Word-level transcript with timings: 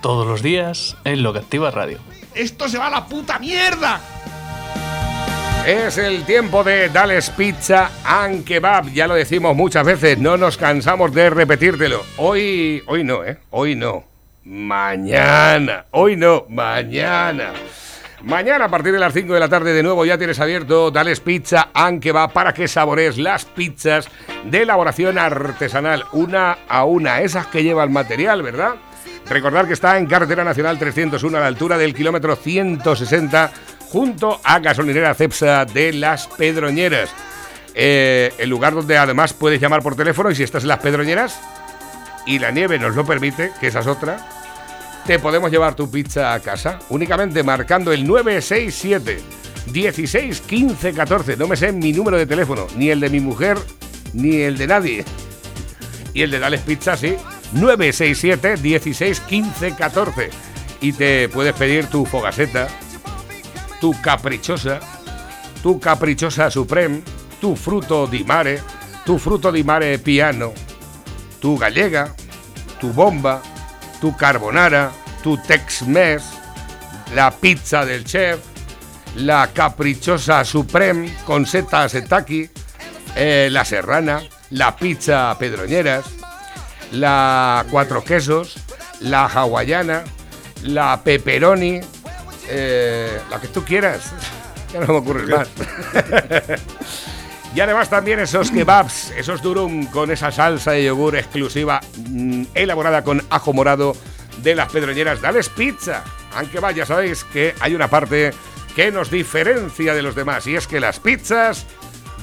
Todos 0.00 0.26
los 0.26 0.42
días 0.42 0.96
en 1.04 1.22
Lo 1.22 1.32
que 1.32 1.40
Activa 1.40 1.70
Radio. 1.70 1.98
¡Esto 2.34 2.68
se 2.68 2.78
va 2.78 2.86
a 2.86 2.90
la 2.90 3.06
puta 3.06 3.38
mierda! 3.38 4.00
Es 5.66 5.98
el 5.98 6.24
tiempo 6.24 6.64
de 6.64 6.88
Dales 6.88 7.28
Pizza 7.28 7.90
and 8.02 8.44
Kebab. 8.44 8.90
Ya 8.92 9.06
lo 9.06 9.14
decimos 9.14 9.54
muchas 9.54 9.84
veces, 9.84 10.16
no 10.16 10.38
nos 10.38 10.56
cansamos 10.56 11.12
de 11.12 11.28
repetírtelo. 11.28 12.02
Hoy, 12.16 12.82
hoy 12.86 13.04
no, 13.04 13.22
¿eh? 13.24 13.38
Hoy 13.50 13.76
no. 13.76 14.04
Mañana. 14.44 15.84
Hoy 15.90 16.16
no, 16.16 16.46
mañana. 16.48 17.52
Mañana 18.22 18.66
a 18.66 18.70
partir 18.70 18.92
de 18.92 18.98
las 18.98 19.12
5 19.12 19.34
de 19.34 19.40
la 19.40 19.48
tarde 19.48 19.74
de 19.74 19.82
nuevo 19.82 20.04
ya 20.04 20.16
tienes 20.16 20.40
abierto 20.40 20.90
Dales 20.90 21.20
Pizza 21.20 21.68
and 21.74 22.02
Kebab 22.02 22.32
para 22.32 22.54
que 22.54 22.68
sabores 22.68 23.18
las 23.18 23.44
pizzas 23.44 24.08
de 24.44 24.62
elaboración 24.62 25.18
artesanal, 25.18 26.04
una 26.12 26.56
a 26.68 26.84
una, 26.84 27.20
esas 27.20 27.46
que 27.46 27.62
lleva 27.62 27.84
el 27.84 27.90
material, 27.90 28.42
¿verdad? 28.42 28.76
Recordar 29.30 29.68
que 29.68 29.74
está 29.74 29.96
en 29.96 30.06
Carretera 30.06 30.42
Nacional 30.42 30.76
301 30.76 31.36
a 31.36 31.40
la 31.40 31.46
altura 31.46 31.78
del 31.78 31.94
kilómetro 31.94 32.34
160 32.34 33.52
junto 33.88 34.40
a 34.42 34.58
Gasolinera 34.58 35.14
Cepsa 35.14 35.64
de 35.64 35.92
Las 35.92 36.26
Pedroñeras. 36.26 37.10
Eh, 37.72 38.32
el 38.38 38.50
lugar 38.50 38.74
donde 38.74 38.98
además 38.98 39.32
puedes 39.32 39.60
llamar 39.60 39.82
por 39.82 39.94
teléfono 39.94 40.32
y 40.32 40.34
si 40.34 40.42
estás 40.42 40.64
en 40.64 40.68
Las 40.68 40.80
Pedroñeras 40.80 41.40
y 42.26 42.40
la 42.40 42.50
nieve 42.50 42.76
nos 42.80 42.96
lo 42.96 43.06
permite, 43.06 43.52
que 43.60 43.68
esa 43.68 43.80
es 43.80 43.86
otra, 43.86 44.18
te 45.06 45.20
podemos 45.20 45.52
llevar 45.52 45.76
tu 45.76 45.88
pizza 45.88 46.34
a 46.34 46.40
casa 46.40 46.80
únicamente 46.88 47.44
marcando 47.44 47.92
el 47.92 48.04
967 48.04 49.20
16 49.72 50.40
15 50.40 50.92
14. 50.92 51.36
No 51.36 51.46
me 51.46 51.56
sé 51.56 51.70
mi 51.70 51.92
número 51.92 52.18
de 52.18 52.26
teléfono, 52.26 52.66
ni 52.76 52.90
el 52.90 52.98
de 52.98 53.08
mi 53.08 53.20
mujer, 53.20 53.58
ni 54.12 54.38
el 54.38 54.58
de 54.58 54.66
nadie. 54.66 55.04
Y 56.14 56.22
el 56.22 56.32
de 56.32 56.40
Dales 56.40 56.62
Pizza, 56.62 56.96
sí. 56.96 57.14
967 57.52 58.56
16 58.56 59.20
15 59.20 59.74
14. 59.76 60.30
Y 60.80 60.92
te 60.92 61.28
puedes 61.28 61.54
pedir 61.54 61.86
tu 61.86 62.06
fogaseta, 62.06 62.68
tu 63.80 63.94
caprichosa, 64.00 64.80
tu 65.62 65.78
caprichosa 65.78 66.50
supreme, 66.50 67.02
tu 67.40 67.54
fruto 67.54 68.06
di 68.06 68.24
mare, 68.24 68.62
tu 69.04 69.18
fruto 69.18 69.50
di 69.50 69.62
mare 69.62 69.98
piano, 69.98 70.52
tu 71.38 71.56
gallega, 71.58 72.14
tu 72.78 72.92
bomba, 72.92 73.42
tu 74.00 74.14
carbonara, 74.14 74.90
tu 75.22 75.36
tex-mex, 75.36 76.22
la 77.12 77.30
pizza 77.30 77.84
del 77.84 78.04
chef, 78.04 78.40
la 79.16 79.50
caprichosa 79.52 80.44
supreme 80.44 81.16
con 81.24 81.44
setas 81.44 81.92
setaki, 81.92 82.48
eh, 83.14 83.48
la 83.50 83.64
serrana, 83.64 84.22
la 84.50 84.74
pizza 84.76 85.36
pedroñeras, 85.38 86.19
la 86.92 87.64
cuatro 87.70 88.02
quesos, 88.04 88.56
la 89.00 89.26
hawaiana, 89.26 90.04
la 90.62 91.02
pepperoni, 91.02 91.80
eh, 92.48 93.20
la 93.30 93.40
que 93.40 93.48
tú 93.48 93.64
quieras. 93.64 94.12
Ya 94.72 94.78
no 94.78 94.86
me 94.86 94.98
ocurre 95.00 95.26
más. 95.26 95.48
y 97.56 97.60
además 97.60 97.90
también 97.90 98.20
esos 98.20 98.52
kebabs, 98.52 99.10
esos 99.16 99.42
durum 99.42 99.86
con 99.86 100.12
esa 100.12 100.30
salsa 100.30 100.70
de 100.70 100.84
yogur 100.84 101.16
exclusiva 101.16 101.80
mm, 101.96 102.44
elaborada 102.54 103.02
con 103.02 103.20
ajo 103.30 103.52
morado 103.52 103.96
de 104.44 104.54
las 104.54 104.70
pedroñeras 104.70 105.20
Dales 105.20 105.48
Pizza. 105.48 106.04
Aunque 106.36 106.60
vaya, 106.60 106.86
sabéis 106.86 107.24
que 107.24 107.52
hay 107.58 107.74
una 107.74 107.88
parte 107.88 108.32
que 108.76 108.92
nos 108.92 109.10
diferencia 109.10 109.92
de 109.94 110.02
los 110.02 110.14
demás 110.14 110.46
y 110.46 110.54
es 110.54 110.66
que 110.68 110.78
las 110.78 111.00
pizzas 111.00 111.66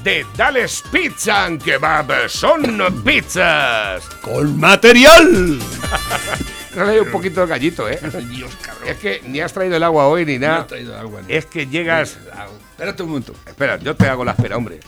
de 0.02 0.24
Dales 0.36 0.82
Pizza 0.92 1.44
and 1.44 1.62
Kebab 1.62 2.28
son 2.28 3.02
pizzas. 3.04 4.04
¡Con 4.20 4.58
material! 4.58 5.58
Ha 6.78 6.84
leído 6.84 7.04
un 7.04 7.10
poquito 7.10 7.42
el 7.42 7.48
gallito, 7.48 7.88
¿eh? 7.88 7.98
Dios, 8.30 8.54
cabrón. 8.62 8.88
Es 8.88 8.98
que 8.98 9.20
ni 9.26 9.40
has 9.40 9.52
traído 9.52 9.74
el 9.76 9.82
agua 9.82 10.06
hoy 10.06 10.24
ni 10.24 10.38
No 10.38 10.46
nada. 10.46 10.60
he 10.60 10.64
traído 10.64 10.96
agua, 10.96 11.22
no. 11.22 11.28
Es 11.28 11.46
que 11.46 11.66
llegas. 11.66 12.16
Espérate 12.70 13.02
un 13.02 13.08
momento. 13.08 13.34
Espera, 13.46 13.78
yo 13.78 13.96
te 13.96 14.06
hago 14.06 14.24
la 14.24 14.30
espera, 14.32 14.56
hombre. 14.56 14.78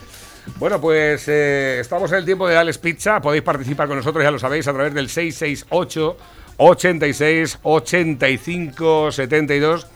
Bueno, 0.57 0.79
pues 0.79 1.27
eh, 1.27 1.79
estamos 1.81 2.09
en 2.13 2.19
el 2.19 2.25
tiempo 2.25 2.47
de 2.47 2.53
Dales 2.53 2.77
Pizza. 2.77 3.19
Podéis 3.19 3.43
participar 3.43 3.89
con 3.89 3.97
nosotros, 3.97 4.23
ya 4.23 4.31
lo 4.31 4.39
sabéis, 4.39 4.65
a 4.69 4.73
través 4.73 4.93
del 4.93 5.09
668 5.09 6.17
86 6.57 7.59
85 7.61 9.11
72. 9.11 9.87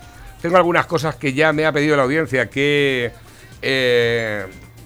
Tengo 0.42 0.58
algunas 0.58 0.88
cosas 0.88 1.16
que 1.16 1.32
ya 1.34 1.54
me 1.54 1.66
ha 1.66 1.72
pedido 1.72 1.96
la 1.96 2.04
audiencia 2.04 2.50
que, 2.50 3.12
eh, 3.62 4.46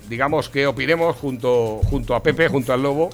digamos, 0.09 0.49
que 0.49 0.65
opinemos 0.67 1.15
junto, 1.15 1.79
junto 1.89 2.15
a 2.15 2.21
Pepe, 2.23 2.47
junto 2.49 2.73
al 2.73 2.81
Lobo. 2.83 3.09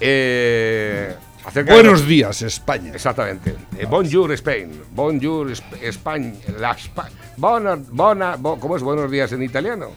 eh, 0.00 1.14
acerca 1.44 1.74
de- 1.74 1.82
Buenos 1.82 2.06
días, 2.06 2.40
España. 2.42 2.92
Exactamente. 2.94 3.54
Eh, 3.78 3.86
bonjour 3.88 4.32
Spain. 4.32 4.82
Bonjour 4.92 5.50
Sp- 5.52 5.76
España. 5.82 6.32
La 6.58 6.74
Espa- 6.74 7.08
bona- 7.36 7.76
bona- 7.90 8.36
bo- 8.36 8.58
¿Cómo 8.58 8.76
es 8.76 8.82
buenos 8.82 9.10
días 9.10 9.30
en 9.32 9.42
italiano? 9.42 9.88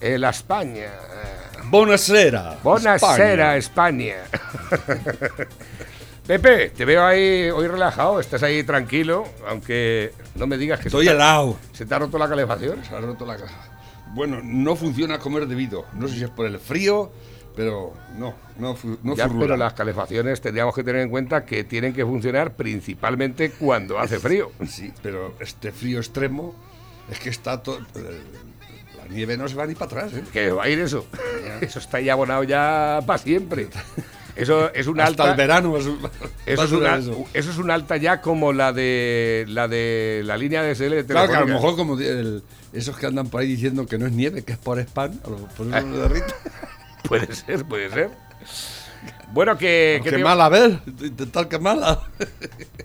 Eh, 0.00 0.16
la 0.18 0.30
España. 0.30 0.90
Buonasera. 1.64 2.56
Buonasera 2.62 3.56
España. 3.58 4.14
Pepe, 6.26 6.70
te 6.70 6.84
veo 6.84 7.04
ahí 7.06 7.48
hoy 7.50 7.66
relajado, 7.68 8.20
estás 8.20 8.42
ahí 8.42 8.62
tranquilo, 8.62 9.26
aunque 9.48 10.12
no 10.34 10.46
me 10.46 10.58
digas 10.58 10.78
que 10.78 10.88
Estoy 10.88 11.06
se, 11.06 11.10
te, 11.10 11.16
helado. 11.16 11.56
se 11.72 11.86
te 11.86 11.94
ha 11.94 11.98
roto 11.98 12.18
la 12.18 12.28
calefacción. 12.28 12.84
Se 12.84 12.94
ha 12.94 13.00
roto 13.00 13.24
la 13.24 13.36
caja. 13.36 13.67
Bueno, 14.14 14.40
no 14.42 14.74
funciona 14.76 15.18
como 15.18 15.38
es 15.38 15.48
debido. 15.48 15.84
No 15.94 16.08
sé 16.08 16.16
si 16.16 16.24
es 16.24 16.30
por 16.30 16.46
el 16.46 16.58
frío, 16.58 17.10
pero 17.56 17.92
no, 18.16 18.34
no, 18.58 18.76
no 19.02 19.14
Ya, 19.16 19.28
pero 19.28 19.56
las 19.56 19.74
calefacciones 19.74 20.40
tendríamos 20.40 20.74
que 20.74 20.82
tener 20.84 21.02
en 21.02 21.10
cuenta 21.10 21.44
que 21.44 21.64
tienen 21.64 21.92
que 21.92 22.04
funcionar 22.04 22.54
principalmente 22.56 23.50
cuando 23.50 23.98
hace 23.98 24.18
frío. 24.20 24.50
Sí, 24.66 24.92
pero 25.02 25.34
este 25.40 25.72
frío 25.72 25.98
extremo 25.98 26.54
es 27.10 27.18
que 27.20 27.30
está 27.30 27.62
todo. 27.62 27.80
La 28.96 29.06
nieve 29.14 29.36
no 29.36 29.48
se 29.48 29.54
va 29.54 29.66
ni 29.66 29.74
para 29.74 29.86
atrás, 29.86 30.12
¿eh? 30.14 30.22
Que 30.32 30.50
va 30.50 30.64
a 30.64 30.68
ir 30.68 30.78
eso. 30.80 31.06
Eso 31.60 31.78
está 31.78 32.00
ya 32.00 32.12
abonado 32.12 32.42
ya 32.44 33.00
para 33.06 33.18
siempre. 33.18 33.68
Eso 34.36 34.72
es 34.72 34.86
Hasta 34.86 35.04
alta. 35.04 35.30
el 35.32 35.36
verano 35.36 35.80
su- 35.80 36.00
va 36.00 36.10
Eso 36.46 36.62
es, 36.64 36.72
una, 36.72 36.96
eso. 36.98 37.24
eso 37.34 37.50
es 37.50 37.58
una 37.58 37.74
alta 37.74 37.96
ya 37.96 38.20
como 38.20 38.52
la 38.52 38.72
de 38.72 39.44
la 39.48 39.66
de 39.66 40.22
la 40.24 40.36
línea 40.36 40.62
de 40.62 40.76
SL 40.76 40.90
de 40.94 41.04
Claro 41.06 41.28
que 41.28 41.36
a 41.36 41.40
lo 41.40 41.46
mejor 41.48 41.74
como 41.74 41.98
el- 41.98 42.44
esos 42.72 42.96
que 42.98 43.06
andan 43.06 43.28
por 43.28 43.40
ahí 43.40 43.48
diciendo 43.48 43.86
que 43.86 43.98
no 43.98 44.06
es 44.06 44.12
nieve, 44.12 44.42
que 44.44 44.52
es 44.52 44.58
por 44.58 44.78
spam, 44.80 45.12
por 45.18 45.66
eso 45.66 45.86
lo 45.86 45.98
derrite. 45.98 46.34
Puede 47.04 47.34
ser, 47.34 47.64
puede 47.64 47.90
ser. 47.90 48.10
Bueno, 49.32 49.56
que, 49.58 50.00
que 50.02 50.10
Qué 50.10 50.16
te- 50.16 50.22
mal, 50.24 50.40
a 50.40 50.48
ver, 50.48 50.80
intentar 50.86 51.48
quemarla. 51.48 52.00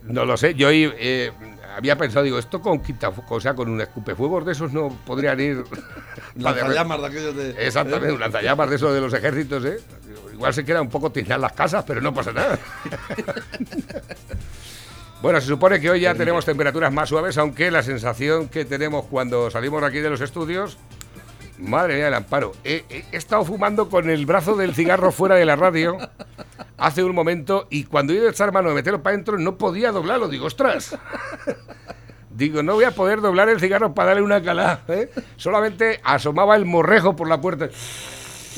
no 0.04 0.26
lo 0.26 0.36
sé. 0.38 0.54
Yo 0.56 0.70
eh, 0.72 1.32
había 1.76 1.98
pensado, 1.98 2.24
digo, 2.24 2.38
esto 2.38 2.62
con 2.62 2.82
quita, 2.82 3.10
o 3.30 3.40
sea, 3.40 3.54
con 3.56 3.70
un 3.70 3.82
escupefuegos 3.82 4.46
de 4.46 4.52
esos 4.52 4.72
no 4.74 4.90
podrían 5.06 5.40
ir. 5.40 5.64
Lanzallamas 6.36 7.02
de 7.02 7.08
aquellos 7.08 7.36
de. 7.36 7.50
Exactamente, 7.68 8.14
un 8.14 8.20
lanzallamas 8.20 8.70
de 8.70 8.76
esos 8.76 8.94
de 8.94 9.02
los 9.02 9.14
ejércitos, 9.14 9.64
¿eh? 9.66 9.78
Igual 10.34 10.54
se 10.54 10.66
queda 10.66 10.82
un 10.82 10.90
poco 10.90 11.12
tiznadas 11.12 11.42
las 11.42 11.54
casas, 11.54 11.84
pero 11.88 12.02
no 12.02 12.14
pasa 12.14 12.32
nada. 12.34 12.58
bueno, 15.24 15.42
se 15.42 15.48
supone 15.48 15.80
que 15.80 15.90
hoy 15.90 16.02
ya 16.02 16.14
tenemos 16.14 16.46
temperaturas 16.46 16.94
más 16.94 17.10
suaves, 17.10 17.38
aunque 17.40 17.72
la 17.72 17.82
sensación 17.82 18.48
que 18.50 18.66
tenemos 18.66 19.06
cuando 19.06 19.50
salimos 19.50 19.82
de 19.82 19.88
aquí 19.88 20.00
de 20.00 20.10
los 20.12 20.22
estudios, 20.22 20.78
madre 21.58 21.96
mía 21.96 22.06
del 22.06 22.14
amparo, 22.14 22.52
he, 22.64 22.84
he- 22.90 23.06
he 23.12 23.18
estado 23.18 23.44
fumando 23.46 23.90
con 23.90 24.10
el 24.10 24.26
brazo 24.26 24.56
del 24.56 24.76
cigarro 24.76 25.12
fuera 25.12 25.36
de 25.36 25.46
la 25.46 25.56
radio 25.56 25.98
hace 26.78 27.04
un 27.04 27.16
momento 27.16 27.68
y 27.70 27.86
cuando 27.86 28.14
he 28.14 28.18
ido 28.18 28.28
a 28.28 28.32
echar 28.32 28.52
mano 28.52 28.70
de 28.70 28.76
meterlo 28.76 29.02
para 29.02 29.14
adentro 29.16 29.40
no 29.40 29.58
podía 29.58 29.92
doblarlo, 29.92 30.28
digo, 30.28 30.46
ostras. 30.48 30.96
Digo, 32.30 32.64
no 32.64 32.74
voy 32.74 32.84
a 32.84 32.92
poder 32.92 33.22
doblar 33.22 33.48
el 33.48 33.60
cigarro 33.60 33.94
para 33.94 34.08
darle 34.10 34.24
una 34.24 34.42
calada. 34.42 34.82
¿eh? 34.88 35.10
Solamente 35.38 36.02
asomaba 36.04 36.56
el 36.56 36.66
morrejo 36.66 37.16
por 37.16 37.30
la 37.30 37.40
puerta. 37.40 37.70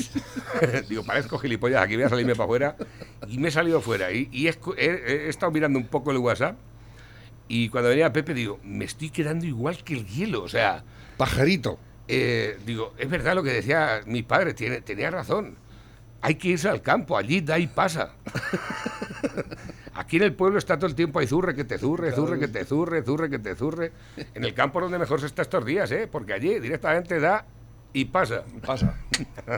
Digo, 0.88 1.04
parezco 1.04 1.38
gilipollas, 1.38 1.82
aquí 1.82 1.94
voy 1.96 2.04
a 2.04 2.08
salirme 2.08 2.34
para 2.34 2.44
afuera. 2.44 2.76
Y 3.28 3.38
me 3.38 3.48
he 3.48 3.50
salido 3.50 3.80
fuera. 3.80 4.12
Y, 4.12 4.28
y 4.32 4.48
he, 4.48 4.54
escu- 4.54 4.74
he- 4.76 5.26
he 5.26 5.28
estado 5.28 5.52
mirando 5.52 5.78
un 5.78 5.86
poco 5.86 6.10
el 6.10 6.18
WhatsApp. 6.18 6.56
Y 7.48 7.68
cuando 7.68 7.90
venía 7.90 8.12
Pepe, 8.12 8.34
digo, 8.34 8.58
me 8.64 8.84
estoy 8.84 9.10
quedando 9.10 9.46
igual 9.46 9.82
que 9.84 9.94
el 9.94 10.06
hielo. 10.06 10.42
O 10.42 10.48
sea, 10.48 10.82
Pajarito. 11.16 11.78
eh, 12.08 12.58
digo, 12.66 12.94
es 12.98 13.08
verdad 13.08 13.34
lo 13.34 13.42
que 13.42 13.52
decía 13.52 14.00
mi 14.06 14.22
padre, 14.22 14.54
tiene, 14.54 14.80
tenía 14.80 15.10
razón. 15.10 15.56
Hay 16.22 16.36
que 16.36 16.48
irse 16.48 16.68
al 16.68 16.82
campo, 16.82 17.16
allí 17.16 17.40
da 17.40 17.58
y 17.58 17.66
pasa. 17.68 18.12
Aquí 19.94 20.16
en 20.16 20.24
el 20.24 20.34
pueblo 20.34 20.58
está 20.58 20.76
todo 20.76 20.86
el 20.88 20.94
tiempo 20.94 21.18
ahí 21.20 21.26
zurre 21.26 21.54
que 21.54 21.64
te 21.64 21.78
zurre, 21.78 22.12
zurre 22.12 22.38
que 22.38 22.48
te 22.48 22.64
zurre, 22.64 23.02
zurre 23.02 23.30
que 23.30 23.38
te 23.38 23.54
zurre. 23.54 23.92
En 24.34 24.44
el 24.44 24.52
campo 24.52 24.78
es 24.78 24.84
donde 24.84 24.98
mejor 24.98 25.20
se 25.20 25.26
está 25.26 25.42
estos 25.42 25.64
días, 25.64 25.90
¿eh? 25.92 26.08
Porque 26.10 26.32
allí 26.34 26.58
directamente 26.58 27.18
da 27.20 27.46
y 28.00 28.04
pasa. 28.04 28.42
Pasa. 28.64 28.94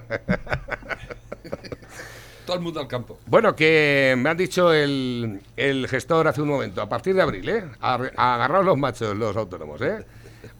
Todo 2.46 2.56
el 2.56 2.62
mundo 2.62 2.81
al 2.81 2.88
campo. 2.88 3.19
Bueno, 3.26 3.55
que 3.55 4.14
me 4.17 4.31
han 4.31 4.37
dicho 4.37 4.73
el, 4.73 5.40
el 5.56 5.87
gestor 5.88 6.29
hace 6.29 6.40
un 6.40 6.49
momento, 6.49 6.81
a 6.81 6.88
partir 6.88 7.14
de 7.14 7.20
abril, 7.23 7.49
¿eh? 7.49 7.64
A- 7.81 7.99
a 8.17 8.35
agarraos 8.37 8.64
los 8.64 8.79
machos, 8.79 9.14
los 9.17 9.37
autónomos, 9.37 9.81
¿eh? 9.82 10.05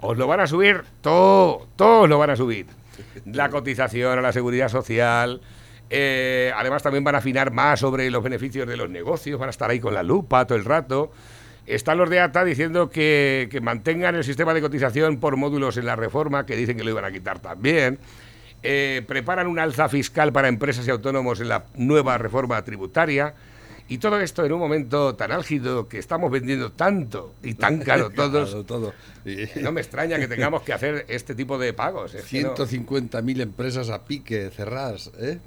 Os 0.01 0.19
lo 0.19 0.27
van 0.27 0.41
a 0.41 0.47
subir, 0.47 0.83
todo, 1.01 1.67
todos 1.77 2.09
lo 2.09 2.19
van 2.19 2.31
a 2.31 2.37
subir. 2.37 2.67
La 3.27 3.49
cotización 3.49 4.19
a 4.19 4.23
la 4.23 4.33
seguridad 4.33 4.69
social. 4.69 5.41
eh, 5.89 6.53
además, 6.55 6.83
también 6.83 7.05
van 7.05 7.15
a 7.15 7.19
afinar 7.19 7.53
más 7.53 7.81
sobre 7.81 8.11
los 8.11 8.23
beneficios 8.23 8.69
de 8.69 8.77
los 8.77 8.91
negocios, 8.91 9.39
van 9.41 9.49
a 9.49 9.51
estar 9.51 9.71
ahí 9.71 9.81
con 9.81 9.95
la 9.95 10.03
lupa 10.03 10.47
todo 10.47 10.59
el 10.59 10.65
rato. 10.67 11.11
Están 11.69 11.99
los 11.99 12.09
de 12.09 12.21
ATA 12.21 12.45
diciendo 12.45 12.89
que, 12.89 13.49
que 13.51 13.61
mantengan 13.61 14.15
el 14.15 14.25
sistema 14.25 14.55
de 14.55 14.63
cotización 14.63 15.19
por 15.21 15.37
módulos 15.37 15.77
en 15.77 15.85
la 15.85 15.97
reforma, 15.97 16.47
que 16.47 16.57
dicen 16.57 16.79
que 16.79 16.85
lo 16.85 16.91
iban 16.91 17.05
a 17.05 17.13
quitar 17.13 17.41
también. 17.41 17.99
Eh, 18.63 19.03
preparan 19.07 19.47
un 19.47 19.59
alza 19.59 19.89
fiscal 19.89 20.33
para 20.33 20.49
empresas 20.49 20.87
y 20.89 20.91
autónomos 20.91 21.41
en 21.41 21.49
la 21.49 21.67
nueva 21.75 22.17
reforma 22.17 22.63
tributaria. 22.65 23.35
Y 23.91 23.99
todo 23.99 24.21
esto 24.21 24.45
en 24.45 24.53
un 24.53 24.59
momento 24.61 25.15
tan 25.15 25.33
álgido 25.33 25.89
que 25.89 25.99
estamos 25.99 26.31
vendiendo 26.31 26.73
tanto 26.73 27.35
y 27.43 27.55
tan 27.55 27.79
caro 27.81 28.11
todos. 28.15 28.51
Claro, 28.51 28.65
todo. 28.65 28.93
Y 29.25 29.47
No 29.61 29.73
me 29.73 29.81
extraña 29.81 30.19
que 30.19 30.29
tengamos 30.29 30.63
que 30.63 30.73
hacer 30.75 31.07
este 31.09 31.35
tipo 31.35 31.57
de 31.59 31.73
pagos. 31.73 32.15
es 32.15 32.25
que 32.27 32.43
no- 32.43 32.55
150.000 32.55 33.41
empresas 33.41 33.89
a 33.89 34.05
pique 34.05 34.51
cerradas, 34.51 35.11
¿eh? 35.19 35.39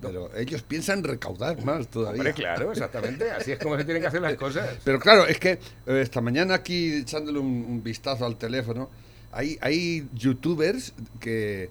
Pero 0.00 0.30
ellos 0.36 0.62
piensan 0.62 1.02
recaudar 1.02 1.64
más 1.64 1.88
todavía. 1.88 2.20
Hombre, 2.20 2.34
claro, 2.34 2.70
exactamente. 2.70 3.30
Así 3.30 3.52
es 3.52 3.58
como 3.58 3.76
se 3.76 3.84
tienen 3.84 4.02
que 4.02 4.08
hacer 4.08 4.22
las 4.22 4.34
cosas. 4.34 4.78
Pero 4.84 4.98
claro, 5.00 5.26
es 5.26 5.38
que 5.38 5.52
eh, 5.86 6.00
esta 6.00 6.20
mañana 6.20 6.54
aquí 6.54 6.92
echándole 6.98 7.38
un, 7.40 7.46
un 7.68 7.82
vistazo 7.82 8.24
al 8.24 8.36
teléfono, 8.36 8.88
hay, 9.32 9.58
hay 9.60 10.08
youtubers 10.14 10.94
que... 11.20 11.70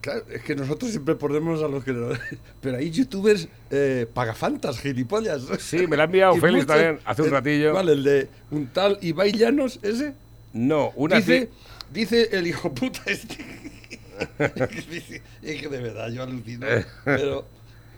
Claro, 0.00 0.24
es 0.30 0.42
que 0.42 0.54
nosotros 0.54 0.90
siempre 0.90 1.14
ponemos 1.14 1.62
a 1.62 1.68
los 1.68 1.84
que... 1.84 1.92
Pero 2.60 2.76
hay 2.76 2.90
youtubers 2.90 3.48
eh, 3.70 4.06
pagafantas, 4.12 4.78
gilipollas. 4.78 5.42
Sí, 5.58 5.86
me 5.86 5.96
la 5.96 6.04
ha 6.04 6.06
enviado 6.06 6.34
Félix 6.40 6.66
también 6.66 6.98
hace 7.04 7.22
un 7.22 7.28
eh, 7.28 7.30
ratillo. 7.30 7.74
Vale, 7.74 7.92
el 7.92 8.04
de 8.04 8.28
un 8.50 8.66
tal 8.68 8.98
Ibai 9.00 9.32
Llanos, 9.32 9.78
ese. 9.82 10.14
No, 10.52 10.92
una 10.96 11.16
Dice, 11.16 11.50
dice 11.92 12.28
el 12.32 12.46
hijo 12.46 12.74
puta 12.74 13.00
este. 13.06 13.38
es 15.42 15.60
que 15.60 15.68
de 15.68 15.80
verdad 15.80 16.10
yo 16.10 16.22
alucino. 16.22 16.66
Pero, 17.04 17.46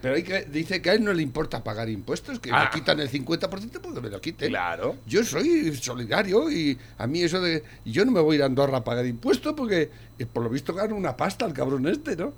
pero 0.03 0.15
hay 0.15 0.23
que, 0.23 0.41
dice 0.43 0.81
que 0.81 0.89
a 0.89 0.93
él 0.95 1.03
no 1.05 1.13
le 1.13 1.23
importa 1.23 1.63
pagar 1.63 1.87
impuestos, 1.87 2.37
que 2.37 2.51
Ah. 2.51 2.65
me 2.65 2.77
quitan 2.77 2.99
el 2.99 3.09
50% 3.09 3.79
porque 3.81 4.01
me 4.01 4.09
lo 4.09 4.19
quiten. 4.19 4.49
Claro. 4.49 4.97
Yo 5.07 5.23
soy 5.23 5.73
solidario 5.77 6.51
y 6.51 6.77
a 6.97 7.07
mí 7.07 7.21
eso 7.23 7.39
de. 7.39 7.63
Yo 7.85 8.03
no 8.03 8.11
me 8.11 8.19
voy 8.19 8.33
a 8.33 8.37
ir 8.39 8.43
a 8.43 8.47
Andorra 8.47 8.79
a 8.79 8.83
pagar 8.83 9.05
impuestos 9.05 9.53
porque 9.53 9.89
eh, 10.19 10.25
por 10.25 10.43
lo 10.43 10.49
visto 10.49 10.73
gana 10.73 10.93
una 10.93 11.15
pasta 11.15 11.45
el 11.45 11.53
cabrón 11.53 11.87
este, 11.87 12.17
¿no? 12.17 12.33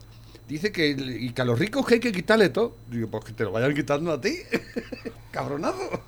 Dice 0.47 0.71
que, 0.71 0.89
y 0.89 1.31
que 1.31 1.41
a 1.41 1.45
los 1.45 1.57
ricos 1.57 1.87
que 1.87 1.95
hay 1.95 1.99
que 1.99 2.11
quitarle 2.11 2.49
todo. 2.49 2.75
Digo, 2.87 3.07
pues 3.09 3.25
que 3.25 3.33
te 3.33 3.43
lo 3.43 3.51
vayan 3.51 3.73
quitando 3.73 4.11
a 4.13 4.21
ti. 4.21 4.37
Cabronazo. 5.31 6.03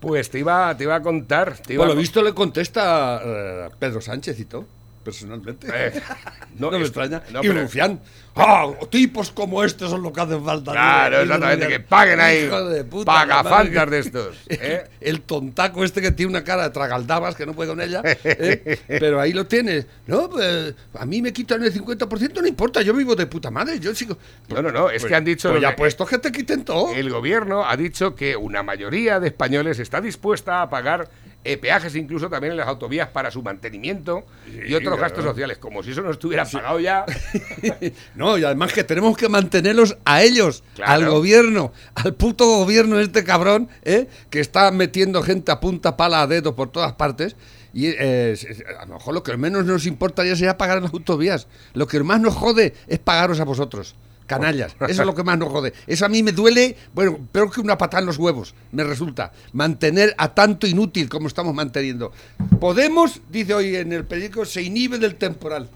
Pues 0.00 0.28
te 0.28 0.40
iba, 0.40 0.76
te 0.76 0.82
iba 0.82 0.96
a 0.96 1.02
contar. 1.02 1.56
Te 1.58 1.74
iba 1.74 1.84
Por 1.84 1.94
lo 1.94 2.00
visto 2.00 2.20
le 2.20 2.34
contesta 2.34 3.20
eh, 3.24 3.68
Pedro 3.78 4.00
Sánchez 4.00 4.40
y 4.40 4.44
todo, 4.44 4.66
personalmente. 5.06 5.68
Eh, 5.72 6.02
no, 6.58 6.70
no, 6.70 6.78
me 6.78 6.84
extraña. 6.84 7.22
no, 7.30 7.38
y 7.38 7.48
pero- 7.48 7.62
Rufián. 7.62 8.00
¡Ah! 8.38 8.66
Tipos 8.90 9.30
como 9.30 9.64
este 9.64 9.88
son 9.88 10.02
lo 10.02 10.12
que 10.12 10.20
hacen 10.20 10.44
falta. 10.44 10.72
Claro, 10.72 11.22
exactamente, 11.22 11.68
que 11.68 11.80
paguen 11.80 12.20
ahí 12.20 12.44
Hijo 12.44 12.68
de 12.68 12.84
puta, 12.84 13.10
la 13.10 13.42
pagafantas 13.42 13.90
de 13.90 13.98
estos. 13.98 14.36
¿eh? 14.50 14.84
El 15.00 15.22
tontaco 15.22 15.82
este 15.84 16.02
que 16.02 16.10
tiene 16.10 16.30
una 16.30 16.44
cara 16.44 16.64
de 16.64 16.70
tragaldabas 16.70 17.34
que 17.34 17.46
no 17.46 17.54
puede 17.54 17.70
con 17.70 17.80
ella. 17.80 18.02
¿eh? 18.04 18.78
Pero 18.88 19.20
ahí 19.20 19.32
lo 19.32 19.46
tienes. 19.46 19.86
No, 20.06 20.28
pues 20.28 20.74
a 20.98 21.06
mí 21.06 21.22
me 21.22 21.32
quitan 21.32 21.62
el 21.62 21.72
50%, 21.72 22.42
no 22.42 22.46
importa, 22.46 22.82
yo 22.82 22.92
vivo 22.92 23.16
de 23.16 23.26
puta 23.26 23.50
madre. 23.50 23.78
Yo 23.80 23.94
sigo. 23.94 24.18
No, 24.48 24.60
no, 24.60 24.70
no, 24.70 24.90
es 24.90 25.02
que 25.04 25.14
han 25.14 25.24
dicho 25.24 25.48
Pues 25.48 25.62
ya 25.62 25.74
puesto 25.74 26.04
que 26.04 26.18
te 26.18 26.30
quiten 26.30 26.62
todo. 26.64 26.92
El 26.92 27.08
gobierno 27.08 27.64
ha 27.64 27.74
dicho 27.76 28.14
que 28.14 28.36
una 28.36 28.62
mayoría 28.62 29.18
de 29.18 29.28
españoles 29.28 29.78
está 29.78 30.02
dispuesta 30.02 30.60
a 30.60 30.68
pagar 30.68 31.08
eh, 31.46 31.56
peajes 31.58 31.94
incluso 31.94 32.28
también 32.28 32.52
en 32.52 32.56
las 32.56 32.68
autovías 32.68 33.08
para 33.08 33.30
su 33.30 33.42
mantenimiento 33.42 34.24
y 34.46 34.74
otros 34.74 34.96
claro. 34.96 35.02
gastos 35.02 35.24
sociales, 35.24 35.58
como 35.58 35.82
si 35.82 35.92
eso 35.92 36.02
no 36.02 36.10
estuviera 36.10 36.44
pagado 36.44 36.80
ya. 36.80 37.04
No, 38.14 38.36
y 38.38 38.44
además 38.44 38.72
que 38.72 38.84
tenemos 38.84 39.16
que 39.16 39.28
mantenerlos 39.28 39.96
a 40.04 40.22
ellos, 40.22 40.62
Claro. 40.74 40.92
al 40.92 41.08
gobierno, 41.08 41.72
al 41.94 42.14
puto 42.14 42.46
gobierno 42.46 42.98
este 42.98 43.24
cabrón, 43.24 43.68
¿eh? 43.84 44.08
que 44.30 44.40
está 44.40 44.70
metiendo 44.70 45.22
gente 45.22 45.52
a 45.52 45.60
punta 45.60 45.96
pala 45.96 46.22
a 46.22 46.26
dedo 46.26 46.54
por 46.56 46.70
todas 46.70 46.92
partes. 46.94 47.36
Y 47.72 47.88
eh, 47.88 48.34
a 48.80 48.86
lo 48.86 48.94
mejor 48.94 49.14
lo 49.14 49.22
que 49.22 49.36
menos 49.36 49.66
nos 49.66 49.84
importaría 49.84 50.34
sería 50.34 50.56
pagar 50.56 50.80
las 50.80 50.92
autovías. 50.94 51.46
Lo 51.74 51.86
que 51.86 52.02
más 52.02 52.20
nos 52.20 52.34
jode 52.34 52.74
es 52.88 52.98
pagaros 52.98 53.38
a 53.38 53.44
vosotros. 53.44 53.94
Canallas, 54.26 54.74
eso 54.88 55.02
es 55.02 55.06
lo 55.06 55.14
que 55.14 55.22
más 55.22 55.38
nos 55.38 55.48
jode. 55.50 55.72
Eso 55.86 56.04
a 56.04 56.08
mí 56.08 56.22
me 56.22 56.32
duele, 56.32 56.76
bueno, 56.92 57.18
peor 57.30 57.50
que 57.52 57.60
una 57.60 57.78
patada 57.78 58.00
en 58.00 58.06
los 58.06 58.18
huevos, 58.18 58.54
me 58.72 58.82
resulta. 58.84 59.32
Mantener 59.52 60.14
a 60.18 60.34
tanto 60.34 60.66
inútil 60.66 61.08
como 61.08 61.28
estamos 61.28 61.54
manteniendo. 61.54 62.12
Podemos, 62.60 63.20
dice 63.30 63.54
hoy 63.54 63.76
en 63.76 63.92
el 63.92 64.04
periódico, 64.04 64.44
se 64.44 64.62
inhibe 64.62 64.98
del 64.98 65.14
temporal. 65.16 65.70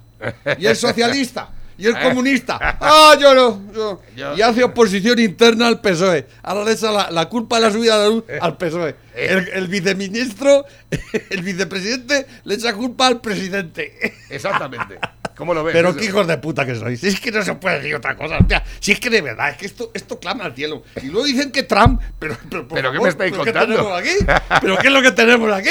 Y 0.59 0.67
el 0.67 0.77
socialista, 0.77 1.51
y 1.79 1.87
el 1.87 1.99
comunista. 2.03 2.59
¡Ah, 2.61 3.15
yo 3.21 3.35
no! 3.35 3.73
yo". 3.73 4.03
Yo- 4.17 4.37
Y 4.37 4.43
hace 4.43 4.63
oposición 4.65 5.19
interna 5.19 5.69
al 5.69 5.81
PSOE. 5.81 6.27
Ahora 6.43 6.65
le 6.65 6.73
echa 6.73 6.91
la, 6.91 7.11
la 7.11 7.29
culpa 7.29 7.57
de 7.57 7.63
la 7.63 7.73
subida 7.73 7.99
de 7.99 8.05
la 8.09 8.15
luz 8.15 8.25
al 8.41 8.57
PSOE. 8.57 8.97
El, 9.15 9.49
el 9.49 9.69
viceministro, 9.69 10.65
el 11.31 11.43
vicepresidente, 11.43 12.27
le 12.45 12.55
echa 12.55 12.75
culpa 12.75 13.07
al 13.07 13.21
presidente. 13.21 14.15
Exactamente. 14.29 14.99
¿Cómo 15.41 15.55
lo 15.55 15.65
ves? 15.65 15.73
Pero 15.73 15.97
qué 15.97 16.05
hijos 16.05 16.27
de 16.27 16.37
puta 16.37 16.67
que 16.67 16.75
sois. 16.75 17.03
Es 17.03 17.19
que 17.19 17.33
no 17.33 17.41
se 17.41 17.55
puede 17.55 17.77
decir 17.79 17.95
otra 17.95 18.15
cosa. 18.15 18.37
hostia. 18.37 18.63
Si 18.79 18.93
es 18.93 19.01
que 19.01 19.09
de 19.09 19.23
verdad, 19.23 19.49
es 19.49 19.57
que 19.57 19.65
esto, 19.65 19.91
esto 19.95 20.21
clama 20.21 20.45
al 20.45 20.55
cielo. 20.55 20.83
Y 21.03 21.07
luego 21.07 21.25
dicen 21.25 21.51
que 21.51 21.63
Trump. 21.63 21.99
Pero, 22.19 22.37
pero, 22.51 22.69
por 22.69 22.77
¿Pero 22.77 22.93
qué 22.93 23.01
me 23.01 23.09
estáis 23.09 23.33
¿pero 23.33 23.45
qué 23.45 23.53
contando? 23.55 23.77
tenemos 23.77 23.99
aquí? 23.99 24.43
¿Pero 24.61 24.77
qué 24.77 24.87
es 24.89 24.93
lo 24.93 25.01
que 25.01 25.13
tenemos 25.13 25.51
aquí? 25.51 25.71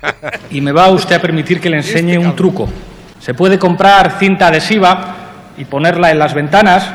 Y 0.52 0.62
me 0.62 0.72
va 0.72 0.88
usted 0.88 1.16
a 1.16 1.20
permitir 1.20 1.60
que 1.60 1.68
le 1.68 1.76
enseñe 1.76 2.16
un 2.16 2.34
truco. 2.34 2.66
Se 3.20 3.34
puede 3.34 3.58
comprar 3.58 4.18
cinta 4.18 4.46
adhesiva 4.46 5.16
y 5.58 5.66
ponerla 5.66 6.10
en 6.10 6.18
las 6.18 6.32
ventanas, 6.32 6.90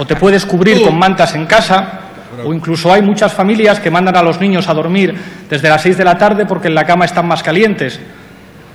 o 0.00 0.04
te 0.04 0.16
puedes 0.16 0.44
cubrir 0.44 0.82
con 0.82 0.98
mantas 0.98 1.36
en 1.36 1.46
casa, 1.46 2.00
o 2.44 2.52
incluso 2.52 2.92
hay 2.92 3.02
muchas 3.02 3.32
familias 3.32 3.78
que 3.78 3.88
mandan 3.88 4.16
a 4.16 4.22
los 4.24 4.40
niños 4.40 4.68
a 4.68 4.74
dormir 4.74 5.16
desde 5.48 5.68
las 5.68 5.80
6 5.82 5.96
de 5.96 6.04
la 6.04 6.18
tarde 6.18 6.44
porque 6.44 6.66
en 6.66 6.74
la 6.74 6.84
cama 6.84 7.04
están 7.04 7.28
más 7.28 7.44
calientes. 7.44 8.00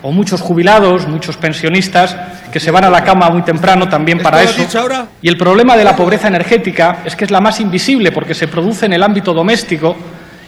O 0.08 0.12
muchos 0.12 0.40
jubilados, 0.40 1.08
muchos 1.08 1.36
pensionistas 1.36 2.16
que 2.54 2.60
se 2.60 2.70
van 2.70 2.84
a 2.84 2.92
la 2.92 3.04
cama 3.04 3.28
muy 3.32 3.42
temprano 3.42 3.90
también 3.90 4.20
para 4.20 4.44
¿Esto 4.44 4.62
lo 4.62 4.94
eso. 4.94 5.08
Y 5.20 5.28
el 5.28 5.36
problema 5.36 5.76
de 5.76 5.84
la 5.84 5.96
pobreza 5.96 6.28
energética 6.28 7.00
es 7.04 7.16
que 7.16 7.26
es 7.26 7.32
la 7.32 7.42
más 7.42 7.60
invisible 7.60 8.12
porque 8.12 8.36
se 8.36 8.48
produce 8.48 8.86
en 8.86 8.94
el 8.94 9.02
ámbito 9.02 9.34
doméstico 9.34 9.96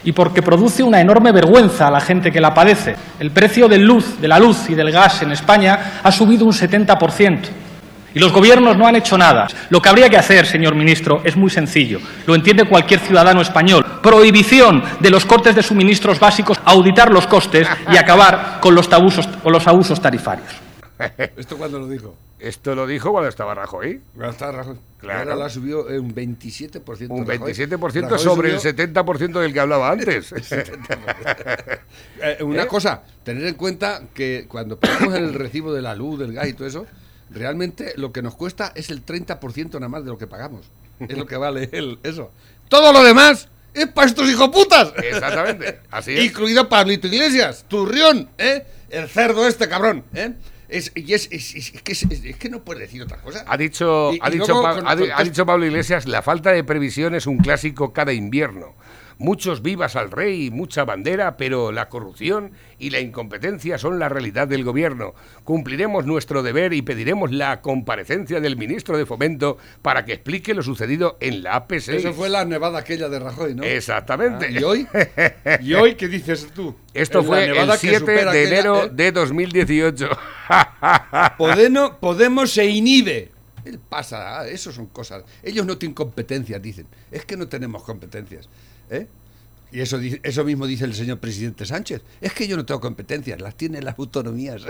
y 0.04 0.12
porque 0.12 0.42
produce 0.42 0.84
una 0.84 1.00
enorme 1.00 1.32
vergüenza 1.32 1.88
a 1.88 1.90
la 1.90 2.00
gente 2.00 2.30
que 2.30 2.40
la 2.40 2.54
padece. 2.54 2.94
El 3.18 3.32
precio 3.32 3.66
del 3.66 3.82
luz, 3.82 4.20
de 4.20 4.28
la 4.28 4.38
luz 4.38 4.70
y 4.70 4.76
del 4.76 4.92
gas 4.92 5.22
en 5.22 5.32
España 5.32 5.98
ha 6.04 6.12
subido 6.12 6.44
un 6.44 6.52
70%. 6.52 7.38
Y 8.14 8.20
los 8.20 8.32
gobiernos 8.32 8.76
no 8.76 8.86
han 8.86 8.94
hecho 8.94 9.18
nada. 9.18 9.48
Lo 9.70 9.82
que 9.82 9.88
habría 9.88 10.08
que 10.08 10.18
hacer, 10.18 10.46
señor 10.46 10.76
ministro, 10.76 11.20
es 11.24 11.36
muy 11.36 11.50
sencillo. 11.50 11.98
Lo 12.26 12.36
entiende 12.36 12.64
cualquier 12.64 13.00
ciudadano 13.00 13.40
español. 13.40 13.84
Prohibición 14.02 14.82
de 15.00 15.10
los 15.10 15.24
cortes 15.24 15.54
de 15.54 15.62
suministros 15.62 16.18
básicos, 16.20 16.60
auditar 16.64 17.10
los 17.12 17.26
costes 17.26 17.66
y 17.92 17.96
acabar 17.96 18.58
con 18.60 18.74
los, 18.74 18.88
tabusos- 18.90 19.40
con 19.42 19.52
los 19.52 19.66
abusos 19.66 20.00
tarifarios. 20.00 20.48
¿Esto 21.36 21.56
cuándo 21.56 21.78
lo 21.78 21.88
dijo? 21.88 22.14
Esto 22.40 22.74
lo 22.74 22.86
dijo 22.86 23.10
cuando 23.10 23.28
estaba 23.28 23.54
Rajoy. 23.54 24.00
Ahora 24.16 24.30
está 24.30 24.52
Rajoy. 24.52 24.76
Claro. 24.98 25.32
Ahora 25.32 25.36
la 25.36 25.48
en 25.48 26.00
un 26.00 26.14
27%. 26.14 27.06
Un 27.10 27.26
Rajoy. 27.26 27.52
27% 27.52 28.02
Rajoy 28.02 28.18
sobre 28.18 28.50
el 28.52 28.60
subió- 28.60 28.94
70% 28.94 29.40
del 29.40 29.52
que 29.52 29.60
hablaba 29.60 29.90
antes. 29.92 30.32
Eh, 32.22 32.42
una 32.42 32.62
¿Eh? 32.62 32.66
cosa, 32.66 33.02
tener 33.22 33.44
en 33.46 33.54
cuenta 33.54 34.02
que 34.14 34.46
cuando 34.48 34.78
pagamos 34.78 35.14
el 35.14 35.34
recibo 35.34 35.72
de 35.72 35.82
la 35.82 35.94
luz, 35.94 36.18
del 36.18 36.32
gas 36.32 36.48
y 36.48 36.52
todo 36.52 36.66
eso, 36.66 36.86
realmente 37.30 37.92
lo 37.96 38.12
que 38.12 38.22
nos 38.22 38.34
cuesta 38.34 38.72
es 38.74 38.90
el 38.90 39.04
30% 39.04 39.74
nada 39.74 39.88
más 39.88 40.04
de 40.04 40.10
lo 40.10 40.18
que 40.18 40.26
pagamos. 40.26 40.66
Es 41.00 41.16
lo 41.16 41.26
que 41.26 41.36
vale 41.36 41.68
el, 41.72 41.98
eso. 42.02 42.30
Todo 42.68 42.92
lo 42.92 43.02
demás 43.04 43.48
es 43.74 43.86
para 43.88 44.06
estos 44.08 44.28
hijoputas. 44.28 44.92
Exactamente. 45.02 45.80
Así 45.90 46.12
es. 46.16 46.24
Incluido 46.24 46.68
Pablito 46.68 47.06
Iglesias, 47.06 47.64
Turrión, 47.68 48.28
¿eh? 48.38 48.64
El 48.90 49.08
cerdo 49.08 49.46
este 49.46 49.68
cabrón, 49.68 50.04
¿eh? 50.14 50.32
Es, 50.68 50.92
y 50.94 51.14
es, 51.14 51.28
es- 51.30 51.54
es- 51.54 51.70
que, 51.82 51.92
es- 51.92 52.36
que 52.38 52.48
no 52.50 52.62
puede 52.62 52.80
decir 52.80 53.02
otra 53.02 53.16
cosa. 53.18 53.44
Ha 53.46 53.56
dicho, 53.56 54.12
Y- 54.12 54.18
ha, 54.22 54.28
y 54.28 54.32
dicho 54.32 54.46
luego 54.48 54.62
Pa- 54.62 54.74
con- 54.74 54.88
ha 54.88 54.96
con- 54.96 55.12
ha 55.12 55.22
dicho 55.24 55.46
Pablo 55.46 55.64
Iglesias, 55.66 56.06
la 56.06 56.20
falta 56.22 56.50
de 56.52 56.62
previsión 56.64 57.14
es 57.14 57.26
un 57.26 57.38
clásico 57.38 57.92
cada 57.92 58.12
invierno. 58.12 58.74
Muchos 59.18 59.62
vivas 59.62 59.96
al 59.96 60.12
rey 60.12 60.46
y 60.46 60.50
mucha 60.52 60.84
bandera, 60.84 61.36
pero 61.36 61.72
la 61.72 61.88
corrupción 61.88 62.52
y 62.78 62.90
la 62.90 63.00
incompetencia 63.00 63.76
son 63.76 63.98
la 63.98 64.08
realidad 64.08 64.46
del 64.46 64.62
gobierno. 64.62 65.12
Cumpliremos 65.42 66.06
nuestro 66.06 66.44
deber 66.44 66.72
y 66.72 66.82
pediremos 66.82 67.32
la 67.32 67.60
comparecencia 67.60 68.40
del 68.40 68.56
ministro 68.56 68.96
de 68.96 69.06
Fomento 69.06 69.58
para 69.82 70.04
que 70.04 70.12
explique 70.12 70.54
lo 70.54 70.62
sucedido 70.62 71.16
en 71.20 71.42
la 71.42 71.66
AP6. 71.66 71.94
Eso 71.94 72.12
fue 72.12 72.28
la 72.28 72.44
nevada 72.44 72.78
aquella 72.78 73.08
de 73.08 73.18
Rajoy, 73.18 73.56
¿no? 73.56 73.64
Exactamente. 73.64 74.46
Ah, 74.46 74.60
¿Y 74.60 74.62
hoy? 74.62 74.86
¿Y 75.62 75.74
hoy 75.74 75.96
qué 75.96 76.06
dices 76.06 76.48
tú? 76.54 76.76
Esto 76.94 77.24
fue 77.24 77.44
el 77.44 77.54
nevada 77.54 77.74
que 77.74 77.88
7 77.88 77.98
supera 77.98 78.32
de 78.32 78.42
aquella, 78.42 78.60
enero 78.60 78.88
de 78.88 79.10
2018. 79.10 80.08
Podemos, 81.38 81.90
Podemos 81.96 82.52
se 82.52 82.66
inhibe. 82.66 83.32
Él 83.64 83.80
pasa, 83.80 84.40
ah, 84.40 84.48
eso 84.48 84.72
son 84.72 84.86
cosas. 84.86 85.24
Ellos 85.42 85.66
no 85.66 85.76
tienen 85.76 85.94
competencias, 85.94 86.62
dicen. 86.62 86.86
Es 87.10 87.24
que 87.24 87.36
no 87.36 87.48
tenemos 87.48 87.82
competencias. 87.82 88.48
¿Eh? 88.90 89.06
Y 89.70 89.80
eso, 89.80 89.98
eso 90.22 90.44
mismo 90.44 90.66
dice 90.66 90.86
el 90.86 90.94
señor 90.94 91.18
presidente 91.18 91.66
Sánchez. 91.66 92.02
Es 92.22 92.32
que 92.32 92.48
yo 92.48 92.56
no 92.56 92.64
tengo 92.64 92.80
competencias, 92.80 93.38
las 93.40 93.54
tienen 93.54 93.84
las 93.84 93.98
autonomías. 93.98 94.62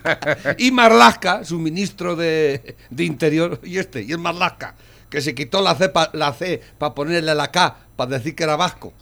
y 0.58 0.70
Marlasca, 0.70 1.44
su 1.44 1.58
ministro 1.58 2.16
de, 2.16 2.76
de 2.88 3.04
Interior, 3.04 3.60
y 3.62 3.76
este, 3.76 4.02
y 4.02 4.12
es 4.12 4.18
Marlasca, 4.18 4.74
que 5.10 5.20
se 5.20 5.34
quitó 5.34 5.60
la 5.60 5.74
C 5.74 5.90
para 5.90 6.10
la 6.14 6.32
C 6.32 6.62
para 6.78 6.94
ponerle 6.94 7.34
la 7.34 7.50
K 7.50 7.76
para 7.94 8.12
decir 8.18 8.34
que 8.34 8.44
era 8.44 8.56
vasco. 8.56 8.94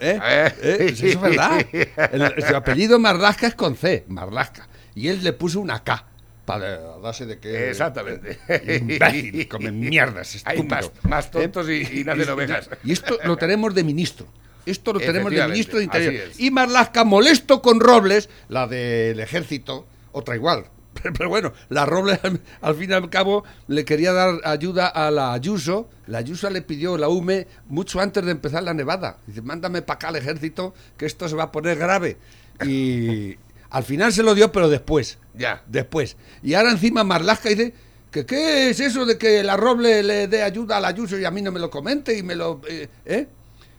¿Eh? 0.00 0.18
¿Eh? 0.62 0.86
Eso 0.90 1.06
es 1.06 1.20
verdad. 1.20 1.66
El- 1.72 2.42
su 2.42 2.56
apellido 2.56 2.98
Marlasca 2.98 3.46
es 3.46 3.54
con 3.54 3.76
C, 3.76 4.04
Marlasca. 4.08 4.68
Y 4.94 5.08
él 5.08 5.22
le 5.22 5.34
puso 5.34 5.60
una 5.60 5.82
K 5.84 6.06
para 6.44 6.98
darse 6.98 7.26
de 7.26 7.38
que. 7.38 7.70
Exactamente. 7.70 8.38
Imbécil, 8.78 9.48
come 9.48 9.72
mierdas, 9.72 10.42
Hay 10.44 10.62
más, 10.62 10.90
más 11.02 11.30
tontos 11.30 11.68
y, 11.68 12.00
y 12.00 12.04
nacen 12.04 12.28
ovejas. 12.28 12.70
Y 12.84 12.92
esto 12.92 13.18
lo 13.24 13.36
tenemos 13.36 13.74
de 13.74 13.84
ministro. 13.84 14.26
Esto 14.66 14.92
lo 14.92 15.00
tenemos 15.00 15.32
de 15.32 15.46
ministro 15.46 15.78
de 15.78 15.84
Interior. 15.84 16.30
Y 16.38 16.50
Marlasca 16.50 17.04
molesto 17.04 17.60
con 17.60 17.80
Robles, 17.80 18.28
la 18.48 18.66
del 18.66 19.20
ejército, 19.20 19.86
otra 20.12 20.36
igual. 20.36 20.66
Pero, 21.02 21.12
pero 21.12 21.28
bueno, 21.28 21.52
la 21.70 21.86
Robles 21.86 22.20
al, 22.22 22.40
al 22.60 22.76
fin 22.76 22.90
y 22.90 22.92
al 22.92 23.10
cabo 23.10 23.42
le 23.66 23.84
quería 23.84 24.12
dar 24.12 24.36
ayuda 24.44 24.86
a 24.86 25.10
la 25.10 25.32
Ayuso. 25.32 25.90
La 26.06 26.18
Ayuso 26.18 26.48
le 26.50 26.62
pidió 26.62 26.96
la 26.96 27.08
UME 27.08 27.48
mucho 27.66 27.98
antes 27.98 28.24
de 28.24 28.30
empezar 28.30 28.62
la 28.62 28.74
nevada. 28.74 29.18
Dice, 29.26 29.42
mándame 29.42 29.82
para 29.82 29.96
acá 29.96 30.08
al 30.08 30.16
ejército 30.16 30.72
que 30.96 31.06
esto 31.06 31.28
se 31.28 31.34
va 31.34 31.44
a 31.44 31.52
poner 31.52 31.78
grave. 31.78 32.16
Y 32.64 33.36
al 33.74 33.84
final 33.84 34.12
se 34.12 34.22
lo 34.22 34.34
dio, 34.34 34.52
pero 34.52 34.68
después. 34.68 35.18
Ya. 35.34 35.62
Después. 35.66 36.16
Y 36.42 36.54
ahora 36.54 36.70
encima 36.70 37.02
Marlasca 37.04 37.48
dice 37.48 37.74
que 38.10 38.24
qué 38.24 38.70
es 38.70 38.78
eso 38.80 39.04
de 39.04 39.18
que 39.18 39.42
la 39.42 39.56
Roble 39.56 40.02
le 40.02 40.28
dé 40.28 40.42
ayuda 40.42 40.76
a 40.76 40.80
la 40.80 40.88
Ayuso 40.88 41.18
y 41.18 41.24
a 41.24 41.30
mí 41.30 41.42
no 41.42 41.50
me 41.50 41.58
lo 41.60 41.68
comente 41.70 42.16
y 42.16 42.22
me 42.22 42.36
lo... 42.36 42.60
eh, 42.68 42.88
¿eh? 43.04 43.26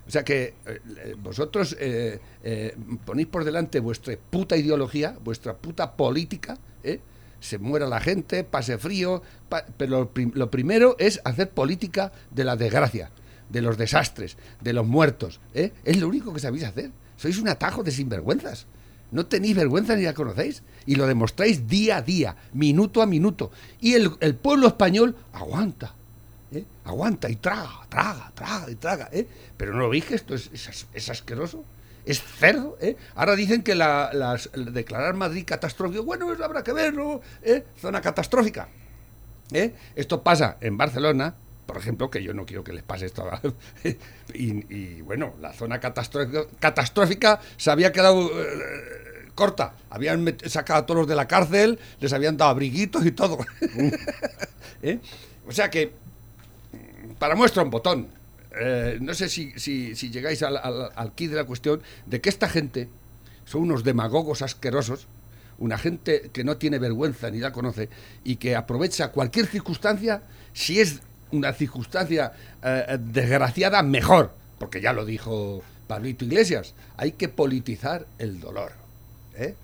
O 0.07 0.11
sea 0.11 0.23
que 0.23 0.53
eh, 0.65 0.79
eh, 0.97 1.15
vosotros 1.17 1.75
ponéis 3.05 3.27
por 3.27 3.43
delante 3.43 3.79
vuestra 3.79 4.15
puta 4.29 4.55
ideología, 4.57 5.17
vuestra 5.23 5.55
puta 5.55 5.93
política, 5.95 6.57
¿eh? 6.83 6.99
se 7.39 7.57
muera 7.57 7.87
la 7.87 7.99
gente, 8.01 8.43
pase 8.43 8.77
frío, 8.77 9.21
pa- 9.49 9.65
pero 9.77 10.11
lo, 10.13 10.31
lo 10.33 10.51
primero 10.51 10.95
es 10.99 11.21
hacer 11.23 11.49
política 11.49 12.11
de 12.31 12.43
la 12.43 12.55
desgracia, 12.55 13.11
de 13.49 13.61
los 13.61 13.77
desastres, 13.77 14.37
de 14.61 14.73
los 14.73 14.85
muertos. 14.85 15.39
¿eh? 15.53 15.71
Es 15.83 15.97
lo 15.99 16.07
único 16.07 16.33
que 16.33 16.39
sabéis 16.39 16.65
hacer. 16.65 16.91
Sois 17.17 17.37
un 17.37 17.47
atajo 17.47 17.81
de 17.81 17.91
sinvergüenzas. 17.91 18.67
No 19.11 19.25
tenéis 19.25 19.55
vergüenza 19.55 19.95
ni 19.95 20.03
la 20.03 20.13
conocéis. 20.13 20.63
Y 20.85 20.95
lo 20.95 21.07
demostráis 21.07 21.67
día 21.67 21.97
a 21.97 22.01
día, 22.01 22.35
minuto 22.53 23.01
a 23.01 23.05
minuto. 23.05 23.51
Y 23.81 23.93
el, 23.93 24.11
el 24.19 24.35
pueblo 24.35 24.67
español 24.67 25.15
aguanta. 25.33 25.93
¿eh? 26.51 26.63
Aguanta 26.83 27.29
y 27.29 27.35
traga, 27.37 27.71
traga, 27.89 28.31
traga 28.35 28.69
y 28.71 28.75
traga. 28.75 29.09
¿eh? 29.11 29.27
Pero 29.57 29.73
no 29.73 29.79
lo 29.79 29.89
veis 29.89 30.05
que 30.05 30.15
esto 30.15 30.35
es, 30.35 30.49
es 30.53 30.67
as- 30.69 30.87
es 30.93 31.09
asqueroso. 31.09 31.63
Es 32.05 32.21
cerdo. 32.21 32.77
¿eh? 32.81 32.97
Ahora 33.15 33.35
dicen 33.35 33.63
que 33.63 33.73
la, 33.73 34.11
las- 34.13 34.49
declarar 34.53 35.15
Madrid 35.15 35.43
catastrófico, 35.45 36.03
bueno, 36.03 36.31
eso 36.31 36.43
habrá 36.45 36.63
que 36.63 36.73
verlo. 36.73 37.21
¿eh? 37.41 37.63
Zona 37.81 38.01
catastrófica. 38.01 38.67
¿eh? 39.51 39.73
Esto 39.95 40.21
pasa 40.23 40.57
en 40.61 40.77
Barcelona, 40.77 41.33
por 41.65 41.77
ejemplo, 41.77 42.09
que 42.09 42.21
yo 42.23 42.33
no 42.33 42.45
quiero 42.45 42.63
que 42.63 42.73
les 42.73 42.83
pase 42.83 43.05
esto. 43.07 43.27
y, 44.33 45.01
bueno, 45.01 45.35
la 45.41 45.53
zona 45.53 45.79
catastrófica, 45.79 47.39
se 47.57 47.71
había 47.71 47.91
quedado 47.91 48.29
eh, 48.29 49.29
corta. 49.33 49.73
Habían 49.89 50.35
sacado 50.45 50.79
a 50.79 50.85
todos 50.85 50.99
los 51.01 51.07
de 51.07 51.15
la 51.15 51.27
cárcel, 51.27 51.79
les 51.99 52.13
habían 52.13 52.37
dado 52.37 52.51
abriguitos 52.51 53.05
y 53.05 53.11
todo. 53.11 53.37
¿Eh? 54.81 54.99
O 55.47 55.51
sea 55.51 55.69
que, 55.69 55.91
para 57.19 57.35
muestra 57.35 57.63
un 57.63 57.69
botón, 57.69 58.07
eh, 58.57 58.97
no 59.01 59.13
sé 59.13 59.29
si, 59.29 59.51
si- 59.59 59.95
llegáis 60.11 60.41
al, 60.43 60.57
al, 60.57 61.13
de 61.15 61.27
la 61.35 61.43
cuestión 61.45 61.81
de 62.05 62.21
que 62.21 62.29
esta 62.29 62.47
gente 62.49 62.89
son 63.45 63.63
unos 63.63 63.83
demagogos 63.83 64.41
asquerosos, 64.41 65.07
una 65.57 65.77
gente 65.77 66.29
que 66.33 66.43
no 66.43 66.57
tiene 66.57 66.79
vergüenza 66.79 67.29
ni 67.29 67.39
la 67.39 67.51
conoce 67.51 67.89
y 68.23 68.37
que 68.37 68.55
aprovecha 68.55 69.11
cualquier 69.11 69.45
circunstancia, 69.47 70.23
si 70.53 70.79
es 70.79 71.01
una 71.31 71.53
circunstancia 71.53 72.33
eh, 72.63 72.97
desgraciada, 72.99 73.83
mejor, 73.83 74.31
porque 74.59 74.81
ya 74.81 74.93
lo 74.93 75.05
dijo 75.05 75.61
Pablito 75.87 76.25
Iglesias, 76.25 76.73
hay 76.97 77.13
que 77.13 77.29
politizar 77.29 78.05
el 78.17 78.39
dolor. 78.39 78.71
¿eh? 79.35 79.55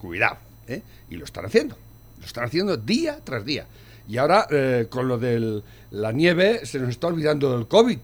Cuidado. 0.00 0.36
¿eh? 0.66 0.82
Y 1.10 1.16
lo 1.16 1.24
están 1.24 1.46
haciendo, 1.46 1.76
lo 2.20 2.26
están 2.26 2.44
haciendo 2.44 2.76
día 2.76 3.18
tras 3.24 3.44
día. 3.44 3.66
Y 4.08 4.18
ahora, 4.18 4.46
eh, 4.50 4.86
con 4.90 5.08
lo 5.08 5.18
de 5.18 5.62
la 5.90 6.12
nieve, 6.12 6.66
se 6.66 6.78
nos 6.78 6.90
está 6.90 7.06
olvidando 7.06 7.56
del 7.56 7.68
COVID, 7.68 7.98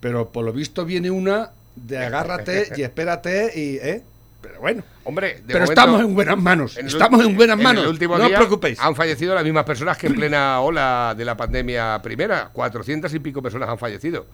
pero 0.00 0.32
por 0.32 0.44
lo 0.44 0.52
visto 0.52 0.84
viene 0.84 1.10
una 1.10 1.52
de 1.76 1.98
agárrate 1.98 2.68
y 2.76 2.82
espérate 2.82 3.52
y... 3.58 4.11
Pero 4.42 4.60
bueno. 4.60 4.82
Hombre, 5.04 5.34
de 5.36 5.42
Pero 5.46 5.60
momento, 5.60 5.72
estamos 5.72 6.00
en 6.02 6.14
buenas 6.14 6.38
manos. 6.38 6.76
en 6.76 6.86
el 6.86 6.92
Estamos 6.92 7.24
en 7.24 7.36
buenas 7.36 7.56
en 7.56 7.62
manos. 7.62 7.84
el 7.84 7.90
último 7.90 8.18
no 8.18 8.26
os 8.26 8.30
preocupéis. 8.32 8.78
Han 8.80 8.94
fallecido 8.96 9.34
las 9.34 9.44
mismas 9.44 9.64
personas 9.64 9.96
que 9.96 10.08
en 10.08 10.14
plena 10.14 10.60
ola 10.60 11.14
de 11.16 11.24
la 11.24 11.36
pandemia 11.36 12.00
primera. 12.02 12.50
400 12.52 13.12
y 13.14 13.18
pico 13.20 13.40
personas 13.40 13.68
han 13.68 13.78
fallecido. 13.78 14.26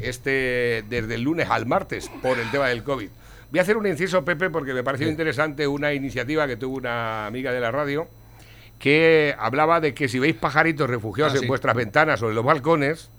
Este, 0.00 0.84
desde 0.88 1.14
el 1.16 1.22
lunes 1.22 1.48
al 1.50 1.66
martes, 1.66 2.10
por 2.22 2.38
el 2.38 2.50
tema 2.50 2.68
del 2.68 2.82
COVID. 2.82 3.08
Voy 3.50 3.58
a 3.58 3.62
hacer 3.62 3.76
un 3.76 3.86
inciso, 3.86 4.24
Pepe, 4.24 4.48
porque 4.50 4.72
me 4.72 4.82
pareció 4.84 5.08
interesante 5.08 5.66
una 5.66 5.92
iniciativa 5.92 6.46
que 6.46 6.56
tuvo 6.56 6.76
una 6.76 7.26
amiga 7.26 7.52
de 7.52 7.60
la 7.60 7.70
radio 7.70 8.08
que 8.78 9.34
hablaba 9.38 9.80
de 9.80 9.92
que 9.92 10.08
si 10.08 10.18
veis 10.18 10.34
pajaritos 10.36 10.88
refugiados 10.88 11.34
Ah, 11.34 11.36
en 11.36 11.42
sí. 11.42 11.48
vuestras 11.48 11.76
ventanas 11.76 12.22
o 12.22 12.30
en 12.30 12.34
los 12.34 12.44
balcones, 12.44 13.10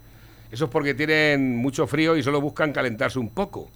eso 0.50 0.64
es 0.64 0.70
porque 0.70 0.94
tienen 0.94 1.56
mucho 1.56 1.86
frío 1.86 2.16
y 2.16 2.22
solo 2.22 2.40
buscan 2.40 2.72
calentarse 2.72 3.18
un 3.20 3.28
poco. 3.30 3.70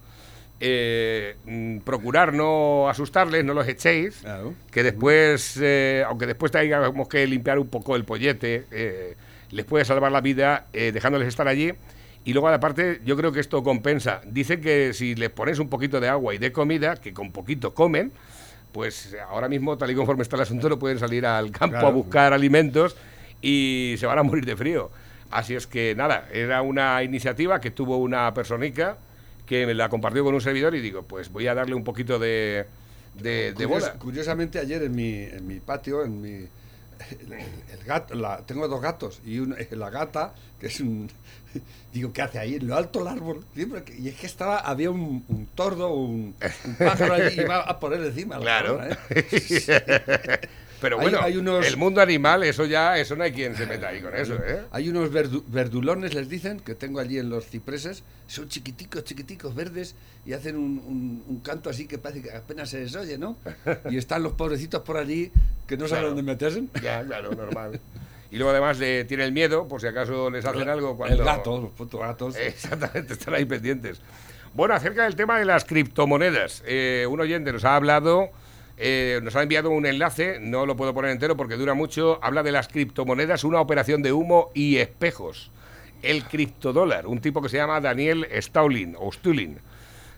Eh, 0.58 1.36
mm, 1.44 1.78
procurar 1.80 2.32
no 2.32 2.88
asustarles, 2.88 3.44
no 3.44 3.52
los 3.52 3.68
echéis, 3.68 4.16
Claro. 4.22 4.54
que 4.70 4.82
después, 4.82 5.58
eh, 5.60 6.02
aunque 6.06 6.26
después 6.26 6.50
tengamos 6.50 7.08
que 7.08 7.26
limpiar 7.26 7.58
un 7.58 7.68
poco 7.68 7.94
el 7.94 8.04
pollete, 8.04 8.64
eh, 8.70 9.16
les 9.50 9.64
puede 9.66 9.84
salvar 9.84 10.10
la 10.12 10.22
vida 10.22 10.66
eh, 10.72 10.92
dejándoles 10.92 11.28
estar 11.28 11.46
allí. 11.46 11.72
Y 12.25 12.32
luego, 12.32 12.48
aparte, 12.48 13.00
yo 13.04 13.16
creo 13.16 13.32
que 13.32 13.40
esto 13.40 13.62
compensa. 13.62 14.20
Dice 14.25 14.58
que 14.58 14.92
si 14.94 15.14
les 15.14 15.30
pones 15.30 15.58
un 15.58 15.68
poquito 15.68 16.00
de 16.00 16.08
agua 16.08 16.34
y 16.34 16.38
de 16.38 16.50
comida, 16.52 16.96
que 16.96 17.12
con 17.12 17.30
poquito 17.32 17.75
comen, 17.75 18.10
pues 18.72 19.14
ahora 19.28 19.48
mismo, 19.48 19.76
tal 19.78 19.90
y 19.90 19.94
conforme 19.94 20.22
está 20.22 20.36
el 20.36 20.42
asunto, 20.42 20.68
no 20.68 20.78
pueden 20.78 20.98
salir 20.98 21.25
al 21.26 21.50
campo 21.50 21.76
a 21.76 21.80
Claro. 21.80 21.94
buscar 21.94 22.32
alimentos 22.32 22.96
y 23.42 23.94
se 23.98 24.06
van 24.06 24.18
a 24.18 24.22
morir 24.22 24.44
de 24.46 24.56
frío. 24.56 24.90
Así 25.30 25.54
es 25.54 25.66
que 25.66 25.94
nada, 25.94 26.28
era 26.32 26.62
una 26.62 27.02
iniciativa 27.02 27.60
que 27.60 27.70
tuvo 27.70 27.98
una 27.98 28.32
personica 28.34 28.96
que 29.46 29.64
me 29.66 29.74
la 29.74 29.88
compartió 29.88 30.24
con 30.24 30.34
un 30.34 30.40
servidor 30.40 30.74
y 30.74 30.80
digo, 30.80 31.02
pues 31.04 31.30
voy 31.30 31.46
a 31.46 31.54
darle 31.54 31.74
un 31.74 31.84
poquito 31.84 32.18
de, 32.18 32.66
de, 33.14 33.52
de 33.52 33.54
Curios- 33.54 33.68
bola. 33.68 33.92
Curiosamente 33.94 34.58
ayer 34.58 34.82
en 34.82 34.94
mi, 34.94 35.14
en 35.22 35.46
mi 35.46 35.60
patio, 35.60 36.04
en 36.04 36.20
mi 36.20 36.28
el, 37.10 37.32
el 37.32 37.84
gato, 37.86 38.14
la- 38.14 38.38
tengo 38.46 38.66
dos 38.68 38.80
gatos 38.80 39.20
y 39.24 39.38
una- 39.38 39.56
la 39.70 39.90
gata 39.90 40.34
que 40.58 40.66
es 40.68 40.80
un 40.80 41.08
digo 41.92 42.12
qué 42.12 42.22
hace 42.22 42.38
ahí 42.38 42.54
en 42.54 42.66
lo 42.66 42.74
alto 42.74 43.00
del 43.00 43.08
árbol 43.08 43.44
y 43.54 44.08
es 44.08 44.14
que 44.16 44.26
estaba 44.26 44.58
había 44.58 44.90
un, 44.90 45.24
un 45.28 45.46
tordo 45.54 45.92
un, 45.94 46.34
un 46.64 46.74
pájaro 46.76 47.12
allí 47.14 47.36
y 47.38 47.40
iba 47.42 47.60
a 47.60 47.78
poner 47.78 48.00
encima 48.00 48.36
la 48.38 48.42
Claro. 48.42 48.80
¿eh? 48.82 48.96
Pero 50.80 50.97
Hay- 50.99 51.02
bueno, 51.02 51.21
hay 51.23 51.37
unos- 51.37 51.66
el 51.66 51.76
mundo 51.76 52.00
animal, 52.02 52.42
eso 52.45 52.64
ya, 52.66 52.99
eso 52.99 53.16
no 53.16 53.25
hay 53.25 53.33
quien 53.33 53.56
se 53.56 53.66
meta 53.66 53.88
ahí 53.88 54.00
con 54.02 54.14
eso, 54.14 54.35
¿eh? 54.35 54.62
Hay 54.73 54.88
unos 54.88 55.11
verdu- 55.11 55.42
verdulones, 55.47 56.12
les 56.14 56.28
dicen, 56.28 56.61
que 56.61 56.75
tengo 56.75 57.00
allí 57.00 57.18
en 57.18 57.30
los 57.30 57.47
cipreses. 57.47 58.02
Son 58.26 58.49
chiquiticos, 58.49 59.04
chiquiticos, 59.04 59.54
verdes, 59.54 59.95
y 60.26 60.33
hacen 60.35 60.56
un, 60.56 60.78
un- 60.87 61.25
un 61.28 61.40
canto 61.40 61.71
así 61.71 61.87
que 61.87 61.97
parece 61.99 62.23
que 62.23 62.33
apenas 62.33 62.68
se 62.71 62.80
les 62.80 62.95
oye, 62.95 63.16
¿no? 63.18 63.37
Y 63.90 63.97
están 63.97 64.23
los 64.23 64.33
pobrecitos 64.35 64.83
por 64.83 64.97
allí 64.99 65.33
que 65.66 65.76
no 65.76 65.88
saben 65.88 66.02
Claro. 66.04 66.09
dónde 66.14 66.23
meterse. 66.23 66.64
Ya, 66.83 67.02
claro, 67.04 67.33
normal. 67.33 67.80
Y 68.30 68.37
luego 68.37 68.50
además 68.50 68.78
le 68.78 69.04
tiene 69.04 69.25
el 69.25 69.33
miedo, 69.33 69.68
por 69.68 69.80
si 69.80 69.87
acaso 69.87 70.28
les 70.30 70.45
hacen 70.45 70.68
algo 70.68 70.97
cuando... 70.97 71.16
El 71.16 71.25
gato, 71.25 71.61
los 71.61 71.71
putos 71.71 72.00
gatos. 72.00 72.37
Exactamente, 72.40 73.14
están 73.14 73.35
ahí 73.35 73.45
pendientes. 73.45 74.00
Bueno, 74.52 74.75
acerca 74.75 75.04
del 75.04 75.14
tema 75.16 75.38
de 75.38 75.45
las 75.45 75.64
criptomonedas, 75.64 76.62
eh, 76.66 77.06
un 77.09 77.21
oyente 77.21 77.52
nos 77.52 77.64
ha 77.64 77.76
hablado, 77.76 78.30
eh, 78.76 79.21
nos 79.23 79.35
ha 79.37 79.42
enviado 79.42 79.71
un 79.71 79.87
enlace, 79.87 80.38
no 80.40 80.66
lo 80.66 80.76
puedo 80.76 80.92
poner 80.92 81.11
entero 81.11 81.37
porque 81.37 81.56
dura 81.56 81.75
mucho, 81.75 82.18
habla 82.23 82.42
de 82.42 82.52
las 82.52 82.68
criptomonedas, 82.68 83.45
una 83.45 83.61
operación 83.61 84.02
de 84.02 84.12
humo 84.12 84.50
y 84.54 84.76
espejos. 84.76 85.50
El 86.02 86.25
criptodólar, 86.25 87.06
un 87.06 87.21
tipo 87.21 87.40
que 87.40 87.49
se 87.49 87.56
llama 87.56 87.80
Daniel 87.80 88.26
Staulin 88.40 88.97
o 88.99 89.11
Stulin. 89.11 89.59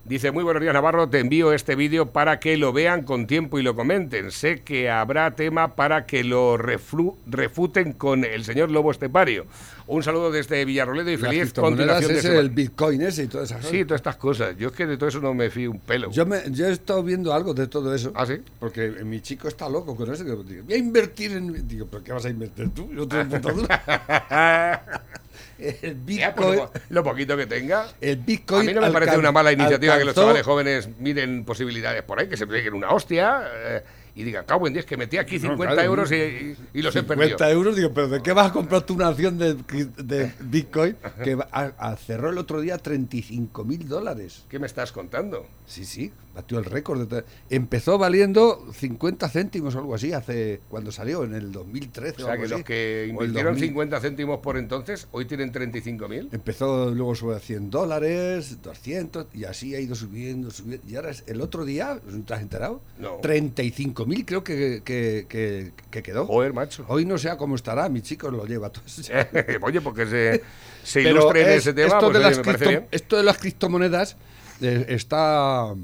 Dice, 0.09 0.31
muy 0.31 0.43
buenos 0.43 0.63
días 0.63 0.73
Navarro, 0.73 1.11
te 1.11 1.19
envío 1.19 1.53
este 1.53 1.77
vídeo 1.77 2.07
para 2.13 2.41
que 2.41 2.57
lo 2.57 2.73
vean 2.73 3.03
con 3.03 3.27
tiempo 3.27 3.59
y 3.59 3.63
lo 3.63 3.77
comenten. 3.77 4.31
Sé 4.31 4.63
que 4.63 4.89
habrá 4.89 5.33
tema 5.33 5.77
para 5.77 6.07
que 6.07 6.25
lo 6.25 6.57
refuten 6.57 7.93
con 7.93 8.25
el 8.25 8.43
señor 8.43 8.71
Lobo 8.71 8.91
Estepario. 8.91 9.45
Un 9.87 10.03
saludo 10.03 10.31
desde 10.31 10.65
Villarroledo 10.65 11.11
y 11.11 11.19
feliz 11.19 11.53
continuación 11.53 12.11
de 12.11 12.17
es 12.17 12.23
semana. 12.23 12.41
el 12.41 12.49
Bitcoin 12.49 13.03
ese 13.03 13.25
y 13.25 13.27
todas 13.27 13.51
esas 13.51 13.67
Sí, 13.67 13.85
todas 13.85 13.99
estas 14.01 14.17
cosas. 14.17 14.57
Yo 14.57 14.69
es 14.69 14.75
que 14.75 14.87
de 14.87 14.97
todo 14.97 15.11
eso 15.11 15.21
no 15.21 15.35
me 15.35 15.51
fío 15.51 15.73
un 15.73 15.79
pelo. 15.79 16.11
Yo, 16.11 16.25
me, 16.25 16.41
yo 16.53 16.67
he 16.67 16.73
estado 16.73 17.03
viendo 17.03 17.35
algo 17.35 17.53
de 17.53 17.67
todo 17.67 17.95
eso. 17.95 18.11
¿Ah, 18.15 18.25
sí? 18.25 18.41
Porque 18.59 18.89
mi 19.05 19.21
chico 19.21 19.47
está 19.47 19.69
loco 19.69 19.95
con 19.95 20.11
eso. 20.11 20.25
Digo, 20.25 20.43
voy 20.65 20.75
a 20.75 20.79
invertir 20.79 21.33
en. 21.33 21.69
Digo, 21.69 21.87
¿pero 21.91 22.03
qué 22.03 22.13
vas 22.13 22.25
a 22.25 22.31
invertir 22.31 22.71
tú? 22.71 22.91
Yo 22.95 23.07
tengo 23.07 23.39
puta 23.41 24.83
El 25.59 26.05
Ya, 26.07 26.35
pues, 26.35 26.51
Bitcoin. 26.53 26.71
lo, 26.91 27.03
poquito 27.05 27.37
que 27.37 27.47
tenga. 27.47 27.87
El 28.01 28.19
A 28.21 28.25
Bitcoin. 28.25 28.67
mí 28.67 28.73
no 28.75 28.81
me 28.81 28.91
parece 28.91 29.17
una 29.19 29.33
mala 29.33 29.53
iniciativa 29.53 29.99
que 29.99 30.05
los 30.05 30.13
alcanzó- 30.17 30.21
chavales 30.23 30.47
jóvenes 30.47 30.89
miren 30.99 31.45
posibilidades 31.45 32.03
por 32.03 32.21
ahí, 32.21 32.29
que 32.29 32.37
se 32.37 32.47
peguen 32.47 32.75
una 32.75 32.91
hostia 32.91 33.43
eh, 33.55 33.83
y 34.15 34.25
digan, 34.25 34.45
cago 34.45 34.67
en 34.67 34.73
10, 34.73 34.85
que 34.85 34.97
metí 34.97 35.17
aquí 35.17 35.39
50 35.39 35.75
claro, 35.75 35.89
euros 35.89 36.11
y, 36.11 36.15
y- 36.17 36.57
y 36.75 36.83
los 36.83 36.95
he 36.97 37.01
50 37.01 37.37
perdido. 37.37 37.49
euros, 37.51 37.77
digo, 37.77 37.91
pero 37.95 38.09
¿de 38.09 38.21
qué 38.21 38.33
vas 38.33 38.49
a 38.51 38.53
comprar 38.53 38.83
tú 38.83 38.95
una 38.95 39.09
acción 39.09 39.39
de, 39.39 39.55
de 39.55 40.33
Bitcoin 40.41 40.97
que 41.23 41.39
a- 41.53 41.73
a- 41.79 41.97
cerró 41.97 42.31
el 42.31 42.39
otro 42.39 42.61
día 42.61 42.79
35 42.79 43.65
mil 43.65 43.87
dólares? 43.87 44.45
¿Qué 44.49 44.59
me 44.59 44.67
estás 44.67 44.91
contando? 44.91 45.47
Sí, 45.67 45.85
sí, 45.85 46.11
batió 46.39 46.59
el 46.59 46.65
récord. 46.65 47.09
de- 47.09 47.25
Empezó 47.51 47.99
valiendo 47.99 48.65
50 48.73 49.29
céntimos 49.29 49.75
o 49.75 49.79
algo 49.79 49.95
así 49.95 50.13
hace 50.13 50.61
cuando 50.69 50.93
salió, 50.93 51.25
en 51.25 51.35
el 51.35 51.51
2013 51.51 52.23
O 52.23 52.25
o 52.25 52.25
sea, 52.27 52.33
algo 52.35 52.43
que 52.43 52.47
así. 52.47 52.55
los 52.55 52.65
que 52.65 53.05
O 53.09 53.11
invirtieron 53.11 53.53
2000. 53.55 53.69
50 53.71 54.01
céntimos 54.01 54.39
por 54.41 54.57
entonces, 54.57 55.09
hoy 55.13 55.25
tienen 55.25 55.51
35.000. 55.53 56.29
Empezó 56.33 56.91
luego 56.95 57.15
sobre 57.17 57.41
100 57.41 57.71
dólares, 57.71 58.63
200, 58.63 59.27
y 59.35 59.45
así 59.45 59.75
ha 59.75 59.81
ido 59.81 59.95
subiendo, 59.95 60.51
subiendo. 60.51 60.87
Y 60.89 60.95
ahora 60.97 61.11
es 61.11 61.25
el 61.27 61.41
otro 61.41 61.65
día, 61.65 62.01
¿no 62.09 62.25
te 62.25 62.35
has 62.35 62.41
enterado? 62.43 62.81
No. 62.99 63.17
35 63.21 64.07
mil 64.07 64.25
creo 64.25 64.45
que, 64.45 64.83
que, 64.85 65.27
que- 65.29 65.73
que 65.91 66.03
quedó. 66.03 66.27
Joder, 66.27 66.53
macho. 66.53 66.85
Hoy 66.89 67.05
no 67.05 67.19
sé 67.19 67.29
cómo 67.37 67.57
estará, 67.57 67.89
mi 67.89 68.01
chico 68.01 68.31
lo 68.31 68.47
lleva 68.47 68.71
todo. 68.71 68.85
eso. 68.87 69.13
Oye, 69.63 69.81
porque 69.81 70.07
se, 70.07 70.43
se 70.85 71.03
ilustre 71.03 71.43
en 71.43 71.49
es- 71.49 71.57
ese 71.59 71.73
tema, 71.75 71.87
esto, 71.89 72.01
pues, 72.01 72.13
de 72.13 72.19
oye, 72.19 72.37
las 72.37 72.39
cripto- 72.47 72.85
esto 72.93 73.17
de 73.17 73.23
las 73.25 73.39
criptomonedas 73.39 74.17
eh, 74.61 74.87
está 74.89 75.75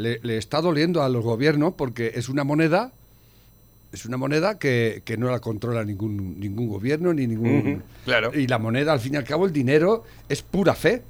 le, 0.00 0.20
le 0.22 0.36
está 0.36 0.60
doliendo 0.60 1.02
a 1.02 1.08
los 1.08 1.24
gobiernos 1.24 1.74
porque 1.74 2.12
es 2.14 2.28
una 2.28 2.44
moneda 2.44 2.92
es 3.92 4.04
una 4.04 4.16
moneda 4.16 4.58
que, 4.58 5.02
que 5.04 5.16
no 5.16 5.30
la 5.30 5.40
controla 5.40 5.84
ningún 5.84 6.38
ningún 6.38 6.68
gobierno 6.68 7.12
ni 7.12 7.26
ningún 7.26 7.82
claro. 8.04 8.32
y 8.34 8.46
la 8.46 8.58
moneda 8.58 8.92
al 8.92 9.00
fin 9.00 9.14
y 9.14 9.16
al 9.16 9.24
cabo 9.24 9.46
el 9.46 9.52
dinero 9.52 10.04
es 10.28 10.42
pura 10.42 10.74
fe 10.74 11.02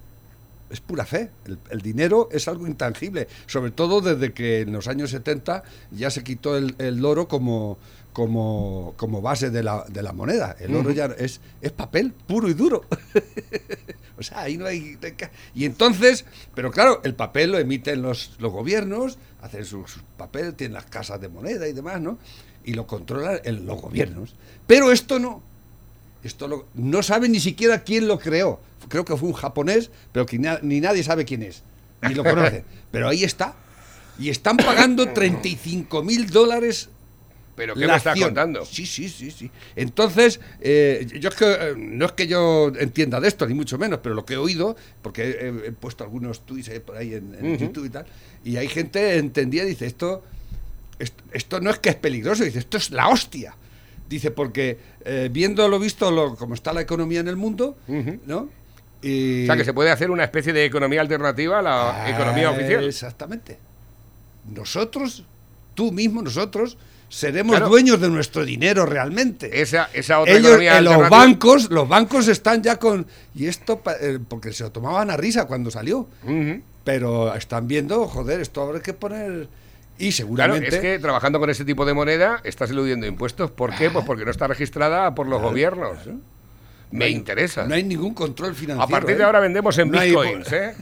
es 0.70 0.80
pura 0.80 1.04
fe. 1.04 1.30
El, 1.46 1.58
el 1.70 1.80
dinero 1.80 2.28
es 2.32 2.48
algo 2.48 2.66
intangible, 2.66 3.26
sobre 3.46 3.72
todo 3.72 4.00
desde 4.00 4.32
que 4.32 4.60
en 4.60 4.72
los 4.72 4.86
años 4.86 5.10
70 5.10 5.64
ya 5.90 6.10
se 6.10 6.22
quitó 6.22 6.56
el, 6.56 6.74
el 6.78 7.04
oro 7.04 7.26
como, 7.26 7.76
como, 8.12 8.94
como 8.96 9.20
base 9.22 9.50
de 9.50 9.62
la, 9.62 9.84
de 9.88 10.02
la 10.02 10.12
moneda. 10.12 10.56
El 10.58 10.74
oro 10.74 10.90
ya 10.90 11.06
es, 11.18 11.40
es 11.60 11.72
papel 11.72 12.12
puro 12.12 12.48
y 12.48 12.54
duro. 12.54 12.82
o 14.18 14.22
sea, 14.22 14.40
ahí 14.40 14.56
no 14.56 14.66
hay... 14.66 14.98
Y 15.54 15.64
entonces, 15.64 16.24
pero 16.54 16.70
claro, 16.70 17.00
el 17.04 17.14
papel 17.14 17.52
lo 17.52 17.58
emiten 17.58 18.02
los, 18.02 18.32
los 18.38 18.52
gobiernos, 18.52 19.18
hacen 19.40 19.64
su, 19.64 19.86
su 19.86 20.00
papel, 20.16 20.54
tienen 20.54 20.74
las 20.74 20.86
casas 20.86 21.20
de 21.20 21.28
moneda 21.28 21.68
y 21.68 21.72
demás, 21.72 22.00
¿no? 22.00 22.18
Y 22.64 22.74
lo 22.74 22.86
controlan 22.86 23.40
el- 23.44 23.64
los 23.64 23.80
gobiernos. 23.80 24.34
Pero 24.66 24.92
esto 24.92 25.18
no. 25.18 25.42
Esto 26.22 26.48
lo- 26.48 26.66
no 26.74 27.02
sabe 27.02 27.28
ni 27.28 27.40
siquiera 27.40 27.82
quién 27.84 28.06
lo 28.06 28.18
creó. 28.18 28.60
Creo 28.88 29.04
que 29.04 29.16
fue 29.16 29.28
un 29.28 29.34
japonés, 29.34 29.90
pero 30.12 30.26
que 30.26 30.38
na- 30.38 30.58
ni 30.62 30.80
nadie 30.80 31.02
sabe 31.02 31.24
quién 31.24 31.42
es. 31.42 31.62
Ni 32.02 32.14
lo 32.14 32.22
conoce. 32.24 32.64
pero 32.90 33.08
ahí 33.08 33.24
está. 33.24 33.54
Y 34.18 34.28
están 34.28 34.58
pagando 34.58 35.08
35 35.10 36.02
mil 36.02 36.28
dólares. 36.28 36.90
¿Pero 37.60 37.74
qué 37.74 37.80
la 37.80 37.92
me 37.92 37.96
estás 37.98 38.12
acción. 38.12 38.28
contando? 38.30 38.64
Sí, 38.64 38.86
sí, 38.86 39.08
sí, 39.10 39.30
sí. 39.30 39.50
Entonces, 39.76 40.40
eh, 40.60 41.06
yo 41.20 41.28
es 41.28 41.34
que 41.34 41.44
eh, 41.44 41.74
no 41.76 42.06
es 42.06 42.12
que 42.12 42.26
yo 42.26 42.72
entienda 42.78 43.20
de 43.20 43.28
esto, 43.28 43.46
ni 43.46 43.52
mucho 43.52 43.76
menos, 43.76 44.00
pero 44.02 44.14
lo 44.14 44.24
que 44.24 44.34
he 44.34 44.36
oído, 44.38 44.76
porque 45.02 45.62
he, 45.66 45.72
puesto 45.72 46.02
algunos 46.04 46.46
tweets 46.46 46.80
por 46.80 46.96
ahí 46.96 47.14
en. 47.14 47.58
YouTube 47.58 47.84
y 47.84 47.90
tal, 47.90 48.06
y 48.44 48.56
hay 48.56 48.68
gente 48.68 49.18
entendía, 49.18 49.64
dice, 49.66 49.84
esto, 49.84 50.24
esto, 50.98 51.22
esto 51.32 51.60
no 51.60 51.68
es 51.70 51.78
que 51.78 51.90
es 51.90 51.96
peligroso, 51.96 52.44
dice, 52.44 52.60
esto 52.60 52.78
es 52.78 52.90
la 52.90 53.08
hostia. 53.08 53.54
Dice, 54.08 54.30
porque 54.30 54.78
eh, 55.04 55.28
viendo 55.30 55.68
lo 55.68 55.78
visto, 55.78 56.10
lo, 56.10 56.34
como 56.36 56.54
está 56.54 56.72
la 56.72 56.80
economía 56.80 57.20
en 57.20 57.28
el 57.28 57.36
mundo. 57.36 57.76
¿no? 58.26 58.48
Y- 59.02 59.44
O 59.44 59.46
sea, 59.46 59.56
que 59.56 59.64
se 59.64 59.72
puede 59.72 59.90
hacer 59.90 60.10
una 60.10 60.24
especie 60.24 60.52
de 60.52 60.64
economía 60.64 61.00
alternativa 61.00 61.60
a 61.60 61.62
la 61.62 62.10
economía 62.10 62.48
Ah, 62.48 62.52
oficial. 62.52 62.84
Exactamente. 62.84 63.56
Nosotros, 64.52 65.24
tú 65.74 65.92
mismo, 65.92 66.22
nosotros, 66.22 66.76
seremos 67.10 67.56
Claro. 67.56 67.68
dueños 67.68 68.00
de 68.00 68.08
nuestro 68.08 68.44
dinero 68.46 68.86
realmente. 68.86 69.60
Esa, 69.60 69.90
esa 69.92 70.20
otra 70.20 70.32
Ellos, 70.32 70.46
economía 70.46 70.78
en 70.78 70.84
los 70.84 70.94
alternativa- 70.94 71.18
bancos, 71.18 71.70
los 71.70 71.86
bancos 71.88 72.28
están 72.28 72.62
ya 72.62 72.76
con 72.76 73.06
y 73.34 73.46
esto 73.48 73.82
eh, 74.00 74.18
porque 74.26 74.52
se 74.54 74.62
lo 74.62 74.70
tomaban 74.72 75.10
a 75.10 75.16
risa 75.18 75.44
cuando 75.46 75.70
salió, 75.70 76.08
pero 76.84 77.34
están 77.34 77.68
viendo, 77.68 78.06
joder, 78.06 78.40
esto 78.40 78.62
habrá 78.62 78.80
que 78.80 78.94
poner 78.94 79.48
y 79.98 80.04
Claro, 80.12 80.16
seguramente 80.16 80.68
es 80.68 80.78
que 80.80 80.98
trabajando 80.98 81.38
con 81.38 81.50
ese 81.50 81.64
tipo 81.66 81.84
de 81.84 81.92
moneda 81.92 82.40
estás 82.44 82.70
eludiendo 82.70 83.06
impuestos. 83.06 83.50
¿Por 83.50 83.74
qué? 83.74 83.90
Pues 83.90 84.06
porque 84.06 84.24
no 84.24 84.30
está 84.30 84.46
registrada 84.46 85.14
por 85.14 85.26
los 85.26 85.42
gobiernos. 85.42 85.98
Me 86.92 87.08
interesa. 87.08 87.66
no 87.66 87.74
hay 87.74 87.82
ningún 87.84 88.14
control 88.14 88.54
financiero. 88.54 88.82
A 88.82 88.88
partir 88.88 89.16
de 89.16 89.22
¿eh? 89.22 89.26
ahora 89.26 89.40
vendemos 89.40 89.76
en 89.78 89.90
No 89.90 89.98
hay- 90.00 90.10
bitcoins, 90.10 90.52
¿eh? 90.52 90.74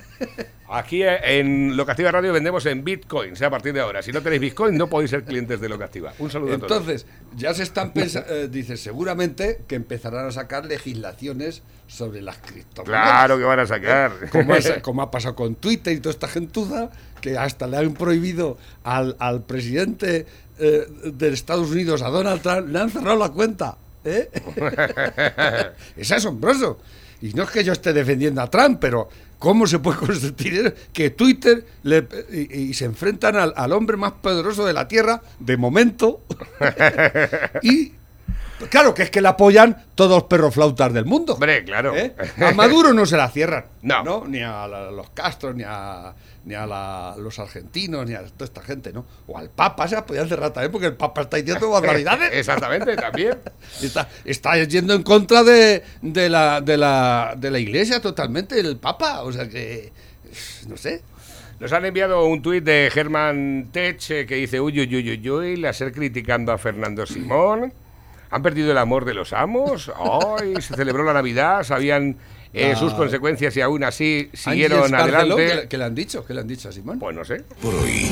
Aquí 0.70 1.02
eh, 1.02 1.38
en 1.40 1.76
Locativa 1.78 2.10
Radio 2.12 2.32
vendemos 2.32 2.66
en 2.66 2.84
bitcoins, 2.84 3.40
¿eh? 3.40 3.46
A 3.46 3.50
partir 3.50 3.72
de 3.72 3.80
ahora. 3.80 4.02
Si 4.02 4.12
no 4.12 4.20
tenéis 4.20 4.40
bitcoin, 4.42 4.76
no 4.76 4.86
podéis 4.88 5.10
ser 5.10 5.24
clientes 5.24 5.60
de 5.60 5.68
Locativa. 5.68 6.12
Un 6.18 6.30
saludo 6.30 6.54
a 6.54 6.58
todos. 6.58 6.70
Entonces, 6.70 7.06
ya 7.36 7.54
se 7.54 7.62
están 7.62 7.92
pensando, 7.92 8.48
dice, 8.48 8.76
seguramente 8.76 9.60
que 9.66 9.76
empezarán 9.76 10.26
a 10.26 10.30
sacar 10.30 10.66
legislaciones 10.66 11.62
sobre 11.86 12.20
las 12.20 12.36
criptomonedas. 12.38 12.84
Claro 13.08 13.38
que 13.38 13.44
van 13.44 13.60
a 13.60 13.66
sacar. 13.66 14.12
como, 14.30 14.54
es- 14.54 14.72
como 14.82 15.00
ha 15.02 15.10
pasado 15.10 15.34
con 15.34 15.54
Twitter 15.54 15.94
y 15.94 16.00
toda 16.00 16.12
esta 16.12 16.28
gentuza, 16.28 16.90
que 17.22 17.38
hasta 17.38 17.66
le 17.66 17.78
han 17.78 17.94
prohibido 17.94 18.58
al, 18.84 19.16
al 19.20 19.42
presidente 19.44 20.26
eh, 20.58 20.86
de 21.04 21.28
Estados 21.28 21.70
Unidos, 21.70 22.02
a 22.02 22.08
Donald 22.08 22.42
Trump, 22.42 22.68
le 22.68 22.78
han 22.78 22.90
cerrado 22.90 23.18
la 23.18 23.30
cuenta. 23.30 23.78
¿Eh? 24.08 24.30
es 25.96 26.12
asombroso. 26.12 26.78
Y 27.20 27.32
no 27.34 27.42
es 27.42 27.50
que 27.50 27.64
yo 27.64 27.72
esté 27.72 27.92
defendiendo 27.92 28.40
a 28.40 28.48
Trump, 28.48 28.78
pero 28.80 29.08
¿cómo 29.38 29.66
se 29.66 29.78
puede 29.78 29.98
consentir 30.06 30.74
que 30.92 31.10
Twitter 31.10 31.64
le- 31.82 32.06
y, 32.30 32.74
se 32.74 32.84
enfrentan 32.84 33.36
al, 33.36 33.72
hombre 33.72 33.96
más 33.96 34.12
poderoso 34.12 34.64
de 34.64 34.72
la 34.72 34.88
Tierra, 34.88 35.22
de 35.40 35.56
momento, 35.56 36.22
claro 38.70 38.94
que 38.94 39.02
es 39.04 39.10
que 39.10 39.20
le 39.20 39.28
apoyan 39.28 39.84
todos 39.94 40.10
los 40.12 40.24
perros 40.24 40.54
flautas 40.54 40.92
del 40.92 41.04
mundo. 41.04 41.34
Hombre, 41.34 41.64
claro. 41.64 41.94
¿Eh? 41.96 42.14
A 42.44 42.52
Maduro 42.52 42.92
no 42.92 43.06
se 43.06 43.16
la 43.16 43.28
cierran. 43.30 43.64
No. 43.82 44.24
Ni 44.26 44.40
a 44.42 44.66
la- 44.66 44.90
los 44.90 45.10
Castros, 45.10 45.54
ni 45.54 45.62
a, 45.66 46.12
ni 46.44 46.54
a 46.54 46.66
la- 46.66 47.14
los 47.18 47.38
argentinos, 47.38 48.06
ni 48.06 48.14
a 48.14 48.22
toda 48.24 48.44
esta 48.46 48.62
gente, 48.62 48.92
¿no? 48.92 49.04
O 49.26 49.38
al 49.38 49.50
Papa 49.50 49.86
se 49.86 49.94
la 49.94 50.04
podían 50.04 50.28
cerrar 50.28 50.52
también 50.52 50.72
porque 50.72 50.86
el 50.88 50.94
Papa 50.96 51.22
está 51.22 51.36
diciendo 51.36 51.70
barbaridades. 51.80 52.30
Exactamente, 52.32 52.96
también. 52.96 53.38
Está, 53.82 54.08
está 54.24 54.56
yendo 54.64 54.94
en 54.94 55.02
contra 55.02 55.42
de, 55.44 55.82
de, 56.02 56.28
la, 56.28 56.60
de, 56.60 56.76
la, 56.76 57.34
de 57.36 57.50
la 57.50 57.58
iglesia 57.58 58.00
totalmente, 58.00 58.58
el 58.58 58.76
Papa. 58.78 59.22
O 59.22 59.32
sea 59.32 59.48
que, 59.48 59.92
no 60.68 60.76
sé. 60.76 61.02
Nos 61.60 61.72
han 61.72 61.84
enviado 61.84 62.24
un 62.24 62.40
tuit 62.40 62.62
de 62.62 62.88
Germán 62.92 63.70
Tech 63.72 63.98
eh, 64.10 64.26
que 64.26 64.36
dice, 64.36 64.60
uy, 64.60 64.78
uy, 64.80 64.94
uy, 64.96 65.10
uy, 65.10 65.30
uy, 65.30 65.56
la 65.56 65.72
ser 65.72 65.90
criticando 65.92 66.52
a 66.52 66.58
Fernando 66.58 67.04
Simón. 67.04 67.72
¿Han 68.30 68.42
perdido 68.42 68.70
el 68.72 68.78
amor 68.78 69.04
de 69.04 69.14
los 69.14 69.32
amos? 69.32 69.90
Ay, 70.38 70.54
se 70.60 70.74
celebró 70.74 71.02
la 71.04 71.12
Navidad, 71.14 71.62
sabían 71.64 72.16
eh, 72.52 72.72
Ah. 72.74 72.78
sus 72.78 72.94
consecuencias 72.94 73.56
y 73.56 73.60
aún 73.60 73.84
así 73.84 74.30
siguieron 74.32 74.94
adelante. 74.94 75.60
¿qué, 75.62 75.68
qué 75.68 75.78
le 75.78 75.84
han 75.84 75.94
dicho? 75.94 76.24
¿Qué 76.24 76.34
le 76.34 76.40
han 76.40 76.48
dicho 76.48 76.68
a 76.68 76.72
Simón? 76.72 76.98
Pues 76.98 77.14
no 77.14 77.24
sé. 77.24 77.42
por 77.60 77.74
hoy. 77.74 78.08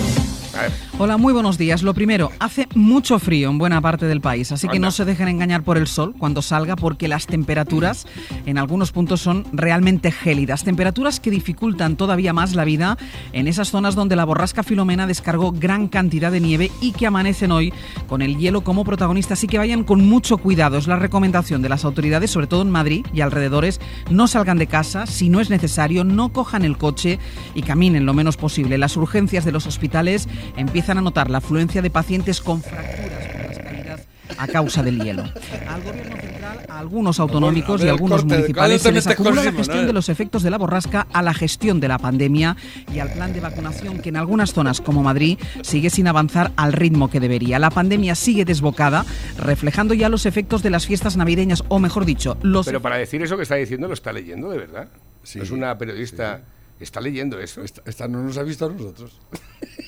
Hola, 0.99 1.19
muy 1.19 1.33
buenos 1.33 1.59
días. 1.59 1.83
Lo 1.83 1.93
primero, 1.93 2.33
hace 2.39 2.67
mucho 2.75 3.19
frío 3.19 3.51
en 3.51 3.59
buena 3.59 3.81
parte 3.81 4.07
del 4.07 4.21
país, 4.21 4.51
así 4.53 4.67
que 4.69 4.79
no 4.79 4.91
se 4.91 5.05
dejen 5.05 5.29
engañar 5.29 5.63
por 5.63 5.77
el 5.77 5.87
sol 5.87 6.15
cuando 6.19 6.41
salga 6.41 6.77
porque 6.77 7.09
las 7.09 7.27
temperaturas 7.27 8.07
en 8.47 8.57
algunos 8.57 8.93
puntos 8.93 9.21
son 9.21 9.45
realmente 9.53 10.11
gélidas. 10.11 10.65
Temperaturas 10.65 11.21
que 11.21 11.31
dificultan 11.31 11.97
todavía 11.97 12.33
más 12.33 12.55
la 12.55 12.65
vida 12.65 12.97
en 13.33 13.47
esas 13.47 13.71
zonas 13.71 13.95
donde 13.95 14.17
la 14.17 14.25
borrasca 14.25 14.63
Filomena 14.63 15.07
descargó 15.07 15.53
gran 15.53 15.89
cantidad 15.89 16.33
de 16.33 16.41
nieve 16.41 16.71
y 16.81 16.93
que 16.93 17.07
amanecen 17.07 17.53
hoy 17.53 17.75
con 18.09 18.23
el 18.23 18.39
hielo 18.39 18.63
como 18.63 18.85
protagonista. 18.85 19.35
Así 19.35 19.47
que 19.47 19.59
vayan 19.59 19.85
con 19.85 20.07
mucho 20.07 20.39
cuidado. 20.39 20.79
Es 20.79 20.87
la 20.87 20.97
recomendación 20.97 21.61
de 21.61 21.69
las 21.69 21.85
autoridades, 21.85 22.31
sobre 22.31 22.47
todo 22.47 22.63
en 22.63 22.71
Madrid 22.71 23.07
y 23.13 23.21
alrededores. 23.21 23.81
No 24.11 24.29
salgan 24.29 24.59
de 24.59 24.67
casa 24.67 25.07
si 25.07 25.29
no 25.29 25.41
es 25.41 25.51
necesario, 25.51 26.05
no 26.05 26.33
cojan 26.33 26.65
el 26.65 26.79
coche 26.79 27.19
y 27.55 27.63
caminen 27.63 28.07
lo 28.07 28.15
menos 28.15 28.37
posible. 28.37 28.79
Las 28.79 28.97
urgencias 28.97 29.45
de 29.45 29.53
los 29.53 29.67
hospitales 29.67 30.29
empiezan 30.57 30.99
a 30.99 31.01
notar 31.01 31.31
la 31.31 31.39
afluencia 31.39 31.83
de 31.83 31.91
pacientes 31.91 32.41
con 32.41 32.63
fracturas 32.63 33.27
por 33.29 33.47
las 33.47 33.59
caídas 33.59 34.07
a 34.39 34.47
causa 34.47 34.83
del 34.83 35.01
hielo. 35.03 35.25
Al 35.69 35.83
gobierno 35.83 36.17
central 36.17 36.67
a 36.69 36.79
algunos 36.79 37.21
autonómicos 37.21 37.81
a 37.81 37.85
y 37.85 37.89
el 37.89 37.95
algunos 37.95 38.21
corte, 38.23 38.35
municipales 38.35 38.83
¿cuándo 38.83 38.99
te 39.01 39.03
se 39.03 39.11
les 39.11 39.19
acumula 39.19 39.45
la 39.45 39.53
gestión 39.53 39.87
de 39.87 39.93
los 39.93 40.09
efectos 40.09 40.43
de 40.43 40.51
la 40.51 40.59
borrasca 40.59 41.07
a 41.13 41.23
la 41.23 41.35
gestión 41.35 41.81
de 41.81 41.89
la 41.89 41.99
pandemia 41.99 42.57
y 42.93 42.99
al 42.99 43.13
plan 43.13 43.33
de 43.33 43.41
vacunación 43.41 43.99
que 43.99 44.11
en 44.11 44.17
algunas 44.17 44.53
zonas 44.53 44.81
como 44.81 45.03
Madrid 45.03 45.39
sigue 45.63 45.91
sin 45.91 46.07
avanzar 46.07 46.53
al 46.57 46.73
ritmo 46.73 47.09
que 47.09 47.21
debería. 47.21 47.59
La 47.59 47.71
pandemia 47.71 48.15
sigue 48.15 48.45
desbocada, 48.45 49.05
reflejando 49.39 49.95
ya 49.95 50.09
los 50.09 50.27
efectos 50.27 50.63
de 50.63 50.71
las 50.71 50.87
fiestas 50.87 51.17
navideñas, 51.17 51.65
o 51.69 51.79
mejor 51.79 52.05
dicho, 52.05 52.37
los 52.43 52.67
Pero 52.67 52.83
para 52.83 52.97
decir 52.97 53.23
eso 53.23 53.37
que 53.37 53.43
está 53.43 53.55
diciendo, 53.55 53.89
lo 53.89 53.95
está 53.95 54.13
leyendo 54.13 54.51
de 54.51 54.59
verdad. 54.59 54.89
Sí. 55.23 55.39
No 55.39 55.45
es 55.45 55.51
una 55.51 55.77
periodista. 55.77 56.43
Está 56.79 57.01
leyendo 57.01 57.41
eso. 57.41 57.63
Esta, 57.63 57.81
esta 57.87 58.07
no 58.07 58.23
nos 58.23 58.37
ha 58.37 58.43
visto 58.43 58.67
a 58.67 58.69
nosotros. 58.69 59.19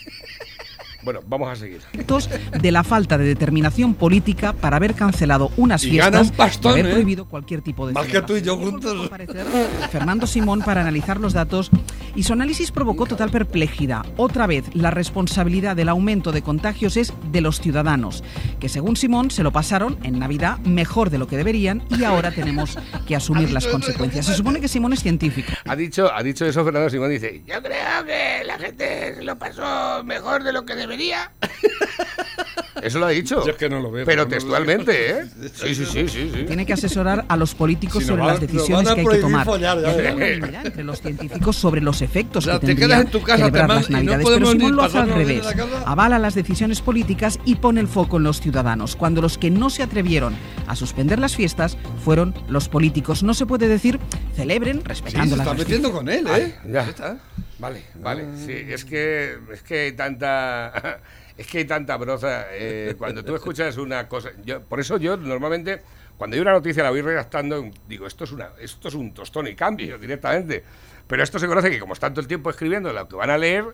Bueno, 1.02 1.20
vamos 1.26 1.48
a 1.48 1.54
seguir. 1.56 1.80
de 2.60 2.72
la 2.72 2.82
falta 2.82 3.16
de 3.18 3.24
determinación 3.24 3.94
política 3.94 4.52
para 4.52 4.76
haber 4.76 4.94
cancelado 4.94 5.50
unas 5.56 5.84
Y 5.84 5.90
fiestas 5.90 6.32
pastón, 6.32 6.72
y 6.72 6.80
haber 6.80 6.86
¿eh? 6.86 6.92
prohibido 6.94 7.24
cualquier 7.26 7.62
tipo 7.62 7.86
de 7.86 7.92
Más 7.92 8.06
que 8.06 8.20
tú 8.22 8.36
y 8.36 8.42
yo 8.42 8.56
juntos. 8.56 9.08
Fernando 9.90 10.26
Simón 10.26 10.60
para 10.62 10.80
analizar 10.80 11.20
los 11.20 11.32
datos 11.32 11.70
y 12.16 12.24
su 12.24 12.32
análisis 12.32 12.72
provocó 12.72 13.06
total 13.06 13.30
perplejidad. 13.30 14.04
Otra 14.16 14.48
vez, 14.48 14.64
la 14.74 14.90
responsabilidad 14.90 15.76
del 15.76 15.88
aumento 15.88 16.32
de 16.32 16.42
contagios 16.42 16.96
es 16.96 17.12
de 17.30 17.40
los 17.42 17.60
ciudadanos, 17.60 18.24
que 18.58 18.68
según 18.68 18.96
Simón 18.96 19.30
se 19.30 19.44
lo 19.44 19.52
pasaron 19.52 19.98
en 20.02 20.18
Navidad 20.18 20.58
mejor 20.58 21.10
de 21.10 21.18
lo 21.18 21.28
que 21.28 21.36
deberían 21.36 21.82
y 21.96 22.02
ahora 22.02 22.32
tenemos 22.32 22.76
que 23.06 23.14
asumir 23.14 23.52
las 23.52 23.68
consecuencias. 23.68 24.26
Se 24.26 24.34
supone 24.34 24.60
que 24.60 24.66
Simón 24.66 24.92
es 24.94 25.00
científico. 25.00 25.52
Ha 25.64 25.76
dicho, 25.76 26.12
ha 26.12 26.22
dicho 26.24 26.44
eso 26.44 26.64
Fernando 26.64 26.90
Simón. 26.90 27.10
Dice: 27.10 27.42
Yo 27.46 27.62
creo 27.62 28.04
que 28.04 28.44
la 28.44 28.58
gente 28.58 29.14
se 29.14 29.22
lo 29.22 29.38
pasó 29.38 30.02
mejor 30.02 30.42
de 30.42 30.52
lo 30.52 30.64
que 30.64 30.74
debería 30.74 30.87
debería. 30.88 31.30
Eso 32.82 32.98
lo 32.98 33.06
ha 33.06 33.10
dicho. 33.10 33.44
Yo 33.44 33.52
es 33.52 33.56
que 33.56 33.68
no 33.68 33.80
lo 33.80 33.90
veo, 33.90 34.04
Pero 34.06 34.22
no 34.24 34.28
textualmente, 34.28 35.10
¿eh? 35.10 35.24
Sí, 35.54 35.74
sí, 35.74 35.84
sí, 35.86 36.08
sí. 36.08 36.30
sí. 36.34 36.44
Tiene 36.46 36.64
que 36.66 36.72
asesorar 36.72 37.24
a 37.28 37.36
los 37.36 37.54
políticos 37.54 38.02
Si 38.02 38.08
sobre 38.08 38.20
van- 38.22 38.30
las 38.32 38.40
decisiones 38.40 38.92
que 38.94 39.00
hay 39.00 39.06
que 39.06 39.16
tomar. 39.18 39.44
follar, 39.46 39.80
ya 39.82 40.62
entre 40.62 40.84
los 40.84 41.00
científicos 41.00 41.56
sobre 41.56 41.80
los 41.80 42.02
efectos 42.02 42.44
O 42.44 42.50
sea, 42.50 42.54
que 42.60 42.60
te 42.60 42.66
tendría 42.74 42.86
quedas 42.88 43.00
en 43.06 43.10
tu 43.10 43.22
casa, 43.22 43.38
celebrar 43.38 43.68
las 43.68 43.88
y 43.88 43.92
no 43.92 43.96
Navidades. 43.98 44.22
podemos 44.24 44.48
Pero 44.50 44.60
Simón 44.60 44.76
lo 44.76 44.82
hace 44.82 44.98
al 44.98 45.08
revés. 45.10 45.44
la. 45.44 45.82
Avala 45.86 46.18
las 46.18 46.34
decisiones 46.34 46.80
políticas 46.80 47.38
y 47.44 47.56
pone 47.56 47.80
el 47.80 47.88
foco 47.88 48.16
en 48.18 48.22
los 48.24 48.40
ciudadanos. 48.40 48.96
Cuando 48.96 49.20
los 49.22 49.38
que 49.38 49.50
no 49.50 49.70
se 49.70 49.82
atrevieron 49.82 50.34
a 50.66 50.76
suspender 50.76 51.18
las 51.18 51.36
fiestas 51.36 51.76
fueron 52.04 52.34
los 52.48 52.68
políticos. 52.68 53.22
No 53.22 53.34
se 53.34 53.46
puede 53.46 53.68
decir 53.68 53.98
celebren 54.36 54.78
Sí, 54.78 54.82
respetando 54.84 55.30
se 55.36 55.36
las 55.38 55.46
está 55.46 55.54
restricciones. 55.56 55.92
metiendo 55.92 55.92
con 55.92 56.08
él, 56.08 56.26
Ay, 56.28 56.42
¿eh? 56.42 56.72
ya. 56.72 56.82
Está. 56.82 57.18
Vale, 57.58 57.82
vale. 58.00 58.24
Sí, 58.46 58.52
es 58.52 58.84
que, 58.84 59.36
es 59.52 59.62
que 59.62 59.80
hay 59.80 59.92
tanta. 59.92 61.00
Es 61.38 61.46
que 61.46 61.58
hay 61.58 61.64
tanta 61.64 61.96
broza. 61.96 62.46
eh, 62.50 62.94
cuando 62.98 63.24
tú 63.24 63.34
escuchas 63.36 63.76
una 63.78 64.08
cosa. 64.08 64.30
Yo, 64.44 64.60
por 64.60 64.80
eso 64.80 64.98
yo 64.98 65.16
normalmente, 65.16 65.80
cuando 66.16 66.34
hay 66.34 66.40
una 66.42 66.52
noticia 66.52 66.82
la 66.82 66.90
voy 66.90 67.00
redactando, 67.00 67.70
digo, 67.86 68.06
esto 68.06 68.24
es 68.24 68.32
una, 68.32 68.50
esto 68.60 68.88
es 68.88 68.94
un 68.94 69.14
tostón 69.14 69.46
y 69.46 69.54
cambio 69.54 69.98
directamente. 69.98 70.64
Pero 71.06 71.22
esto 71.22 71.38
se 71.38 71.46
conoce 71.46 71.70
que 71.70 71.78
como 71.78 71.94
están 71.94 72.12
todo 72.12 72.20
el 72.20 72.26
tiempo 72.26 72.50
escribiendo 72.50 72.92
lo 72.92 73.08
que 73.08 73.16
van 73.16 73.30
a 73.30 73.38
leer, 73.38 73.64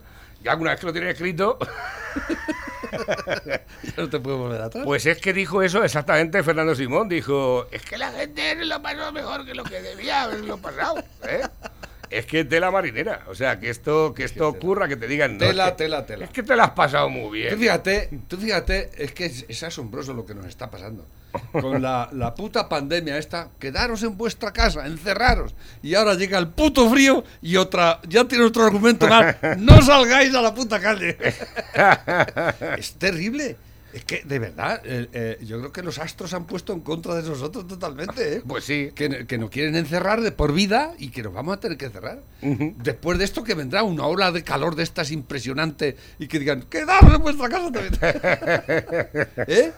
ya 0.43 0.53
alguna 0.53 0.71
vez 0.73 0.81
que 0.81 0.87
lo 0.87 0.93
tienen 0.93 1.11
escrito, 1.11 1.59
no 3.97 4.09
te 4.09 4.21
puedo 4.21 4.39
volver 4.39 4.61
atrás. 4.61 4.85
pues 4.85 5.07
es 5.07 5.19
que 5.19 5.33
dijo 5.33 5.63
eso 5.63 5.83
exactamente 5.83 6.43
Fernando 6.43 6.75
Simón. 6.75 7.09
Dijo, 7.09 7.67
es 7.73 7.83
que 7.83 7.99
la 7.99 8.13
gente 8.13 8.65
lo 8.65 8.81
pasó 8.83 9.11
mejor 9.11 9.45
que 9.45 9.55
lo 9.55 9.65
que 9.65 9.81
debía 9.81 10.23
haberlo 10.23 10.59
pasado. 10.59 11.03
¿eh? 11.27 11.43
Es 12.19 12.27
que 12.27 12.45
tela 12.45 12.71
marinera. 12.71 13.23
O 13.29 13.35
sea, 13.35 13.59
que 13.59 13.71
esto, 13.71 14.15
que 14.15 14.25
esto 14.25 14.49
ocurra, 14.49 14.87
que 14.89 14.97
te 14.97 15.07
digan, 15.09 15.33
no, 15.35 15.39
Tela, 15.39 15.65
es 15.67 15.71
que- 15.73 15.77
tela, 15.79 16.07
tela. 16.07 16.25
Es 16.25 16.31
que 16.31 16.43
te 16.43 16.55
la 16.57 16.65
has 16.65 16.71
pasado 16.71 17.09
muy 17.09 17.23
Tú 17.25 17.31
bien. 17.31 17.59
fíjate, 17.59 18.09
tú 18.29 18.37
fíjate, 18.37 18.91
es 18.97 19.13
que 19.13 19.27
es, 19.27 19.45
es 19.49 19.63
asombroso 19.63 20.15
lo 20.15 20.25
que 20.25 20.35
nos 20.35 20.47
está 20.47 20.71
pasando. 20.71 21.07
Con 21.51 21.83
la, 21.83 22.09
la 22.13 22.33
puta 22.35 22.69
pandemia 22.69 23.19
esta, 23.19 23.49
quedaros 23.59 24.05
en 24.05 24.17
vuestra 24.17 24.53
casa, 24.53 24.87
encerraros. 24.87 25.55
Y 25.83 25.97
ahora 25.97 26.15
llega 26.15 26.39
el 26.39 26.47
puto 26.49 26.89
frío 26.89 27.25
y 27.43 27.57
otra, 27.57 28.01
ya 28.09 28.25
tiene 28.25 28.45
otro 28.45 28.63
argumento 28.65 29.09
más. 29.09 29.35
No 29.59 29.83
salgáis 29.83 30.33
a 30.35 30.41
la 30.41 30.55
puta 30.55 30.79
calle. 30.81 31.17
es 32.79 32.93
terrible. 32.95 33.57
Es 33.95 34.05
que, 34.05 34.23
de 34.25 34.41
verdad, 34.41 34.83
eh, 34.85 35.09
eh, 35.13 35.39
yo 35.43 35.61
creo 35.61 35.73
que 35.73 35.81
los 35.81 36.01
astros 36.01 36.35
han 36.35 36.47
puesto 36.47 36.73
en 36.73 36.81
contra 36.81 37.15
de 37.15 37.23
nosotros 37.23 37.65
totalmente. 37.69 38.39
¿eh? 38.39 38.43
Pues 38.49 38.65
sí. 38.65 38.91
Que, 38.93 39.25
que 39.25 39.39
nos 39.39 39.51
quieren 39.51 39.77
encerrar 39.77 40.21
de 40.21 40.33
por 40.33 40.53
vida 40.53 40.95
y 40.99 41.11
que 41.11 41.23
nos 41.23 41.33
vamos 41.33 41.57
a 41.57 41.61
tener 41.61 41.79
que 41.79 41.87
encerrar. 41.87 42.21
Después 42.43 43.19
de 43.19 43.25
esto 43.25 43.45
que 43.45 43.55
vendrá 43.55 43.85
una 43.85 44.07
ola 44.07 44.33
de 44.33 44.43
calor 44.43 44.75
de 44.75 44.83
estas 44.83 45.13
impresionante 45.13 45.97
y 46.19 46.27
que 46.27 46.41
digan, 46.41 46.63
quedaros 46.63 47.15
en 47.15 47.23
vuestra 47.23 47.49
casa 47.49 47.71
también. 47.71 47.95
¿Eh? 49.47 49.73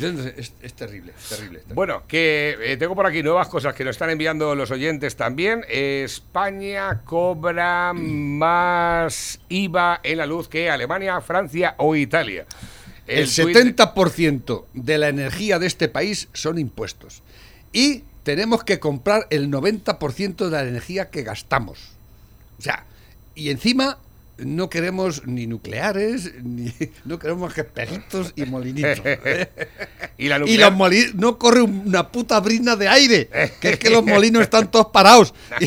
Es, 0.00 0.52
es 0.62 0.74
terrible, 0.74 1.12
es 1.16 1.28
terrible. 1.28 1.58
terrible. 1.58 1.74
Bueno, 1.74 2.02
que 2.06 2.56
eh, 2.60 2.76
tengo 2.76 2.94
por 2.94 3.06
aquí 3.06 3.22
nuevas 3.22 3.48
cosas 3.48 3.74
que 3.74 3.84
nos 3.84 3.92
están 3.92 4.10
enviando 4.10 4.54
los 4.54 4.70
oyentes 4.70 5.16
también. 5.16 5.64
España 5.68 7.02
cobra 7.04 7.92
más 7.94 9.40
IVA 9.48 10.00
en 10.02 10.18
la 10.18 10.26
luz 10.26 10.48
que 10.48 10.70
Alemania, 10.70 11.20
Francia 11.20 11.74
o 11.78 11.96
Italia. 11.96 12.46
El 13.06 13.26
tuit- 13.26 13.54
70% 13.54 14.64
de 14.74 14.98
la 14.98 15.08
energía 15.08 15.58
de 15.58 15.66
este 15.66 15.88
país 15.88 16.28
son 16.32 16.58
impuestos. 16.58 17.22
Y 17.72 18.02
tenemos 18.22 18.64
que 18.64 18.78
comprar 18.78 19.26
el 19.30 19.50
90% 19.50 20.44
de 20.46 20.50
la 20.50 20.62
energía 20.62 21.10
que 21.10 21.22
gastamos. 21.22 21.78
O 22.58 22.62
sea, 22.62 22.84
y 23.34 23.50
encima 23.50 23.98
no 24.38 24.70
queremos 24.70 25.26
ni 25.26 25.46
nucleares, 25.46 26.32
ni 26.42 26.72
no 27.04 27.18
queremos 27.18 27.52
que 27.54 27.62
espejitos 27.62 28.32
y 28.36 28.44
molinitos. 28.44 29.00
¿eh? 29.04 29.48
y 30.18 30.28
la 30.28 30.38
Y 30.46 30.56
los 30.56 30.72
molinos, 30.72 31.14
no 31.14 31.38
corre 31.38 31.62
una 31.62 32.10
puta 32.10 32.38
brina 32.40 32.76
de 32.76 32.88
aire, 32.88 33.28
que 33.60 33.70
es 33.70 33.78
que 33.78 33.90
los 33.90 34.04
molinos 34.04 34.42
están 34.42 34.70
todos 34.70 34.86
parados. 34.92 35.34
Y, 35.60 35.64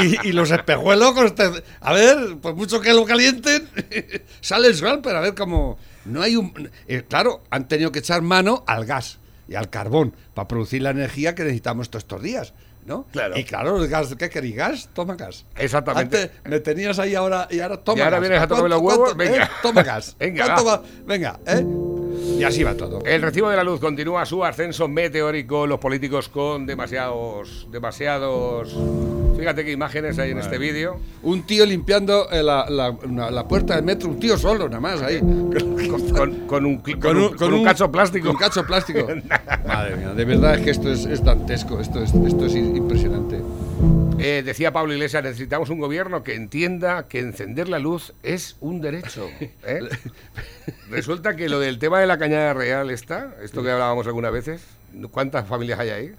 y- 0.00 0.28
y 0.28 0.32
los 0.32 0.50
espejuelos, 0.50 1.14
este- 1.24 1.62
a 1.80 1.92
ver, 1.92 2.36
por 2.40 2.54
mucho 2.54 2.80
que 2.80 2.92
lo 2.92 3.04
calienten, 3.04 3.68
sale 4.40 4.68
el 4.68 4.74
sol, 4.76 5.00
pero 5.02 5.18
a 5.18 5.20
ver 5.20 5.34
cómo. 5.34 5.78
No 6.08 6.22
hay 6.22 6.36
un. 6.36 6.70
eh, 6.88 7.04
claro, 7.08 7.42
han 7.50 7.68
tenido 7.68 7.92
que 7.92 7.98
echar 8.00 8.22
mano 8.22 8.64
al 8.66 8.84
gas 8.84 9.18
y 9.48 9.54
al 9.54 9.70
carbón 9.70 10.14
para 10.34 10.48
producir 10.48 10.82
la 10.82 10.90
energía 10.90 11.34
que 11.34 11.42
necesitamos 11.44 11.90
todos 11.90 12.04
estos 12.04 12.22
días. 12.22 12.52
¿no? 12.86 13.04
Claro. 13.12 13.36
Y 13.38 13.44
claro, 13.44 13.82
el 13.82 13.88
gas, 13.88 14.14
¿qué 14.18 14.30
queréis? 14.30 14.56
¿Gas? 14.56 14.88
Toma 14.94 15.14
gas. 15.14 15.44
Exactamente. 15.56 16.22
Antes 16.22 16.30
me 16.50 16.60
tenías 16.60 16.98
ahí 16.98 17.14
ahora 17.14 17.46
y 17.50 17.60
ahora 17.60 17.76
toma 17.76 17.98
Y 17.98 18.00
ahora 18.02 18.16
gas. 18.16 18.20
vienes 18.28 18.40
a 18.42 18.48
tocarme 18.48 18.70
los 18.70 18.80
¿Cuánto- 18.80 19.02
huevos? 19.02 19.16
Venga. 19.16 19.44
eh? 19.44 19.48
Toma 19.62 19.82
gas. 19.82 20.16
Venga, 20.18 20.44
¿Cuánto 20.46 20.64
va. 20.64 20.76
va? 20.78 20.82
Venga, 21.06 21.38
¿eh? 21.46 21.66
Y 22.38 22.44
así 22.44 22.62
va 22.62 22.74
todo. 22.74 23.00
El 23.04 23.20
recibo 23.22 23.50
de 23.50 23.56
la 23.56 23.64
luz 23.64 23.80
continúa 23.80 24.24
su 24.26 24.44
ascenso 24.44 24.88
meteórico. 24.88 25.66
Los 25.66 25.78
políticos 25.78 26.28
con 26.28 26.66
demasiados. 26.66 27.66
demasiados. 27.70 28.76
Fíjate 29.38 29.64
qué 29.64 29.70
imágenes 29.72 30.18
hay 30.18 30.32
en 30.32 30.38
este 30.38 30.58
vídeo. 30.58 30.96
Un 31.22 31.42
tío 31.42 31.64
limpiando 31.64 32.28
eh, 32.30 32.42
la, 32.42 32.68
la- 32.68 32.90
una- 32.90 33.30
la 33.30 33.46
puerta 33.46 33.76
del 33.76 33.84
metro, 33.84 34.08
un 34.08 34.18
tío 34.18 34.36
solo, 34.36 34.68
nada 34.68 34.80
más 34.80 35.00
ahí. 35.02 35.20
Con, 35.20 36.46
con 36.46 36.66
un, 36.66 36.78
con 36.78 37.16
un- 37.16 37.34
con 37.36 37.52
un 37.54 37.64
cacho 37.64 37.90
plástico. 37.90 38.26
Con 38.26 38.36
un 38.36 38.40
cacho 38.40 38.64
plástico. 38.66 39.06
Madre 39.66 39.96
mía, 39.96 40.12
de 40.14 40.24
verdad 40.24 40.56
es 40.56 40.62
que 40.62 40.70
esto 40.70 40.90
es, 40.92 41.04
es 41.06 41.22
dantesco, 41.24 41.78
esto 41.80 42.02
es, 42.02 42.12
esto 42.12 42.46
es 42.46 42.54
impresionante. 42.56 43.40
Eh, 44.18 44.42
decía 44.44 44.72
Pablo 44.72 44.92
Iglesias, 44.92 45.22
necesitamos 45.22 45.70
un 45.70 45.78
gobierno 45.78 46.22
que 46.24 46.34
entienda 46.34 47.06
que 47.08 47.20
encender 47.20 47.68
la 47.68 47.78
luz 47.78 48.12
es 48.22 48.56
un 48.60 48.80
derecho. 48.80 49.28
¿eh? 49.40 49.88
Resulta 50.90 51.36
que 51.36 51.48
lo 51.48 51.60
del 51.60 51.78
tema 51.78 52.00
de 52.00 52.06
la 52.06 52.18
cañada 52.18 52.52
real 52.54 52.90
está, 52.90 53.34
esto 53.42 53.62
que 53.62 53.70
hablábamos 53.70 54.06
algunas 54.06 54.32
veces, 54.32 54.62
¿cuántas 55.10 55.46
familias 55.46 55.78
hay 55.78 55.90
ahí? 55.90 56.12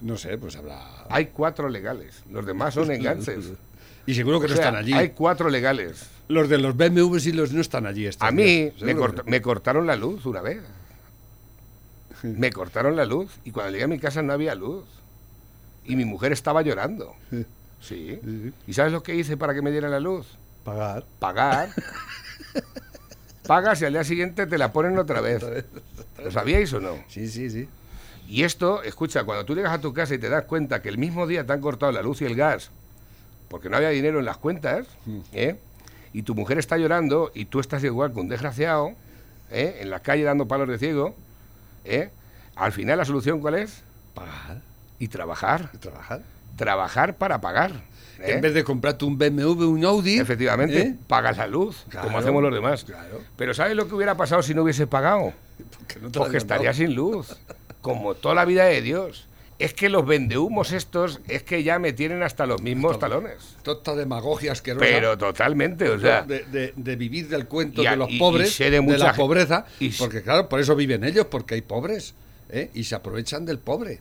No 0.00 0.16
sé, 0.18 0.36
pues 0.36 0.56
habrá. 0.56 0.80
Hay 1.08 1.26
cuatro 1.26 1.68
legales, 1.68 2.22
los 2.30 2.44
demás 2.44 2.74
son 2.74 2.90
enganches. 2.90 3.52
Y 4.04 4.14
seguro 4.14 4.40
que 4.40 4.46
O 4.46 4.48
no 4.48 4.56
sea, 4.56 4.64
están 4.64 4.74
allí. 4.80 4.92
Hay 4.94 5.10
cuatro 5.10 5.48
legales. 5.48 6.06
Los 6.26 6.48
de 6.48 6.58
los 6.58 6.76
BMWs 6.76 7.24
y 7.26 7.32
los 7.32 7.52
no 7.52 7.60
están 7.60 7.86
allí. 7.86 8.10
A 8.18 8.32
mí 8.32 8.72
me, 8.80 8.96
cort- 8.96 9.22
me 9.26 9.40
cortaron 9.40 9.86
la 9.86 9.94
luz 9.94 10.26
una 10.26 10.40
vez. 10.42 10.58
Me 12.24 12.50
cortaron 12.50 12.96
la 12.96 13.04
luz 13.04 13.30
y 13.44 13.52
cuando 13.52 13.70
llegué 13.70 13.84
a 13.84 13.86
mi 13.88 14.00
casa 14.00 14.20
no 14.22 14.32
había 14.32 14.56
luz. 14.56 14.84
Y 15.84 15.96
mi 15.96 16.04
mujer 16.04 16.32
estaba 16.32 16.62
llorando. 16.62 17.14
Sí. 17.80 18.52
¿Y 18.66 18.72
sabes 18.72 18.92
lo 18.92 19.02
que 19.02 19.14
hice 19.14 19.36
para 19.36 19.54
que 19.54 19.62
me 19.62 19.70
dieran 19.70 19.90
la 19.90 20.00
luz? 20.00 20.26
Pagar. 20.64 21.04
Pagar. 21.18 21.70
Pagas 23.46 23.82
y 23.82 23.84
al 23.84 23.92
día 23.92 24.04
siguiente 24.04 24.46
te 24.46 24.56
la 24.56 24.72
ponen 24.72 24.96
otra 24.98 25.20
vez. 25.20 25.44
¿Lo 26.22 26.30
sabíais 26.30 26.72
o 26.72 26.80
no? 26.80 26.96
Sí, 27.08 27.28
sí, 27.28 27.50
sí. 27.50 27.68
Y 28.28 28.44
esto, 28.44 28.82
escucha, 28.82 29.24
cuando 29.24 29.44
tú 29.44 29.54
llegas 29.54 29.72
a 29.72 29.80
tu 29.80 29.92
casa 29.92 30.14
y 30.14 30.18
te 30.18 30.28
das 30.28 30.44
cuenta 30.44 30.80
que 30.80 30.88
el 30.88 30.96
mismo 30.96 31.26
día 31.26 31.44
te 31.44 31.52
han 31.52 31.60
cortado 31.60 31.90
la 31.92 32.02
luz 32.02 32.22
y 32.22 32.24
el 32.24 32.36
gas, 32.36 32.70
porque 33.48 33.68
no 33.68 33.76
había 33.76 33.88
dinero 33.88 34.20
en 34.20 34.24
las 34.24 34.38
cuentas, 34.38 34.86
¿eh? 35.32 35.56
y 36.12 36.22
tu 36.22 36.34
mujer 36.34 36.58
está 36.58 36.78
llorando 36.78 37.32
y 37.34 37.46
tú 37.46 37.58
estás 37.60 37.82
igual 37.84 38.12
que 38.12 38.20
un 38.20 38.28
desgraciado, 38.28 38.92
¿eh? 39.50 39.78
en 39.80 39.90
la 39.90 40.00
calle 40.00 40.22
dando 40.22 40.46
palos 40.46 40.68
de 40.68 40.78
ciego, 40.78 41.14
¿eh? 41.84 42.10
al 42.54 42.72
final 42.72 42.98
la 42.98 43.04
solución 43.04 43.40
cuál 43.40 43.56
es? 43.56 43.82
Pagar. 44.14 44.62
Y 45.02 45.08
trabajar. 45.08 45.72
Trabajar. 45.80 46.22
Trabajar 46.56 47.16
para 47.16 47.40
pagar. 47.40 47.72
¿eh? 48.20 48.34
En 48.34 48.40
vez 48.40 48.54
de 48.54 48.62
comprarte 48.62 49.04
un 49.04 49.18
BMW, 49.18 49.64
un 49.68 49.84
Audi. 49.84 50.20
Efectivamente, 50.20 50.80
¿eh? 50.80 50.94
pagas 51.08 51.38
la 51.38 51.48
luz, 51.48 51.84
Claro, 51.88 52.06
como 52.06 52.18
hacemos 52.18 52.40
los 52.40 52.54
demás. 52.54 52.84
claro. 52.84 53.20
Pero 53.36 53.52
¿sabes 53.52 53.74
lo 53.74 53.88
que 53.88 53.96
hubiera 53.96 54.16
pasado 54.16 54.42
si 54.44 54.54
no 54.54 54.62
hubiese 54.62 54.86
pagado? 54.86 55.32
Que 55.88 55.98
no 55.98 56.08
te 56.08 56.20
Pues 56.20 56.34
estaría 56.34 56.72
sin 56.72 56.94
luz, 56.94 57.36
como 57.80 58.14
toda 58.14 58.36
la 58.36 58.44
vida 58.44 58.64
de 58.66 58.80
Dios. 58.80 59.26
es 59.58 59.74
que 59.74 59.88
los 59.88 60.06
vendehumos 60.06 60.70
estos 60.70 61.20
es 61.26 61.42
que 61.42 61.64
ya 61.64 61.80
me 61.80 61.92
tienen 61.92 62.22
hasta 62.22 62.46
los 62.46 62.62
mismos 62.62 62.98
talones. 63.00 63.56
Toda 63.64 63.96
demagogia 63.96 64.52
asquerosa. 64.52 64.84
Pero 64.86 65.18
totalmente, 65.18 65.88
o 65.88 65.98
sea. 65.98 66.22
de, 66.22 66.44
de- 66.44 66.74
de 66.76 66.96
vivir 66.96 67.28
del 67.28 67.46
cuento 67.48 67.82
a- 67.86 67.90
de 67.90 67.96
los 67.96 68.08
y- 68.10 68.18
pobres, 68.20 68.56
de 68.56 68.80
la 68.98 69.14
pobreza, 69.14 69.66
y 69.80 69.88
porque 69.90 70.22
claro, 70.22 70.48
por 70.48 70.60
eso 70.60 70.76
viven 70.76 71.02
ellos, 71.02 71.26
porque 71.26 71.54
hay 71.56 71.62
pobres, 71.62 72.14
¿eh? 72.50 72.70
y 72.72 72.84
se 72.84 72.94
aprovechan 72.94 73.44
del 73.44 73.58
pobre. 73.58 74.00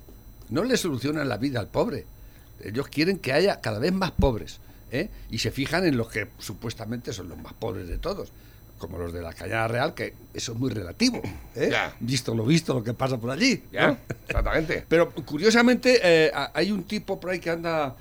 No 0.52 0.64
le 0.64 0.78
solucionan 0.78 1.28
la 1.28 1.38
vida 1.38 1.60
al 1.60 1.68
pobre. 1.68 2.06
Ellos 2.64 2.88
quieren 2.90 3.18
que 3.18 3.34
haya 3.34 3.60
cada 3.62 3.80
vez 3.80 3.92
más 3.92 4.12
pobres, 4.12 4.60
¿eh? 4.92 5.10
y 5.32 5.40
se 5.40 5.50
fijan 5.50 5.86
en 5.86 5.98
los 5.98 6.10
que 6.10 6.28
supuestamente 6.38 7.12
son 7.14 7.28
los 7.30 7.38
más 7.40 7.54
pobres 7.54 7.88
de 7.88 7.98
todos, 7.98 8.32
como 8.78 8.98
los 9.00 9.14
de 9.14 9.22
la 9.22 9.34
Cañada 9.34 9.68
Real, 9.68 9.94
que 9.96 10.14
eso 10.34 10.52
es 10.54 10.60
muy 10.60 10.70
relativo, 10.70 11.22
¿eh? 11.56 11.70
Ya. 11.72 11.96
visto 12.00 12.36
lo 12.36 12.46
visto, 12.46 12.74
lo 12.76 12.84
que 12.84 12.94
pasa 12.94 13.18
por 13.18 13.32
allí. 13.32 13.64
¿Ya? 13.72 13.88
¿no? 13.88 13.98
Exactamente. 14.28 14.86
Pero 14.90 15.10
curiosamente 15.12 16.00
eh, 16.04 16.32
hay 16.54 16.72
un 16.72 16.84
tipo 16.84 17.20
por 17.20 17.32
ahí 17.32 17.40
que 17.40 17.50
anda 17.50 17.96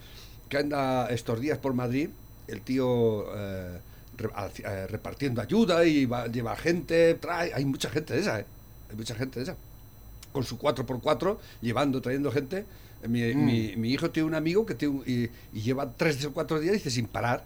que 0.48 0.58
anda 0.58 1.06
estos 1.10 1.40
días 1.40 1.58
por 1.58 1.72
Madrid, 1.74 2.10
el 2.48 2.60
tío 2.62 3.24
eh, 3.34 3.78
eh, 4.18 4.86
repartiendo 4.88 5.40
ayuda 5.40 5.84
y 5.84 6.04
va- 6.06 6.26
lleva 6.26 6.56
gente, 6.56 7.14
trae, 7.14 7.54
hay 7.54 7.64
mucha 7.64 7.88
gente 7.88 8.14
de 8.14 8.20
esa, 8.20 8.40
¿eh? 8.40 8.46
hay 8.90 8.96
mucha 8.96 9.14
gente 9.14 9.38
de 9.38 9.44
esa, 9.44 9.56
con 10.32 10.44
su 10.44 10.58
4x4, 10.58 11.38
llevando, 11.60 12.00
trayendo 12.00 12.30
gente. 12.32 12.64
Mi, 13.08 13.34
Mm. 13.34 13.44
mi- 13.46 13.76
mi 13.76 13.90
hijo 13.92 14.10
tiene 14.10 14.26
un 14.28 14.34
amigo 14.34 14.66
que 14.66 14.74
tiene 14.74 14.94
un- 14.96 15.02
y, 15.06 15.30
y 15.52 15.62
lleva 15.62 15.90
tres 15.96 16.22
o 16.26 16.32
cuatro 16.32 16.60
días, 16.60 16.74
dice, 16.74 16.90
sin 16.90 17.06
parar. 17.06 17.44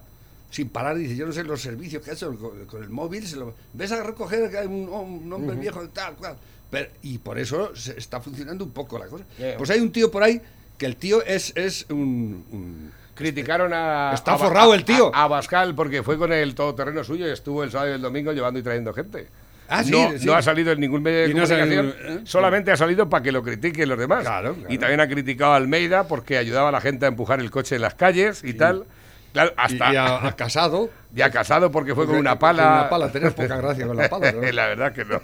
Sin 0.51 0.69
parar, 0.69 0.95
dice, 0.97 1.15
yo 1.15 1.25
no 1.25 1.31
sé 1.33 1.43
los 1.43 1.61
servicios 1.61 2.03
que 2.03 2.11
ha 2.11 2.13
hecho 2.13 2.33
con, 2.37 2.65
con 2.65 2.83
el 2.83 2.89
móvil, 2.89 3.25
se 3.27 3.35
lo, 3.35 3.53
ves 3.73 3.91
a 3.91 4.03
recoger 4.03 4.49
que 4.49 4.57
hay 4.57 4.67
un, 4.67 4.87
un 4.89 5.31
hombre 5.33 5.55
viejo, 5.55 5.81
tal, 5.89 6.15
cual. 6.15 6.35
Pero- 6.71 6.89
y 7.03 7.17
por 7.19 7.39
eso 7.39 7.75
se 7.75 7.97
está 7.97 8.19
funcionando 8.21 8.63
un 8.65 8.71
poco 8.71 8.97
la 8.99 9.07
cosa. 9.07 9.23
Yeah. 9.37 9.57
Pues 9.57 9.69
hay 9.69 9.79
un 9.79 9.91
tío 9.91 10.11
por 10.11 10.23
ahí 10.23 10.41
que 10.77 10.85
el 10.85 10.97
tío 10.97 11.23
es, 11.23 11.51
es 11.55 11.85
un, 11.89 12.43
un- 12.51 12.91
Criticaron 13.15 13.71
a. 13.73 14.11
Está 14.13 14.33
a- 14.33 14.37
forrado 14.37 14.73
el 14.73 14.83
tío. 14.83 15.09
A, 15.15 15.23
a 15.23 15.27
Bascal 15.29 15.73
porque 15.73 16.03
fue 16.03 16.17
con 16.17 16.33
el 16.33 16.53
todoterreno 16.53 17.01
suyo 17.05 17.25
y 17.27 17.31
estuvo 17.31 17.63
el 17.63 17.71
sábado 17.71 17.91
y 17.91 17.93
el 17.93 18.01
domingo 18.01 18.33
llevando 18.33 18.59
y 18.59 18.63
trayendo 18.63 18.93
gente. 18.93 19.27
Ah, 19.67 19.83
sí, 19.83 19.91
no, 19.91 20.17
sí. 20.17 20.25
no 20.25 20.33
ha 20.35 20.41
salido 20.41 20.71
en 20.71 20.79
ningún 20.79 21.01
medio 21.01 21.21
de 21.21 21.29
Y 21.29 21.33
no 21.33 21.43
ha 21.43 21.47
salido 21.47 21.77
comunicación, 21.83 22.17
¿eh? 22.17 22.21
solamente 22.25 22.71
ha 22.71 22.77
salido 22.77 23.09
para 23.09 23.23
que 23.23 23.31
lo 23.31 23.41
critiquen 23.41 23.89
los 23.89 23.97
demás. 23.97 24.21
Claro, 24.21 24.53
claro. 24.53 24.73
Y 24.73 24.77
también 24.77 24.99
ha 24.99 25.07
criticado 25.07 25.53
a 25.53 25.55
Almeida 25.55 26.07
porque 26.07 26.37
ayudaba 26.37 26.69
a 26.69 26.71
la 26.71 26.81
gente 26.81 27.05
a 27.05 27.07
empujar 27.07 27.39
el 27.39 27.49
coche 27.49 27.75
en 27.75 27.81
las 27.81 27.95
calles 27.95 28.43
y 28.43 28.53
tal. 28.53 28.85
Claro, 29.33 29.51
y, 29.51 29.53
hasta. 29.57 29.93
y 29.93 29.95
a, 29.95 30.27
a 30.27 30.35
casado. 30.35 30.89
Ya 31.15 31.29
casado 31.29 31.71
porque 31.71 31.95
fue 31.95 32.07
con 32.07 32.17
una 32.17 32.31
con 32.31 32.39
pala. 32.39 32.73
una 32.73 32.89
pala, 32.89 33.09
tenés 33.09 33.33
poca 33.33 33.55
gracia 33.55 33.87
con 33.87 33.95
la 33.95 34.09
pala, 34.09 34.33
¿no? 34.33 34.41
la 34.51 34.67
verdad 34.67 34.91
que 34.91 35.05
no. 35.05 35.21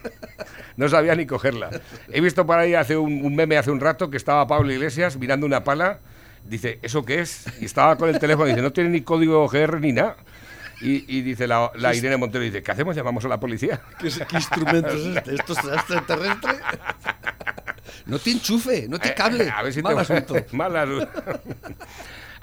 No 0.77 0.87
sabía 0.87 1.15
ni 1.15 1.25
cogerla. 1.25 1.69
He 2.13 2.21
visto 2.21 2.45
por 2.45 2.57
ahí 2.57 2.75
hace 2.75 2.95
un, 2.95 3.25
un 3.25 3.35
meme 3.35 3.57
hace 3.57 3.71
un 3.71 3.81
rato 3.81 4.09
que 4.09 4.15
estaba 4.15 4.47
Pablo 4.47 4.71
Iglesias 4.71 5.17
mirando 5.17 5.45
una 5.45 5.65
pala. 5.65 5.99
Dice, 6.45 6.79
¿eso 6.81 7.03
qué 7.03 7.19
es? 7.19 7.45
Y 7.59 7.65
estaba 7.65 7.97
con 7.97 8.07
el 8.07 8.19
teléfono. 8.19 8.47
Dice, 8.47 8.61
no 8.61 8.71
tiene 8.71 8.89
ni 8.89 9.01
código 9.01 9.45
GR 9.49 9.81
ni 9.81 9.91
nada. 9.91 10.15
Y, 10.81 11.17
y 11.17 11.21
dice 11.21 11.47
la, 11.47 11.71
la 11.75 11.93
Irene 11.93 12.17
Montero, 12.17 12.43
dice, 12.43 12.63
¿qué 12.63 12.71
hacemos? 12.71 12.95
¿Llamamos 12.95 13.23
a 13.25 13.27
la 13.27 13.39
policía? 13.39 13.81
¿Qué, 13.99 14.09
qué 14.09 14.35
instrumento 14.35 14.89
es 14.89 15.15
este? 15.17 15.35
¿Esto 15.35 15.53
es 15.53 15.59
extraterrestre? 15.59 16.53
No 18.05 18.19
te 18.19 18.31
enchufe, 18.31 18.87
no 18.89 18.99
te 18.99 19.13
cable. 19.13 19.45
Eh, 19.45 19.53
a 19.55 19.61
ver 19.61 19.73
si 19.73 19.81
Mal 19.81 19.95
te... 19.95 20.01
asunto. 20.01 20.35
Mal 20.51 20.75
asunto. 20.75 21.07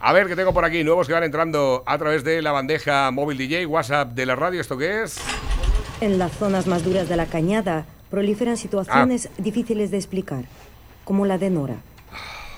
A 0.00 0.12
ver, 0.12 0.28
que 0.28 0.36
tengo 0.36 0.54
por 0.54 0.64
aquí 0.64 0.84
nuevos 0.84 1.08
que 1.08 1.12
van 1.12 1.24
entrando 1.24 1.82
a 1.84 1.98
través 1.98 2.22
de 2.22 2.40
la 2.40 2.52
bandeja 2.52 3.10
móvil 3.10 3.36
DJ, 3.36 3.66
WhatsApp 3.66 4.12
de 4.12 4.26
la 4.26 4.36
radio. 4.36 4.60
¿Esto 4.60 4.78
qué 4.78 5.02
es? 5.02 5.18
En 6.00 6.20
las 6.20 6.30
zonas 6.30 6.68
más 6.68 6.84
duras 6.84 7.08
de 7.08 7.16
la 7.16 7.26
cañada 7.26 7.84
proliferan 8.08 8.56
situaciones 8.56 9.28
difíciles 9.38 9.90
de 9.90 9.96
explicar, 9.96 10.44
como 11.04 11.26
la 11.26 11.36
de 11.36 11.50
Nora. 11.50 11.78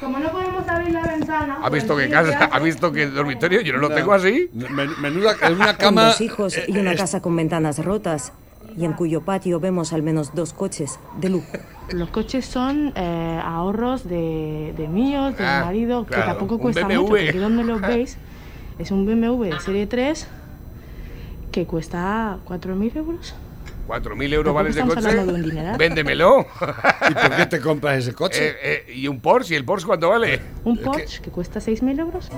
Como 0.00 0.18
no 0.18 0.30
podemos 0.32 0.66
abrir 0.66 0.92
la 0.94 1.02
ventana. 1.02 1.58
¿Ha 1.62 1.68
visto 1.68 1.92
pues 1.94 2.06
que 2.08 2.16
sí, 2.16 2.24
¿qué 2.24 2.30
casa? 2.32 2.48
¿Ha 2.52 2.58
visto 2.58 2.90
que 2.92 3.06
dormitorio? 3.06 3.60
Yo 3.60 3.74
no 3.74 3.80
lo 3.80 3.90
tengo 3.90 4.12
así. 4.14 4.48
Men- 4.54 4.90
Menuda, 5.00 5.34
en 5.42 5.54
una 5.54 5.66
Con 5.76 5.76
cama. 5.76 6.04
dos 6.06 6.20
hijos 6.22 6.58
y 6.66 6.78
una 6.78 6.94
casa 6.96 7.20
con 7.20 7.36
ventanas 7.36 7.84
rotas, 7.84 8.32
y 8.76 8.84
en 8.86 8.94
cuyo 8.94 9.20
patio 9.22 9.60
vemos 9.60 9.92
al 9.92 10.02
menos 10.02 10.34
dos 10.34 10.52
coches 10.54 10.98
de 11.20 11.28
lujo. 11.28 11.46
Los 11.92 12.08
coches 12.10 12.46
son 12.46 12.92
eh, 12.96 13.40
ahorros 13.44 14.08
de, 14.08 14.72
de 14.76 14.88
míos, 14.88 15.36
de 15.36 15.44
Ah, 15.46 15.58
mi 15.60 15.64
marido, 15.66 16.04
claro, 16.06 16.22
que 16.22 16.28
tampoco 16.30 16.58
cuesta 16.58 16.86
BMW. 16.86 16.94
mucho, 17.00 17.08
porque 17.08 17.38
donde 17.38 17.64
los 17.64 17.80
veis 17.82 18.16
es 18.78 18.90
un 18.90 19.04
BMW 19.04 19.44
de 19.52 19.60
serie 19.60 19.86
3 19.86 20.26
que 21.52 21.66
cuesta 21.66 22.38
4.000 22.48 22.96
euros. 22.96 23.34
4.000 23.90 24.33
euros 24.33 24.64
de 24.64 24.70
estamos 24.70 24.94
coche. 24.94 25.09
de. 25.14 25.76
Véndemelo. 25.76 26.46
¿Y 27.11 27.14
por 27.14 27.37
qué 27.37 27.46
te 27.46 27.61
compras 27.61 27.98
ese 27.98 28.12
coche? 28.14 28.48
Eh, 28.50 28.85
eh, 28.88 28.92
¿Y 28.94 29.09
un 29.09 29.20
Porsche? 29.20 29.55
¿Y 29.55 29.57
el 29.57 29.64
Porsche 29.64 29.87
cuánto 29.87 30.09
vale? 30.11 30.40
Un 30.64 30.79
Porsche 30.79 31.20
que 31.20 31.31
cuesta 31.31 31.59
6.000 31.61 31.98
euros. 31.98 32.29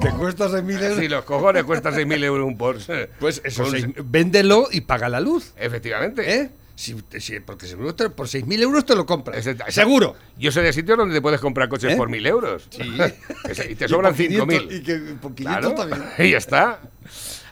¿Te 0.00 0.10
cuesta 0.10 0.48
6.000 0.48 0.82
euros? 0.82 0.98
Si 0.98 1.08
los 1.08 1.24
cojones 1.24 1.64
cuesta 1.64 1.90
6.000 1.90 2.22
euros 2.24 2.46
un 2.46 2.56
Porsche. 2.56 3.08
Pues 3.18 3.40
eso, 3.44 3.64
seis- 3.68 3.86
véndelo 4.04 4.68
y 4.70 4.82
paga 4.82 5.08
la 5.08 5.20
luz. 5.20 5.52
Efectivamente. 5.56 6.32
¿Eh? 6.32 6.50
Si, 6.76 6.96
si- 7.18 7.38
porque 7.40 7.66
seguro 7.66 7.94
te- 7.94 8.10
por 8.10 8.26
6.000 8.28 8.60
euros 8.62 8.84
te 8.84 8.94
lo 8.96 9.04
compras. 9.06 9.36
Ese- 9.38 9.52
ese- 9.52 9.70
Seguro. 9.72 10.14
Yo 10.38 10.50
sé 10.52 10.60
de 10.62 10.72
sitios 10.72 10.96
donde 10.98 11.14
te 11.14 11.22
puedes 11.22 11.40
comprar 11.40 11.68
coches 11.68 11.92
¿Eh? 11.92 11.96
por 11.96 12.08
1.000 12.08 12.26
euros. 12.26 12.66
Sí. 12.70 12.82
Ese- 13.48 13.70
Y 13.72 13.74
te 13.74 13.88
sobran 13.88 14.12
por 14.14 14.24
500, 14.26 14.48
5.000. 14.48 14.72
Y 14.76 14.82
que 14.82 14.94
por 15.20 15.34
500 15.34 15.72
Claro, 15.74 15.74
también. 15.74 16.02
y 16.28 16.30
ya 16.32 16.38
está. 16.38 16.80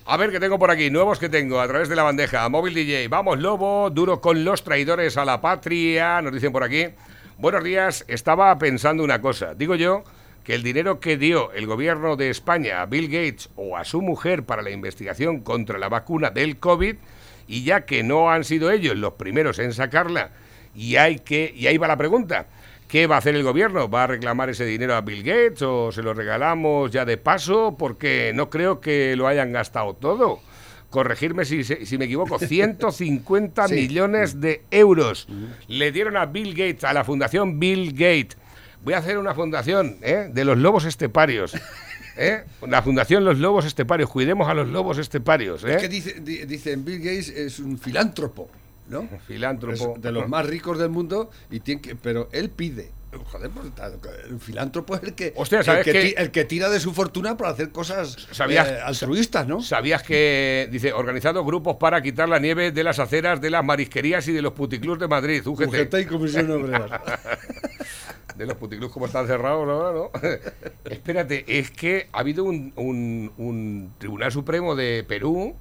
A 0.05 0.17
ver 0.17 0.33
qué 0.33 0.41
tengo 0.41 0.59
por 0.59 0.73
aquí, 0.73 0.91
nuevos 0.91 1.21
que 1.21 1.29
tengo 1.29 1.61
a 1.61 1.69
través 1.69 1.89
de 1.89 1.95
la 1.95 2.03
bandeja. 2.03 2.49
Móvil 2.49 2.75
DJ, 2.75 3.07
vamos 3.07 3.39
Lobo, 3.39 3.89
duro 3.89 4.21
con 4.21 4.45
los 4.45 4.65
traidores 4.65 5.17
a 5.17 5.25
la 5.25 5.41
patria, 5.41 6.21
nos 6.21 6.33
dicen 6.33 6.51
por 6.51 6.65
aquí. 6.65 6.87
Buenos 7.39 7.63
días, 7.63 8.05
estaba 8.09 8.59
pensando 8.59 9.05
una 9.05 9.21
cosa. 9.21 9.55
Digo 9.55 9.77
yo 9.77 10.03
que 10.43 10.57
el 10.57 10.65
dinero 10.65 10.99
que 10.99 11.17
dio 11.17 11.53
el 11.53 11.69
gobierno 11.69 12.17
de 12.17 12.31
España 12.31 12.83
a 12.83 12.87
Bill 12.87 13.07
Gates 13.07 13.51
o 13.55 13.77
a 13.77 13.85
su 13.85 14.03
mujer 14.03 14.43
para 14.43 14.63
la 14.63 14.73
investigación 14.73 15.41
contra 15.41 15.79
la 15.79 15.89
vacuna 15.89 16.31
del 16.31 16.59
COVID, 16.59 16.97
y 17.47 17.63
ya 17.63 17.85
que 17.85 18.03
no 18.03 18.33
han 18.33 18.43
sido 18.43 18.73
ellos 18.73 18.97
los 18.97 19.13
primeros 19.13 19.61
en 19.61 19.73
sacarla, 19.73 20.33
y 20.75 20.97
hay 20.97 21.21
que, 21.21 21.53
y 21.55 21.69
ahí 21.69 21.79
va 21.79 21.87
la 21.87 21.97
pregunta. 21.97 22.49
¿Qué 22.93 23.07
va 23.07 23.15
a 23.15 23.19
hacer 23.21 23.35
el 23.35 23.43
gobierno? 23.43 23.89
¿Va 23.89 24.05
a 24.05 24.07
reclamar 24.07 24.51
ese 24.51 24.67
dinero 24.67 24.95
a 24.95 25.01
Bill 25.01 25.23
Gates 25.23 25.63
o 25.63 25.91
se 25.93 26.03
lo 26.03 26.13
regalamos 26.13 26.91
ya 26.91 27.07
de 27.07 27.17
paso? 27.17 27.75
Porque 27.79 28.33
no 28.35 28.51
creo 28.51 28.83
que 28.83 29.17
lo 29.17 29.27
hayan 29.27 29.51
gastado 29.51 29.95
todo. 29.95 30.41
Corregirme 30.91 31.47
si, 31.47 31.65
si 31.65 31.97
me 31.97 32.05
equivoco, 32.05 32.39
150 32.87 33.69
Sí. 33.69 33.75
millones 33.77 34.43
de 34.43 34.61
euros 34.71 35.27
le 35.69 35.91
dieron 35.91 36.19
a 36.19 36.27
Bill 36.27 36.51
Gates, 36.51 36.85
a 36.85 36.93
la 36.93 37.03
fundación 37.03 37.59
Bill 37.59 37.93
Gates. 37.93 38.37
Voy 38.85 38.93
a 38.93 38.99
hacer 38.99 39.17
una 39.17 39.35
fundación 39.35 39.97
¿eh? 40.03 40.29
de 40.31 40.45
los 40.45 40.59
lobos 40.59 40.85
esteparios. 40.85 41.55
¿eh? 42.19 42.43
La 42.69 42.83
fundación 42.83 43.25
Los 43.25 43.39
Lobos 43.39 43.65
Esteparios. 43.65 44.11
Cuidemos 44.11 44.51
a 44.51 44.53
los 44.55 44.69
lobos 44.69 44.99
esteparios. 44.99 45.65
¿eh? 45.65 45.77
Es 45.77 45.81
que 45.83 45.89
dice, 45.89 46.21
di- 46.21 46.45
dicen 46.45 46.85
Bill 46.85 46.99
Gates 46.99 47.31
es 47.31 47.59
un 47.59 47.79
filántropo, 47.79 48.51
¿no? 48.89 49.09
Filántropo. 49.27 49.95
Es 49.97 50.03
de 50.03 50.13
los 50.13 50.29
más 50.29 50.47
ricos 50.47 50.79
del 50.79 50.91
mundo, 50.91 51.31
y 51.51 51.61
tiene 51.61 51.81
que, 51.81 51.97
pero 51.97 52.29
él 52.33 52.51
pide. 52.51 52.91
Joder, 53.31 53.51
pues, 53.51 53.67
el 54.31 54.41
filántropo 54.41 54.95
es 54.95 55.03
el 55.03 55.13
que, 55.15 55.35
Hostia, 55.37 55.59
el, 55.59 55.65
¿sabes 55.67 55.85
que 55.85 56.15
el 56.17 56.47
tira 56.47 56.71
de 56.71 56.81
su 56.81 56.95
fortuna 56.95 57.37
para 57.37 57.51
hacer 57.51 57.69
cosas 57.71 58.17
¿Sabías- 58.33 58.67
eh, 58.71 58.79
altruistas, 58.83 59.47
¿no? 59.47 59.61
¿Sabías 59.61 60.03
que, 60.03 60.67
dice, 60.73 60.95
organizado 60.95 61.45
grupos 61.45 61.77
para 61.77 62.01
quitar 62.01 62.27
la 62.31 62.39
nieve 62.39 62.73
de 62.73 62.83
las 62.83 62.99
aceras 62.99 63.39
de 63.43 63.51
las 63.51 63.63
marisquerías 63.63 64.27
y 64.29 64.33
de 64.33 64.41
los 64.41 64.55
puticlubs 64.55 64.99
de 64.99 65.09
Madrid? 65.09 65.47
UGT. 65.47 65.69
UGT 65.69 65.95
y 66.01 66.05
Comisión 66.07 66.51
Obrera. 66.53 67.03
De 68.37 68.47
los 68.47 68.57
puticlubs 68.57 68.91
como 68.95 69.05
están 69.05 69.27
cerrados 69.27 69.69
ahora, 69.69 69.93
¿no? 69.93 70.11
Espérate, 70.91 71.45
es 71.47 71.71
que 71.71 72.09
ha 72.13 72.21
habido 72.21 72.45
un, 72.45 72.73
un- 72.77 73.31
un 73.37 73.93
Tribunal 73.99 74.33
Supremo 74.33 74.75
de 74.75 75.05
Perú 75.07 75.55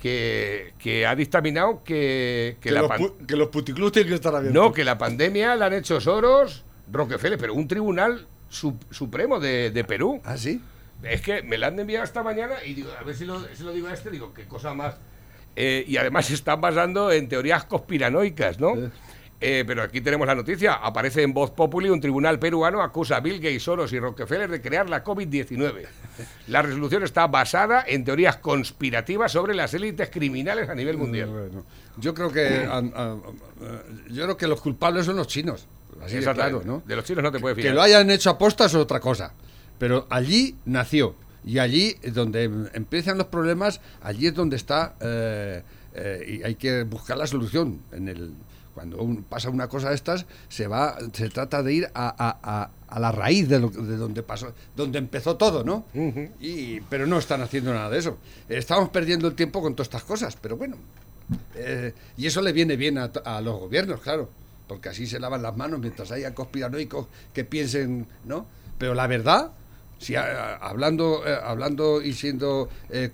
que, 0.00 0.74
que 0.78 1.06
ha 1.06 1.14
dictaminado 1.14 1.82
que, 1.84 2.56
que 2.60 2.68
que, 2.68 2.74
la 2.74 2.80
los, 2.82 2.88
pan- 2.88 3.26
que 3.26 3.36
los 3.36 3.48
puticlubs 3.48 3.92
tienen 3.92 4.08
que 4.10 4.14
estar 4.16 4.34
abiertos. 4.34 4.62
no, 4.62 4.72
que 4.72 4.84
la 4.84 4.98
pandemia 4.98 5.56
la 5.56 5.66
han 5.66 5.72
hecho 5.74 6.00
Soros, 6.00 6.64
Rockefeller, 6.92 7.38
pero 7.38 7.54
un 7.54 7.66
tribunal 7.66 8.26
su- 8.48 8.78
supremo 8.90 9.40
de, 9.40 9.70
de 9.70 9.84
Perú. 9.84 10.20
¿Ah, 10.24 10.36
sí? 10.36 10.60
Es 11.02 11.20
que 11.20 11.42
me 11.42 11.58
la 11.58 11.68
han 11.68 11.78
enviado 11.78 12.04
esta 12.04 12.22
mañana 12.22 12.54
y 12.64 12.74
digo, 12.74 12.88
a 12.98 13.02
ver 13.02 13.14
si 13.14 13.24
lo, 13.24 13.40
si 13.54 13.62
lo 13.62 13.72
digo 13.72 13.88
a 13.88 13.92
este, 13.94 14.10
digo, 14.10 14.32
qué 14.32 14.44
cosa 14.44 14.72
más. 14.74 14.96
Eh, 15.56 15.84
y 15.88 15.96
además 15.96 16.26
se 16.26 16.34
están 16.34 16.60
basando 16.60 17.10
en 17.10 17.28
teorías 17.28 17.64
conspiranoicas, 17.64 18.60
¿no? 18.60 18.74
Sí. 18.74 18.82
Eh, 19.38 19.64
pero 19.66 19.82
aquí 19.82 20.00
tenemos 20.00 20.26
la 20.26 20.34
noticia. 20.34 20.74
Aparece 20.74 21.22
en 21.22 21.34
Voz 21.34 21.50
Populi, 21.50 21.90
un 21.90 22.00
tribunal 22.00 22.38
peruano 22.38 22.82
acusa 22.82 23.16
a 23.18 23.20
Bill 23.20 23.36
Gates, 23.36 23.62
Soros 23.64 23.92
y 23.92 23.98
Rockefeller 24.00 24.50
de 24.50 24.62
crear 24.62 24.88
la 24.88 25.04
COVID-19. 25.04 25.86
La 26.48 26.62
resolución 26.62 27.02
está 27.02 27.26
basada 27.26 27.84
en 27.86 28.04
teorías 28.04 28.38
conspirativas 28.38 29.30
sobre 29.32 29.54
las 29.54 29.74
élites 29.74 30.08
criminales 30.10 30.70
a 30.70 30.74
nivel 30.74 30.96
mundial. 30.96 31.28
Bueno, 31.28 31.64
yo 31.98 32.14
creo 32.14 32.32
que 32.32 32.66
an- 32.70 32.92
yo 34.10 34.24
creo 34.24 34.36
que 34.38 34.46
los 34.46 34.60
culpables 34.62 35.04
son 35.06 35.16
los 35.16 35.26
chinos. 35.26 35.66
Así 36.02 36.12
de 36.14 36.18
Exactamente. 36.20 36.62
claro, 36.64 36.78
¿no? 36.80 36.82
De 36.86 36.96
los 36.96 37.04
chinos 37.04 37.22
no 37.22 37.30
te 37.32 37.38
puedes 37.38 37.56
fiar. 37.56 37.68
Que 37.68 37.74
lo 37.74 37.82
hayan 37.82 38.10
hecho 38.10 38.30
aposta 38.30 38.66
es 38.66 38.74
otra 38.74 39.00
cosa. 39.00 39.32
Pero 39.78 40.06
allí 40.10 40.56
nació. 40.64 41.14
Y 41.44 41.58
allí 41.58 41.94
es 42.02 42.12
donde 42.14 42.44
em- 42.44 42.68
empiezan 42.72 43.18
los 43.18 43.26
problemas, 43.28 43.80
allí 44.02 44.26
es 44.26 44.34
donde 44.34 44.56
está. 44.56 44.94
eh, 45.00 45.62
eh, 45.94 46.38
y 46.40 46.42
hay 46.42 46.54
que 46.56 46.82
buscar 46.84 47.16
la 47.16 47.26
solución. 47.26 47.80
En 47.92 48.08
el, 48.08 48.32
cuando 48.76 48.98
un- 48.98 49.22
pasa 49.24 49.48
una 49.48 49.68
cosa 49.68 49.88
de 49.88 49.94
estas, 49.94 50.26
se 50.50 50.66
va, 50.68 50.98
se 51.14 51.30
trata 51.30 51.62
de 51.62 51.72
ir 51.72 51.88
a, 51.94 52.08
a- 52.08 52.38
a- 52.42 52.70
a 52.88 53.00
la 53.00 53.10
raíz 53.10 53.48
de, 53.48 53.58
lo, 53.58 53.70
de 53.70 53.96
donde 53.96 54.22
pasó, 54.22 54.52
donde 54.76 54.98
empezó 54.98 55.36
todo, 55.36 55.64
¿no? 55.64 55.86
y, 56.40 56.80
pero 56.82 57.06
no 57.06 57.18
están 57.18 57.40
haciendo 57.40 57.72
nada 57.72 57.88
de 57.88 57.98
eso. 57.98 58.18
Estamos 58.50 58.90
perdiendo 58.90 59.28
el 59.28 59.34
tiempo 59.34 59.62
con 59.62 59.74
todas 59.74 59.86
estas 59.86 60.04
cosas, 60.04 60.36
pero 60.40 60.58
bueno. 60.58 60.76
eh, 61.54 61.94
y 62.18 62.26
eso 62.26 62.42
le 62.42 62.52
viene 62.52 62.76
bien 62.76 62.98
a 62.98 63.40
los 63.40 63.58
gobiernos, 63.58 64.00
claro, 64.02 64.28
porque 64.68 64.90
así 64.90 65.06
se 65.06 65.18
lavan 65.18 65.40
las 65.42 65.56
manos 65.56 65.80
mientras 65.80 66.12
haya 66.12 66.34
conspiranoicos 66.34 67.06
que 67.32 67.44
piensen, 67.44 68.06
¿no? 68.26 68.46
Pero 68.78 68.92
la 68.94 69.06
verdad, 69.06 69.52
si 69.98 70.14
a- 70.14 70.56
hablando, 70.56 71.22
eh, 71.26 71.36
hablando 71.42 72.02
y 72.02 72.12
siendo 72.12 72.68
eh, 72.90 73.10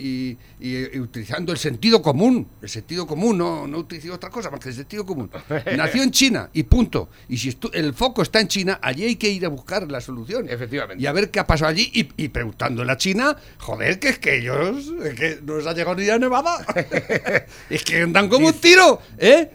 y, 0.00 0.36
y- 0.60 0.96
y 0.96 0.98
utilizando 1.00 1.52
el 1.52 1.58
sentido 1.58 2.00
común, 2.02 2.48
el 2.62 2.68
sentido 2.68 3.06
común, 3.06 3.38
no, 3.38 3.66
no 3.66 3.78
utilizo 3.78 4.14
otra 4.14 4.30
cosa 4.30 4.50
más 4.50 4.60
que 4.60 4.70
el 4.70 4.74
sentido 4.74 5.04
común. 5.04 5.30
Nació 5.76 6.02
en 6.02 6.10
China 6.10 6.48
y 6.52 6.62
punto. 6.64 7.08
Y 7.28 7.36
si 7.38 7.56
el 7.72 7.94
foco 7.94 8.22
está 8.22 8.40
en 8.40 8.48
China, 8.48 8.78
allí 8.82 9.04
hay 9.04 9.16
que 9.16 9.28
ir 9.28 9.44
a 9.44 9.48
buscar 9.48 9.90
la 9.90 10.00
solución. 10.00 10.48
Efectivamente. 10.48 11.02
Y 11.02 11.06
a 11.06 11.12
ver 11.12 11.30
qué 11.30 11.40
ha 11.40 11.46
pasado 11.46 11.70
allí 11.70 11.90
y, 11.92 12.08
y 12.24 12.28
preguntándole 12.28 12.90
a 12.92 12.96
China, 12.96 13.36
joder, 13.58 13.98
que 13.98 14.08
es 14.08 14.18
que 14.18 14.38
ellos, 14.38 14.92
es 15.04 15.14
que 15.14 15.40
no 15.42 15.56
les 15.58 15.66
ha 15.66 15.72
llegado 15.74 15.96
ni 15.96 16.08
a 16.08 16.18
Nevada. 16.18 16.64
es 17.70 17.82
que 17.84 18.02
andan 18.02 18.28
como 18.28 18.48
un 18.48 18.54
tiro, 18.54 19.00
¿eh? 19.18 19.50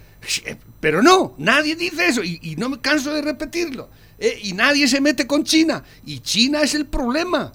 Pero 0.79 1.01
no, 1.01 1.33
nadie 1.37 1.75
dice 1.75 2.05
eso 2.07 2.23
y, 2.23 2.39
y 2.43 2.55
no 2.55 2.69
me 2.69 2.79
canso 2.79 3.13
de 3.13 3.21
repetirlo. 3.21 3.89
¿Eh? 4.21 4.39
Y 4.43 4.53
nadie 4.53 4.87
se 4.87 5.01
mete 5.01 5.27
con 5.27 5.43
China. 5.43 5.83
Y 6.05 6.19
China 6.19 6.61
es 6.61 6.75
el 6.75 6.85
problema. 6.85 7.51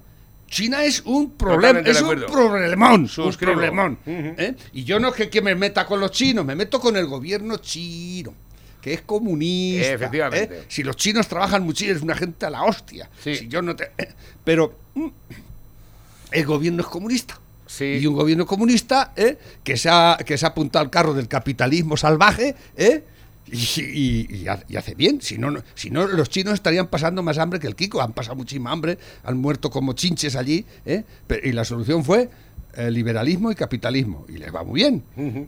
China 0.48 0.84
es 0.84 1.02
un 1.04 1.30
problema, 1.32 1.80
es 1.80 2.00
un 2.00 2.24
problemón, 2.26 3.10
un 3.16 3.32
problemón. 3.34 3.98
¿eh? 4.06 4.54
Y 4.72 4.84
yo 4.84 5.00
no 5.00 5.08
es 5.08 5.14
que, 5.14 5.28
que 5.28 5.42
me 5.42 5.54
meta 5.54 5.86
con 5.86 5.98
los 5.98 6.12
chinos, 6.12 6.44
me 6.44 6.54
meto 6.54 6.78
con 6.80 6.96
el 6.96 7.06
gobierno 7.06 7.56
chino, 7.56 8.32
que 8.80 8.94
es 8.94 9.02
comunista. 9.02 9.94
Efectivamente. 9.94 10.58
¿eh? 10.58 10.64
Si 10.68 10.84
los 10.84 10.96
chinos 10.96 11.26
trabajan 11.26 11.64
muchísimo, 11.64 11.96
es 11.96 12.02
una 12.02 12.14
gente 12.14 12.46
a 12.46 12.50
la 12.50 12.62
hostia. 12.62 13.10
Sí. 13.22 13.34
Si 13.36 13.48
yo 13.48 13.60
no 13.60 13.74
te... 13.74 13.90
Pero 14.44 14.78
mm, 14.94 15.08
el 16.30 16.46
gobierno 16.46 16.82
es 16.82 16.88
comunista. 16.88 17.40
Sí. 17.66 17.98
Y 18.00 18.06
un 18.06 18.14
gobierno 18.14 18.46
comunista 18.46 19.12
¿eh? 19.16 19.38
que, 19.64 19.76
se 19.76 19.88
ha, 19.90 20.16
que 20.24 20.38
se 20.38 20.46
ha 20.46 20.50
apuntado 20.50 20.84
al 20.84 20.90
carro 20.90 21.14
del 21.14 21.26
capitalismo 21.26 21.96
salvaje 21.96 22.54
¿eh? 22.76 23.02
Y, 23.50 23.56
y- 23.80 24.26
y 24.42 24.48
ha- 24.48 24.64
y 24.68 24.76
hace 24.76 24.94
bien. 24.94 25.20
Si 25.20 25.38
no, 25.38 25.54
si 25.74 25.90
no, 25.90 26.06
los 26.06 26.28
chinos 26.28 26.54
estarían 26.54 26.88
pasando 26.88 27.22
más 27.22 27.38
hambre 27.38 27.58
que 27.60 27.66
el 27.66 27.76
Kiko. 27.76 28.00
Han 28.02 28.12
pasado 28.12 28.36
muchísima 28.36 28.70
hambre, 28.72 28.98
han 29.24 29.38
muerto 29.38 29.70
como 29.70 29.92
chinches 29.92 30.36
allí. 30.36 30.64
¿eh? 30.84 31.04
Y 31.44 31.52
la 31.52 31.64
solución 31.64 32.04
fue 32.04 32.28
eh, 32.74 32.90
liberalismo 32.90 33.50
y 33.50 33.54
capitalismo. 33.54 34.26
Y 34.28 34.32
les 34.38 34.54
va 34.54 34.62
muy 34.64 34.80
bien. 34.80 35.02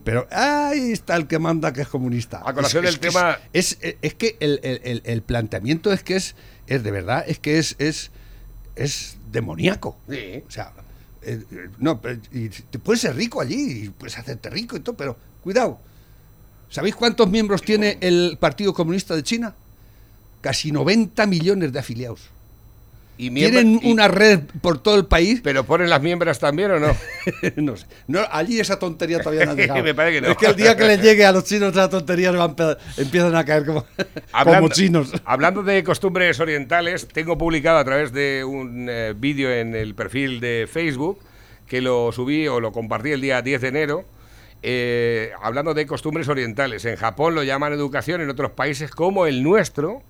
Pero 0.04 0.26
ahí 0.30 0.92
está 0.92 1.16
el 1.16 1.26
que 1.26 1.38
manda 1.38 1.72
que 1.72 1.82
es 1.82 1.88
comunista. 1.88 2.42
A 2.44 2.52
colación 2.54 2.84
Es- 2.84 2.92
del 2.92 3.00
tema- 3.00 3.38
Es, 3.52 3.78
es- 3.80 3.96
es 4.00 4.14
que 4.14 4.36
el, 4.40 4.60
el- 4.62 4.80
el- 4.84 5.02
el 5.04 5.22
planteamiento 5.22 5.92
es 5.92 6.02
que 6.02 6.16
es, 6.16 6.34
es 6.68 6.82
de 6.82 6.90
verdad, 6.90 7.24
es 7.26 7.38
que 7.38 7.58
es, 7.58 7.76
es, 7.78 8.10
es 8.76 9.16
demoníaco. 9.32 9.98
Sí. 10.08 10.42
O 10.46 10.50
sea, 10.50 10.72
eh, 11.22 11.42
eh, 11.50 11.68
no, 11.78 12.00
pero- 12.00 12.20
y 12.32 12.48
te 12.48 12.78
puedes 12.78 13.00
ser 13.02 13.16
rico 13.16 13.40
allí 13.40 13.84
y 13.84 13.88
puedes 13.90 14.16
hacerte 14.16 14.48
rico 14.50 14.76
y 14.76 14.80
todo, 14.80 14.96
pero 14.96 15.16
cuidado. 15.42 15.80
¿Sabéis 16.70 16.94
cuántos 16.94 17.28
miembros 17.30 17.62
tiene 17.62 17.98
el 18.00 18.36
Partido 18.38 18.74
Comunista 18.74 19.14
de 19.16 19.22
China? 19.22 19.54
Casi 20.40 20.70
90 20.70 21.26
millones 21.26 21.72
de 21.72 21.78
afiliados. 21.78 22.28
Y 23.20 23.30
Tienen 23.32 23.80
y- 23.82 23.90
una 23.90 24.06
red 24.06 24.42
por 24.60 24.78
todo 24.80 24.94
el 24.96 25.06
país. 25.06 25.40
¿Pero 25.42 25.64
ponen 25.64 25.90
las 25.90 26.00
miembros 26.00 26.38
también 26.38 26.70
o 26.70 26.78
no? 26.78 26.94
no 27.56 27.76
sé. 27.76 27.86
No, 28.06 28.20
allí 28.30 28.60
esa 28.60 28.78
tontería 28.78 29.18
todavía 29.18 29.44
no 29.46 29.52
ha 29.52 29.54
llegado. 29.56 29.82
Me 29.82 29.92
parece 29.92 30.16
que 30.16 30.20
no. 30.20 30.30
Es 30.32 30.36
que 30.38 30.46
el 30.46 30.54
día 30.54 30.76
que 30.76 30.84
les 30.86 31.02
llegue 31.02 31.24
a 31.26 31.32
los 31.32 31.42
chinos 31.42 31.72
esa 31.72 31.88
tontería 31.90 32.30
van 32.30 32.54
empiezan 32.96 33.34
a 33.34 33.44
caer 33.44 33.64
como, 33.66 33.84
como 34.44 34.68
chinos. 34.68 35.12
hablando 35.24 35.64
de 35.64 35.82
costumbres 35.82 36.38
orientales, 36.38 37.08
tengo 37.08 37.36
publicado 37.36 37.78
a 37.78 37.84
través 37.84 38.12
de 38.12 38.44
un 38.44 38.86
eh, 38.88 39.14
vídeo 39.16 39.50
en 39.52 39.74
el 39.74 39.96
perfil 39.96 40.38
de 40.38 40.68
Facebook, 40.72 41.18
que 41.66 41.80
lo 41.80 42.12
subí 42.12 42.46
o 42.46 42.60
lo 42.60 42.70
compartí 42.70 43.10
el 43.10 43.20
día 43.20 43.42
10 43.42 43.60
de 43.62 43.68
enero, 43.68 44.04
eh, 44.62 45.30
hablando 45.42 45.74
de 45.74 45.86
costumbres 45.86 46.28
orientales. 46.28 46.84
En 46.84 46.96
Japón 46.96 47.34
lo 47.34 47.42
llaman 47.42 47.72
educación, 47.72 48.20
en 48.20 48.30
otros 48.30 48.50
países 48.52 48.90
como 48.90 49.26
el 49.26 49.42
nuestro, 49.42 50.02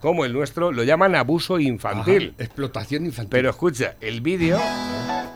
como 0.00 0.24
el 0.24 0.32
nuestro, 0.32 0.72
lo 0.72 0.82
llaman 0.84 1.14
abuso 1.14 1.58
infantil. 1.58 2.34
Ajá, 2.36 2.44
explotación 2.44 3.04
infantil. 3.06 3.30
Pero 3.30 3.50
escucha, 3.50 3.94
el 4.00 4.20
vídeo, 4.20 4.58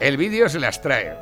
el 0.00 0.16
vídeo 0.16 0.48
se 0.48 0.60
las 0.60 0.80
trae. 0.82 1.12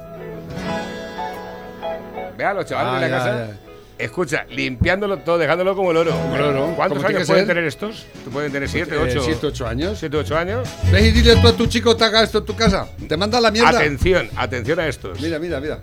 Vea 2.36 2.54
los 2.54 2.66
chavales 2.66 2.92
Ah, 2.92 3.00
de 3.00 3.00
la 3.00 3.08
ya, 3.08 3.24
casa. 3.24 3.46
ya. 3.48 3.58
Escucha, 4.04 4.44
limpiándolo 4.50 5.18
todo, 5.18 5.38
dejándolo 5.38 5.74
como 5.74 5.90
el 5.90 5.96
oro. 5.96 6.14
oro, 6.32 6.72
¿Cuántos 6.76 6.98
como 6.98 7.08
tiene 7.08 7.16
años 7.16 7.26
pueden 7.26 7.46
ser. 7.46 7.54
tener 7.56 7.64
estos? 7.64 8.06
¿Tú 8.24 8.30
pueden 8.30 8.52
tener 8.52 8.68
7, 8.68 8.94
Eh, 8.94 8.98
8? 8.98 9.20
siete, 9.24 9.46
ocho 9.48 9.66
años. 9.66 9.98
7, 9.98 10.16
8 10.18 10.38
años. 10.38 10.68
Ves 10.92 11.02
y 11.06 11.10
dile 11.10 11.34
tú 11.42 11.48
a 11.48 11.56
tu 11.56 11.66
chico 11.66 11.96
te 11.96 12.04
haga 12.04 12.22
esto 12.22 12.38
en 12.38 12.44
tu 12.44 12.54
casa. 12.54 12.86
Te 13.08 13.16
manda 13.16 13.40
la 13.40 13.50
mierda. 13.50 13.70
Atención, 13.70 14.28
atención 14.36 14.78
a 14.78 14.86
estos. 14.86 15.20
Mira, 15.20 15.40
mira, 15.40 15.58
mira. 15.60 15.80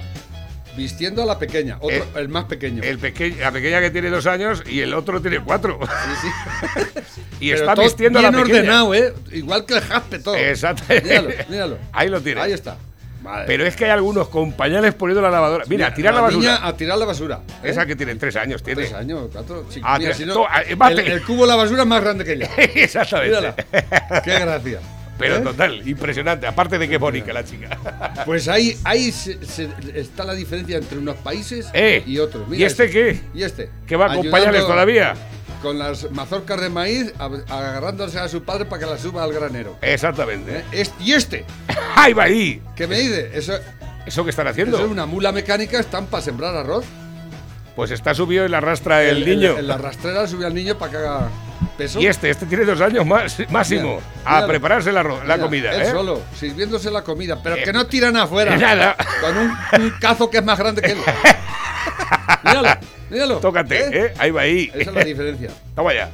Vistiendo 0.76 1.24
a 1.24 1.26
la 1.26 1.40
pequeña, 1.40 1.78
otro, 1.80 1.90
Eh, 1.98 2.04
el 2.16 2.28
más 2.30 2.46
pequeño. 2.46 2.84
El 2.84 3.00
peque- 3.00 3.36
la 3.40 3.52
pequeña 3.52 3.80
que 3.80 3.92
tiene 3.92 4.10
dos 4.10 4.26
años 4.28 4.62
y 4.68 4.82
el 4.82 4.94
otro 4.94 5.22
tiene 5.22 5.40
cuatro. 5.40 5.80
y 7.40 7.50
Pero 7.52 7.62
está 7.62 7.76
todo 7.76 7.86
vistiendo 7.86 8.20
a 8.20 8.22
la 8.24 8.32
pequeña. 8.32 8.44
ordenado, 8.60 8.94
¿eh? 8.94 9.14
Igual 9.32 9.66
que 9.66 9.76
el 9.76 9.82
jaspe 9.82 10.20
todo. 10.20 10.36
Exacto. 10.36 10.84
Míralo, 11.04 11.30
míralo. 11.50 11.78
Ahí 11.94 12.10
lo 12.10 12.20
tiene. 12.22 12.42
Ahí 12.42 12.52
está. 12.54 12.78
Vale. 13.22 13.46
Pero 13.48 13.66
es 13.66 13.76
que 13.76 13.86
hay 13.86 13.92
algunos 13.92 14.28
con 14.28 14.52
pañales 14.54 14.94
poniendo 14.94 15.20
la 15.22 15.32
lavadora. 15.32 15.64
Mira, 15.68 15.88
a 15.88 15.94
tirar 15.96 16.14
la, 16.14 16.22
basura. 16.22 16.40
niña 16.58 16.68
a 16.68 16.78
tirar 16.78 16.96
la 16.98 17.06
basura. 17.06 17.40
¿eh? 17.64 17.70
Esa 17.72 17.84
que 17.88 17.96
tiene 17.96 18.14
tres 18.16 18.36
años, 18.36 18.62
tiene. 18.62 18.84
Tres 18.84 18.94
años, 18.94 19.30
cuatro. 19.32 19.66
sí, 19.70 19.82
Ah, 19.84 19.98
mira, 19.98 20.14
si 20.14 20.26
no, 20.26 20.46
ah, 20.48 20.62
el, 20.62 21.00
el 21.00 21.24
cubo 21.24 21.42
de 21.44 21.48
la 21.48 21.56
basura 21.56 21.82
es 21.82 21.88
más 21.88 22.02
grande 22.04 22.24
que 22.24 22.34
ella. 22.34 22.50
Exactamente. 22.58 23.36
Mírala. 23.38 24.22
Qué 24.24 24.40
gracia. 24.40 24.80
Pero 25.18 25.38
¿Eh? 25.38 25.40
total, 25.42 25.88
impresionante. 25.88 26.46
Aparte 26.48 26.78
de 26.78 26.90
que 26.90 26.98
bonita 26.98 27.32
la 27.34 27.44
chica. 27.44 27.78
Pues 28.26 28.48
ahí, 28.48 28.78
ahí 28.84 29.12
se- 29.12 29.46
se- 29.46 29.70
está 29.94 30.24
la 30.24 30.34
diferencia 30.34 30.78
entre 30.78 30.98
unos 30.98 31.16
países 31.18 31.68
Eh, 31.74 32.04
y 32.06 32.18
otros. 32.20 32.44
¿y 32.52 32.64
este 32.64 32.90
qué? 32.90 33.20
Y 33.34 33.44
este. 33.44 33.70
¿Que 33.86 33.96
va 33.96 34.06
Ayudando 34.06 34.32
pañales 34.32 34.66
todavía? 34.66 35.14
Con 35.62 35.78
las 35.80 36.10
mazorcas 36.12 36.60
de 36.62 36.70
maíz, 36.70 37.14
agarrándose 37.50 38.20
a 38.20 38.28
su 38.28 38.44
padre 38.44 38.66
para 38.66 38.80
que 38.82 38.86
las 38.92 39.02
suba 39.02 39.24
al 39.24 39.32
granero. 39.34 39.78
Exactamente. 39.82 40.60
¿Eh? 40.60 40.64
Este- 40.72 41.04
y 41.04 41.14
este, 41.14 41.46
¡Ahí 41.96 42.14
va 42.14 42.24
ahí! 42.24 42.62
¿qué 42.76 42.88
me 42.88 43.00
dice? 43.00 43.32
Eso, 43.34 43.54
¿Eso 44.06 44.24
que 44.24 44.30
están 44.32 44.48
eso 44.48 44.52
haciendo? 44.52 44.80
es 44.80 44.86
una 44.86 45.06
mula 45.06 45.32
mecánica, 45.32 45.80
están 45.80 46.08
para 46.08 46.24
sembrar 46.24 46.56
arroz. 46.56 46.86
Pues 47.76 47.92
está 47.92 48.14
subido 48.14 48.46
y 48.46 48.50
la 48.50 48.58
arrastra 48.60 49.04
el, 49.04 49.26
niño. 49.26 49.58
En, 49.58 49.68
la 49.68 49.78
rastrera 49.78 50.28
sube 50.28 50.46
al 50.46 50.54
niño 50.54 50.78
para 50.78 50.92
que 50.92 50.98
haga 50.98 51.30
peso. 51.78 52.00
Y 52.00 52.08
este, 52.08 52.30
este 52.30 52.46
tiene 52.46 52.66
dos 52.66 52.80
años 52.82 53.06
más, 53.06 53.38
máximo. 53.50 54.02
Mira, 54.26 54.38
a 54.38 54.48
prepararse 54.48 54.92
la, 54.92 55.04
la 55.04 55.16
Mira, 55.24 55.38
comida. 55.40 55.72
Él 55.74 55.82
¿eh? 55.82 55.92
solo, 55.92 56.22
sirviéndose 56.36 56.90
la 56.92 57.04
comida, 57.04 57.42
pero 57.42 57.56
Eh, 57.56 57.64
que 57.64 57.74
no 57.74 57.86
tiran 57.88 58.16
afuera. 58.18 58.56
nada. 58.58 58.96
Con 59.22 59.38
un, 59.38 59.52
un 59.84 59.90
cazo 60.00 60.30
que 60.30 60.38
es 60.38 60.44
más 60.46 60.58
grande 60.60 60.82
que 60.82 60.92
él. 60.92 60.98
míralo, 62.44 62.70
míralo. 63.10 63.38
Tócate, 63.40 64.06
¿eh? 64.06 64.14
Ahí 64.18 64.32
va 64.32 64.42
ahí. 64.42 64.72
Esa 64.74 64.90
es 64.90 64.96
la 64.96 65.04
diferencia. 65.04 65.50
Toma 65.76 65.94
ya. 65.94 66.10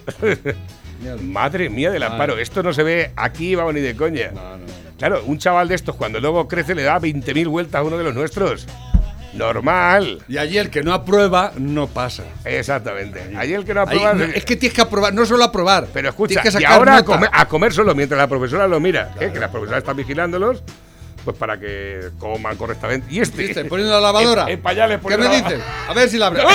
Míralo. 0.99 1.21
Madre 1.23 1.69
mía 1.69 1.91
del 1.91 2.03
amparo. 2.03 2.37
Esto 2.37 2.61
no 2.63 2.73
se 2.73 2.83
ve 2.83 3.11
aquí, 3.15 3.55
vamos, 3.55 3.73
ni 3.73 3.81
de 3.81 3.95
coña. 3.95 4.31
No, 4.33 4.41
no, 4.51 4.57
no. 4.57 4.81
Claro, 4.97 5.23
un 5.25 5.39
chaval 5.39 5.67
de 5.67 5.73
estos, 5.75 5.95
cuando 5.95 6.19
luego 6.19 6.47
crece, 6.47 6.75
le 6.75 6.83
da 6.83 6.99
20.000 6.99 7.47
vueltas 7.49 7.79
a 7.79 7.83
uno 7.83 7.97
de 7.97 8.03
los 8.03 8.13
nuestros. 8.13 8.67
Normal. 9.33 10.19
Y 10.27 10.37
allí 10.37 10.57
el 10.57 10.69
que 10.69 10.83
no 10.83 10.93
aprueba, 10.93 11.51
no 11.57 11.87
pasa. 11.87 12.23
Exactamente. 12.45 13.33
Allí 13.37 13.53
el 13.53 13.65
que 13.65 13.73
no 13.73 13.81
Ahí, 13.81 13.97
aprueba. 13.97 14.13
no, 14.13 14.23
es 14.25 14.45
que 14.45 14.55
tienes 14.55 14.75
que 14.75 14.81
aprobar, 14.81 15.13
no 15.13 15.25
solo 15.25 15.43
aprobar. 15.43 15.87
Pero 15.93 16.09
escucha, 16.09 16.41
tienes 16.41 16.55
que 16.55 16.61
y 16.61 16.65
ahora 16.65 16.97
a 16.97 17.03
comer, 17.03 17.29
a 17.31 17.47
comer 17.47 17.73
solo 17.73 17.95
mientras 17.95 18.17
la 18.17 18.27
profesora 18.27 18.67
lo 18.67 18.79
mira. 18.79 19.13
¿eh? 19.19 19.29
Que 19.33 19.39
la 19.39 19.49
profesora 19.51 19.77
está 19.77 19.93
vigilándolos, 19.93 20.63
pues 21.23 21.37
para 21.37 21.59
que 21.59 22.09
coman 22.19 22.55
correctamente. 22.57 23.07
Y 23.13 23.19
este. 23.19 23.43
¿Viste? 23.43 23.65
Poniendo 23.65 23.93
la 23.93 24.01
lavadora. 24.01 24.43
En, 24.43 24.49
en 24.49 24.61
pañales 24.61 24.99
¿Qué 25.07 25.17
me 25.17 25.25
la- 25.25 25.31
dices? 25.35 25.59
A 25.87 25.93
ver 25.93 26.09
si 26.09 26.17
la 26.17 26.27
abre. 26.27 26.43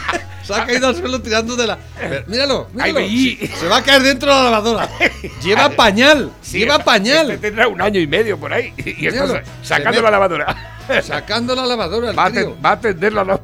Se 0.42 0.54
ha 0.54 0.64
caído 0.66 0.88
al 0.88 0.96
suelo 0.96 1.20
tirando 1.20 1.54
de 1.54 1.66
la. 1.66 1.78
Pero 1.98 2.24
míralo, 2.26 2.68
Ay, 2.78 2.92
míralo. 2.92 3.56
Se 3.60 3.68
va 3.68 3.76
a 3.76 3.82
caer 3.84 4.02
dentro 4.02 4.28
de 4.34 4.34
la 4.36 4.50
lavadora. 4.50 4.88
Lleva 5.42 5.68
pañal. 5.70 6.32
Sí, 6.42 6.58
lleva 6.60 6.78
pañal. 6.80 7.30
Este 7.30 7.48
tendrá 7.48 7.68
un 7.68 7.80
año 7.80 8.00
y 8.00 8.06
medio 8.06 8.36
por 8.38 8.52
ahí. 8.52 8.72
Y 8.76 9.06
está 9.06 9.42
sacando 9.62 10.02
la 10.02 10.10
lavadora. 10.10 10.76
Sacando 11.02 11.54
la 11.54 11.66
lavadora 11.66 12.10
el 12.10 12.18
Va 12.18 12.24
a, 12.26 12.32
ten- 12.32 12.54
va 12.64 12.72
a 12.72 12.80
tenderlo 12.80 13.20
a 13.20 13.24
los. 13.24 13.40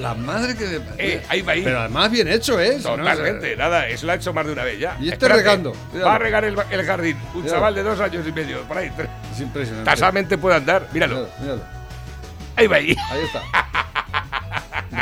La 0.00 0.14
madre 0.14 0.54
que. 0.56 0.66
me- 0.66 0.80
Eh, 0.98 1.22
ahí 1.28 1.42
va 1.42 1.52
ahí. 1.52 1.62
Pero 1.64 1.80
además 1.80 2.10
bien 2.10 2.28
hecho, 2.28 2.60
¿eh? 2.60 2.76
No, 2.82 2.96
Totalmente, 2.96 3.56
nada, 3.56 3.88
eso 3.88 4.04
lo 4.06 4.12
ha 4.12 4.14
hecho 4.16 4.32
más 4.32 4.44
de 4.46 4.52
una 4.52 4.62
vez 4.64 4.78
ya. 4.78 4.96
Y 5.00 5.08
Espérate, 5.08 5.40
regando, 5.40 5.72
Va 6.04 6.14
a 6.16 6.18
regar 6.18 6.44
el, 6.44 6.56
el 6.70 6.84
jardín. 6.84 7.16
Un 7.34 7.42
Míralo. 7.42 7.50
chaval 7.58 7.74
de 7.74 7.82
dos 7.82 7.98
años 8.00 8.26
y 8.26 8.32
medio, 8.32 8.60
por 8.62 8.76
ahí. 8.78 8.92
Es 9.32 9.40
impresionante. 9.40 9.90
Tasamente 9.90 10.36
puede 10.38 10.56
andar. 10.56 10.86
Míralo. 10.92 11.28
Ahí 12.56 12.66
va 12.66 12.76
ahí. 12.76 12.94
Ahí 13.10 13.20
está. 13.24 13.42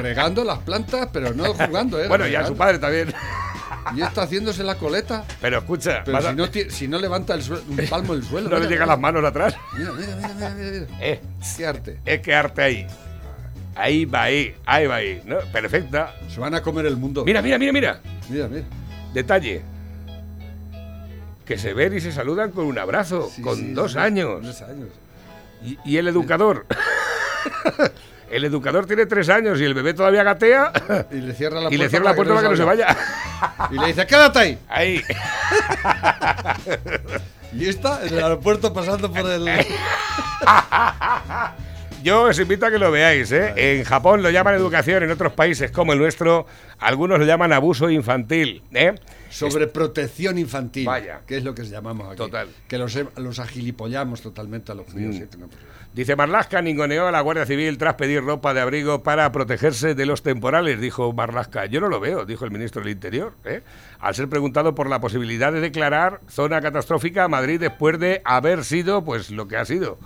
Regando 0.00 0.44
las 0.44 0.58
plantas, 0.60 1.08
pero 1.12 1.32
no 1.34 1.52
jugando, 1.54 2.00
¿eh? 2.00 2.06
Bueno, 2.08 2.24
y 2.24 2.28
a 2.28 2.38
Regando. 2.38 2.48
su 2.50 2.56
padre 2.56 2.78
también. 2.78 3.14
Y 3.96 4.02
está 4.02 4.22
haciéndose 4.22 4.62
la 4.62 4.74
coleta. 4.76 5.24
Pero 5.40 5.58
escucha, 5.58 6.02
Pero 6.04 6.18
vas 6.18 6.26
a- 6.26 6.30
si 6.30 6.36
no, 6.36 6.50
ti- 6.50 6.70
si 6.70 6.86
no 6.88 6.98
levanta 6.98 7.34
el 7.34 7.42
suelo- 7.42 7.62
un 7.68 7.76
palmo 7.88 8.14
del 8.14 8.22
suelo. 8.22 8.48
no 8.50 8.58
le 8.58 8.68
llegan 8.68 8.86
las 8.86 8.98
manos 9.00 9.24
atrás. 9.24 9.56
Mira, 9.76 9.92
mira, 9.92 10.14
mira, 10.16 10.28
mira, 10.34 10.70
mira. 10.70 10.86
Eh, 11.00 11.20
Qué 11.56 11.66
arte. 11.66 11.98
es 12.04 12.20
que 12.20 12.34
arte 12.34 12.62
ahí. 12.62 12.86
Ahí 13.78 14.04
va 14.06 14.24
ahí, 14.24 14.54
ahí 14.66 14.86
va 14.88 14.96
ahí. 14.96 15.22
¿no? 15.24 15.38
Perfecta. 15.52 16.12
Se 16.28 16.40
van 16.40 16.52
a 16.54 16.60
comer 16.62 16.86
el 16.86 16.96
mundo. 16.96 17.24
Mira, 17.24 17.40
mira, 17.40 17.58
mira, 17.58 17.72
mira. 17.72 18.00
mira, 18.28 18.48
mira. 18.48 18.64
Detalle. 19.14 19.62
Que 21.44 21.56
se 21.56 21.72
ven 21.74 21.96
y 21.96 22.00
se 22.00 22.10
saludan 22.12 22.50
con 22.50 22.66
un 22.66 22.76
abrazo, 22.76 23.30
Sí, 23.34 23.40
con 23.40 23.56
sí, 23.56 23.72
dos 23.72 23.92
sí, 23.92 23.98
años. 23.98 24.42
Dos 24.42 24.62
años. 24.62 24.88
Y, 25.64 25.78
y 25.84 25.96
el 25.96 26.08
educador. 26.08 26.66
el 28.30 28.44
educador 28.44 28.86
tiene 28.86 29.06
tres 29.06 29.28
años 29.28 29.60
y 29.60 29.64
el 29.64 29.74
bebé 29.74 29.94
todavía 29.94 30.24
gatea. 30.24 30.72
Y 31.12 31.16
le 31.20 31.32
cierra 31.34 31.60
la 31.60 31.68
y 31.72 31.76
puerta. 31.78 31.84
le 31.84 31.88
cierra 31.88 32.04
la 32.04 32.14
puerta 32.16 32.34
para 32.34 32.46
que 32.46 32.50
no 32.50 32.56
se 32.56 32.64
vaya. 32.64 32.96
Y 33.70 33.78
le 33.78 33.86
dice, 33.86 34.06
quédate 34.06 34.38
ahí. 34.40 34.58
Ahí. 34.68 35.02
Y 37.50 37.66
está 37.66 38.06
en 38.06 38.12
el 38.12 38.22
aeropuerto 38.22 38.74
pasando 38.74 39.10
por 39.10 39.26
el. 39.28 39.48
Yo 42.02 42.22
os 42.24 42.38
invito 42.38 42.66
a 42.66 42.70
que 42.70 42.78
lo 42.78 42.90
veáis. 42.90 43.32
¿eh? 43.32 43.52
En 43.56 43.84
Japón 43.84 44.22
lo 44.22 44.30
llaman 44.30 44.54
educación, 44.54 45.02
en 45.02 45.10
otros 45.10 45.32
países 45.32 45.70
como 45.70 45.92
el 45.92 45.98
nuestro, 45.98 46.46
algunos 46.78 47.18
lo 47.18 47.24
llaman 47.24 47.52
abuso 47.52 47.90
infantil. 47.90 48.62
¿eh? 48.72 48.94
Sobre 49.30 49.66
protección 49.66 50.38
infantil. 50.38 50.86
Vaya. 50.86 51.20
Que 51.26 51.38
es 51.38 51.44
lo 51.44 51.54
que 51.54 51.64
llamamos 51.64 52.08
aquí. 52.08 52.16
Total. 52.16 52.48
Que 52.66 52.78
los, 52.78 52.96
los 53.16 53.38
agilipollamos 53.38 54.22
totalmente 54.22 54.72
a 54.72 54.74
los 54.74 54.86
críos. 54.86 55.16
Mm. 55.16 55.18
sí, 55.18 55.26
Dice 55.94 56.14
Marlasca 56.14 56.62
ningoneó 56.62 57.08
a 57.08 57.10
la 57.10 57.20
Guardia 57.20 57.46
Civil 57.46 57.76
tras 57.78 57.94
pedir 57.94 58.22
ropa 58.22 58.54
de 58.54 58.60
abrigo 58.60 59.02
para 59.02 59.32
protegerse 59.32 59.94
de 59.94 60.06
los 60.06 60.22
temporales, 60.22 60.80
dijo 60.80 61.12
Marlasca. 61.12 61.66
Yo 61.66 61.80
no 61.80 61.88
lo 61.88 61.98
veo, 61.98 62.24
dijo 62.24 62.44
el 62.44 62.50
ministro 62.50 62.82
del 62.82 62.92
Interior, 62.92 63.34
¿eh? 63.44 63.62
al 63.98 64.14
ser 64.14 64.28
preguntado 64.28 64.74
por 64.74 64.88
la 64.88 65.00
posibilidad 65.00 65.52
de 65.52 65.60
declarar 65.60 66.20
zona 66.28 66.60
catastrófica 66.60 67.24
a 67.24 67.28
Madrid 67.28 67.58
después 67.58 67.98
de 67.98 68.20
haber 68.24 68.64
sido 68.64 69.02
pues 69.02 69.30
lo 69.30 69.48
que 69.48 69.56
ha 69.56 69.64
sido. 69.64 69.98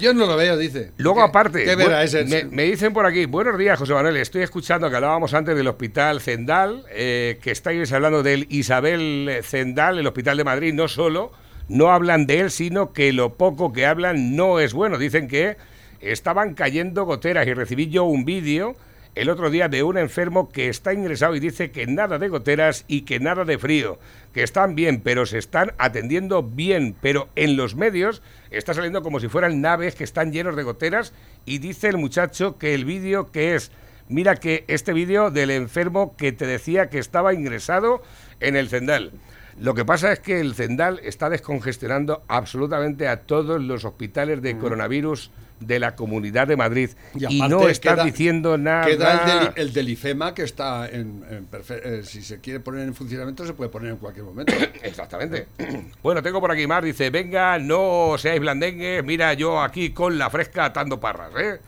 Yo 0.00 0.14
no 0.14 0.26
lo 0.26 0.36
veo, 0.36 0.56
dice. 0.56 0.90
Luego, 0.96 1.18
¿Qué- 1.20 1.24
aparte, 1.28 1.64
¿Qué 1.64 1.74
bu- 1.74 1.78
verá 1.78 2.02
ese? 2.02 2.24
me, 2.24 2.44
me 2.44 2.62
dicen 2.64 2.92
por 2.92 3.04
aquí, 3.06 3.26
buenos 3.26 3.58
días, 3.58 3.78
José 3.78 3.92
Manuel. 3.92 4.16
Estoy 4.16 4.42
escuchando 4.42 4.88
que 4.88 4.96
hablábamos 4.96 5.34
antes 5.34 5.54
del 5.56 5.68
hospital 5.68 6.20
Zendal, 6.20 6.84
eh, 6.90 7.38
que 7.42 7.50
estáis 7.50 7.92
hablando 7.92 8.22
del 8.22 8.46
Isabel 8.50 9.40
Zendal, 9.42 9.98
el 9.98 10.06
hospital 10.06 10.36
de 10.38 10.44
Madrid, 10.44 10.72
no 10.72 10.88
solo, 10.88 11.32
no 11.68 11.92
hablan 11.92 12.26
de 12.26 12.40
él, 12.40 12.50
sino 12.50 12.92
que 12.92 13.12
lo 13.12 13.34
poco 13.34 13.72
que 13.72 13.86
hablan 13.86 14.34
no 14.34 14.60
es 14.60 14.72
bueno. 14.72 14.98
Dicen 14.98 15.28
que 15.28 15.56
estaban 16.00 16.54
cayendo 16.54 17.04
goteras 17.04 17.46
y 17.46 17.54
recibí 17.54 17.88
yo 17.88 18.04
un 18.04 18.24
vídeo 18.24 18.74
el 19.14 19.28
otro 19.28 19.50
día 19.50 19.68
de 19.68 19.82
un 19.82 19.98
enfermo 19.98 20.48
que 20.48 20.68
está 20.68 20.94
ingresado 20.94 21.36
y 21.36 21.40
dice 21.40 21.70
que 21.70 21.86
nada 21.86 22.18
de 22.18 22.28
goteras 22.28 22.84
y 22.88 23.02
que 23.02 23.20
nada 23.20 23.44
de 23.44 23.58
frío, 23.58 23.98
que 24.32 24.42
están 24.42 24.74
bien, 24.74 25.00
pero 25.02 25.26
se 25.26 25.38
están 25.38 25.72
atendiendo 25.76 26.42
bien, 26.42 26.96
pero 27.00 27.28
en 27.36 27.56
los 27.56 27.74
medios 27.74 28.22
está 28.50 28.72
saliendo 28.72 29.02
como 29.02 29.20
si 29.20 29.28
fueran 29.28 29.60
naves 29.60 29.94
que 29.94 30.04
están 30.04 30.32
llenos 30.32 30.56
de 30.56 30.62
goteras 30.62 31.12
y 31.44 31.58
dice 31.58 31.88
el 31.88 31.98
muchacho 31.98 32.56
que 32.56 32.74
el 32.74 32.86
vídeo 32.86 33.30
que 33.30 33.54
es, 33.54 33.70
mira 34.08 34.36
que 34.36 34.64
este 34.68 34.94
vídeo 34.94 35.30
del 35.30 35.50
enfermo 35.50 36.16
que 36.16 36.32
te 36.32 36.46
decía 36.46 36.88
que 36.88 36.98
estaba 36.98 37.34
ingresado 37.34 38.02
en 38.40 38.56
el 38.56 38.68
Zendal. 38.68 39.12
Lo 39.60 39.74
que 39.74 39.84
pasa 39.84 40.12
es 40.12 40.20
que 40.20 40.40
el 40.40 40.54
Zendal 40.54 41.00
está 41.02 41.28
descongestionando 41.30 42.22
absolutamente 42.28 43.08
a 43.08 43.20
todos 43.22 43.60
los 43.60 43.84
hospitales 43.84 44.42
de 44.42 44.56
coronavirus 44.56 45.30
de 45.60 45.78
la 45.78 45.94
Comunidad 45.94 46.48
de 46.48 46.56
Madrid 46.56 46.90
y, 47.14 47.40
no 47.42 47.60
queda- 47.60 48.02
diciendo 48.04 48.58
nada. 48.58 48.84
Queda 48.86 49.12
el 49.12 49.54
del, 49.54 49.68
el 49.68 49.72
del 49.72 49.88
IFEMA 49.90 50.34
que 50.34 50.42
está 50.42 50.88
en, 50.88 51.24
en 51.30 51.48
eh, 51.68 52.02
si 52.04 52.22
se 52.22 52.40
quiere 52.40 52.58
poner 52.58 52.82
en 52.86 52.94
funcionamiento 52.94 53.46
se 53.46 53.52
puede 53.52 53.70
poner 53.70 53.92
en 53.92 53.98
cualquier 53.98 54.24
momento. 54.24 54.52
Exactamente. 54.82 55.46
Bueno, 56.02 56.20
tengo 56.22 56.40
por 56.40 56.50
aquí 56.50 56.66
más. 56.66 56.82
Dice, 56.82 57.10
venga, 57.10 57.58
no 57.60 58.16
seáis 58.18 58.40
blandengues. 58.40 59.04
Mira, 59.04 59.34
yo 59.34 59.60
aquí 59.60 59.90
con 59.90 60.18
la 60.18 60.30
fresca 60.30 60.64
atando 60.64 60.98
parras, 60.98 61.30
¿eh? 61.38 61.60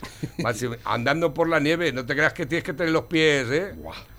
Andando 0.85 1.32
por 1.32 1.49
la 1.49 1.61
nieve. 1.61 1.93
No 1.93 2.05
te 2.05 2.14
creas 2.16 2.32
que 2.32 2.47
tienes 2.47 2.64
que 2.64 2.72
tener 2.72 2.93
los 2.93 3.05
pies, 3.05 3.47
¿eh? 3.51 3.74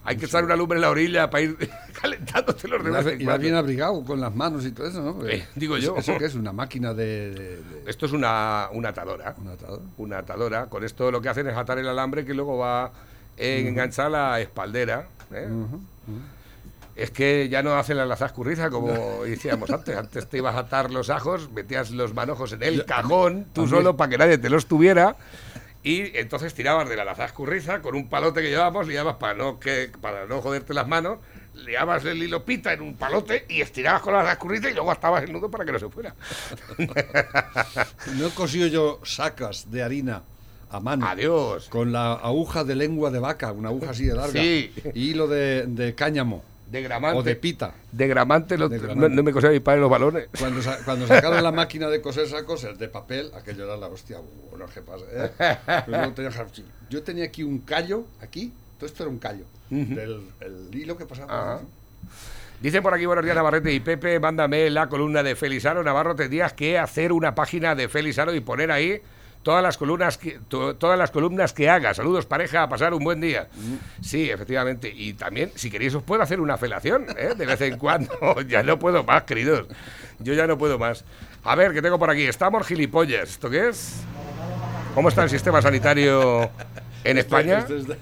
Hay 0.05 0.17
que 0.17 0.25
echar 0.25 0.43
una 0.45 0.55
lumbre 0.55 0.77
en 0.77 0.81
la 0.81 0.89
orilla 0.91 1.29
para 1.29 1.41
ir 1.43 1.57
calentándote 2.01 2.67
los 2.67 2.81
Y 2.81 2.83
de 2.85 2.89
vas- 2.91 3.05
vez 3.05 3.13
en 3.15 3.21
y 3.21 3.25
cuando. 3.25 3.41
bien 3.41 3.55
abrigado 3.55 4.03
con 4.05 4.21
las 4.21 4.33
manos 4.35 4.65
y 4.65 4.71
todo 4.71 4.87
eso, 4.87 5.01
¿no? 5.01 5.27
Eh, 5.27 5.45
digo 5.55 5.77
¿Eso- 5.77 5.95
yo. 5.95 5.97
¿Eso 5.97 6.17
qué 6.17 6.25
es? 6.25 6.35
¿Una 6.35 6.53
máquina 6.53 6.93
de, 6.93 7.31
de- 7.31 7.57
de- 7.57 7.83
Esto 7.87 8.05
es 8.05 8.11
una, 8.11 8.69
una 8.71 8.89
atadora. 8.89 9.35
un 9.37 9.47
atado? 9.49 9.81
Una 9.97 10.17
atadora. 10.19 10.65
Con 10.67 10.83
esto 10.83 11.11
lo 11.11 11.21
que 11.21 11.29
hacen 11.29 11.47
es 11.47 11.57
atar 11.57 11.79
el 11.79 11.87
alambre 11.87 12.23
que 12.25 12.33
luego 12.33 12.57
va 12.57 12.85
a 12.85 12.91
enganchar 13.37 14.11
la 14.11 14.39
espaldera. 14.39 15.07
¿eh? 15.33 15.47
Es 16.95 17.11
que 17.11 17.49
ya 17.49 17.61
no 17.61 17.73
hacen 17.75 17.97
la 17.97 18.05
laza 18.05 18.27
escurriza 18.27 18.69
como 18.69 18.89
decíamos 19.25 19.69
antes. 19.69 19.97
Antes 19.97 20.27
te 20.27 20.37
ibas 20.37 20.55
a 20.55 20.59
atar 20.59 20.91
los 20.91 21.09
ajos, 21.09 21.51
metías 21.51 21.91
los 21.91 22.13
manojos 22.13 22.53
en 22.53 22.63
el 22.63 22.85
cajón, 22.85 23.47
tú 23.53 23.67
solo 23.67 23.97
para 23.97 24.09
que 24.11 24.17
nadie 24.17 24.37
te 24.37 24.49
los 24.49 24.65
tuviera. 24.67 25.17
Y 25.85 26.17
entonces 26.17 26.55
tirabas 26.55 26.89
de 26.89 26.95
la 26.95 27.05
laza 27.05 27.25
escurriza 27.25 27.79
con 27.79 27.93
un 27.93 28.09
palote 28.09 28.41
que 28.41 28.49
llevábamos, 28.49 28.87
liabas 28.87 29.17
para 29.17 29.35
no, 29.35 29.59
que, 29.59 29.91
para 30.01 30.25
no 30.25 30.41
joderte 30.41 30.73
las 30.73 30.87
manos, 30.87 31.19
liabas 31.53 32.03
el 32.05 32.23
hilo 32.23 32.43
pita 32.43 32.73
en 32.73 32.81
un 32.81 32.95
palote 32.95 33.45
y 33.49 33.61
estirabas 33.61 34.01
con 34.01 34.13
la 34.13 34.23
laza 34.23 34.31
escurriza 34.31 34.67
y 34.71 34.73
luego 34.73 34.89
atabas 34.89 35.23
el 35.23 35.31
nudo 35.31 35.51
para 35.51 35.63
que 35.63 35.71
no 35.71 35.77
se 35.77 35.87
fuera. 35.87 36.15
No 38.17 38.27
he 38.27 38.31
cosido 38.31 38.65
yo 38.65 38.99
sacas 39.03 39.69
de 39.69 39.83
harina 39.83 40.23
a 40.71 40.79
mano. 40.79 41.07
Adiós. 41.07 41.69
Con 41.69 41.91
la 41.91 42.13
aguja 42.13 42.63
de 42.63 42.73
lengua 42.73 43.11
de 43.11 43.19
vaca, 43.19 43.51
una 43.51 43.69
aguja 43.69 43.91
así 43.91 44.05
de 44.05 44.15
larga. 44.15 44.41
Sí. 44.41 44.73
Y 44.95 45.11
hilo 45.11 45.27
de, 45.27 45.67
de 45.67 45.93
cáñamo. 45.93 46.43
De 46.69 46.81
gramante. 46.81 47.19
O 47.19 47.23
de 47.23 47.35
pita. 47.35 47.73
De 47.91 48.07
gramante, 48.07 48.57
lo- 48.57 48.67
De 48.69 48.77
no- 48.77 48.83
gramante. 48.83 49.15
No, 49.15 49.23
me 49.23 49.31
cosía 49.31 49.49
mi 49.51 49.59
padre 49.59 49.81
los 49.81 49.89
balones. 49.89 50.27
Cuando, 50.39 50.61
sa- 50.61 50.79
cuando 50.83 51.05
sacaron 51.07 51.41
la 51.43 51.51
máquina 51.51 51.87
de 51.89 52.01
coser 52.01 52.27
sacos, 52.27 52.63
el 52.63 52.77
de 52.77 52.87
papel, 52.87 53.31
aquello 53.35 53.65
era 53.65 53.77
la 53.77 53.87
hostia. 53.87 54.17
Bueno, 54.49 54.65
¿qué 54.73 54.81
pasa? 54.81 55.05
eh? 55.11 55.81
Tenía- 55.85 56.33
yo 56.89 57.03
tenía 57.03 57.25
aquí 57.25 57.43
un 57.43 57.59
callo, 57.59 58.05
aquí, 58.21 58.51
todo 58.77 58.87
esto 58.87 59.03
era 59.03 59.09
un 59.11 59.19
callo. 59.19 59.45
del 59.69 60.21
el 60.41 60.69
hilo 60.75 60.97
que 60.97 61.05
pasaba. 61.05 61.55
Ajá. 61.55 61.61
Dicen 62.61 62.81
por 62.81 62.93
aquí, 62.93 63.05
buenos 63.05 63.23
días 63.25 63.35
Navarrete 63.35 63.71
y 63.73 63.79
Pepe, 63.79 64.19
mándame 64.19 64.69
la 64.69 64.87
columna 64.87 65.21
de 65.23 65.35
Felizaro. 65.35 65.83
Navarro, 65.83 66.15
tendrías 66.15 66.53
que 66.53 66.77
hacer 66.79 67.11
una 67.11 67.35
página 67.35 67.75
de 67.75 67.89
Felizaro 67.89 68.33
y 68.33 68.39
poner 68.39 68.71
ahí 68.71 69.01
todas 69.45 69.61
las 69.61 69.77
columnas 69.77 70.17
que, 70.17 70.39
to- 70.49 70.75
todas 70.75 70.97
las 70.97 71.11
columnas 71.11 71.53
que 71.53 71.69
haga. 71.69 71.93
Saludos, 71.93 72.25
pareja, 72.25 72.63
a 72.63 72.67
pasar 72.67 72.95
un 72.95 73.03
buen 73.03 73.21
día. 73.21 73.47
Sí, 74.01 74.27
efectivamente. 74.31 74.91
Y 74.93 75.13
también, 75.13 75.51
si 75.53 75.69
queréis, 75.69 75.93
os 75.93 76.01
puedo 76.01 76.23
hacer 76.23 76.41
una 76.41 76.57
felación, 76.57 77.05
¿eh? 77.15 77.35
de 77.37 77.45
vez 77.45 77.61
en 77.61 77.77
cuando. 77.83 78.41
ya 78.47 78.63
no 78.63 78.79
puedo 78.79 79.03
más, 79.03 79.21
queridos. 79.23 79.67
Yo 80.17 80.33
ya 80.33 80.47
no 80.47 80.57
puedo 80.57 80.79
más. 80.79 81.05
A 81.43 81.53
ver, 81.55 81.73
¿qué 81.73 81.81
tengo 81.83 81.99
por 81.99 82.09
aquí? 82.09 82.23
Estamos 82.23 82.65
gilipollas. 82.65 83.29
¿Esto 83.29 83.47
qué 83.51 83.69
es? 83.69 83.97
¿Cómo 84.95 85.09
está 85.09 85.21
el 85.23 85.29
sistema 85.29 85.61
sanitario 85.61 86.49
en 87.03 87.19
España? 87.19 87.59
Esto 87.59 87.75
es, 87.77 87.87
de- 87.87 87.97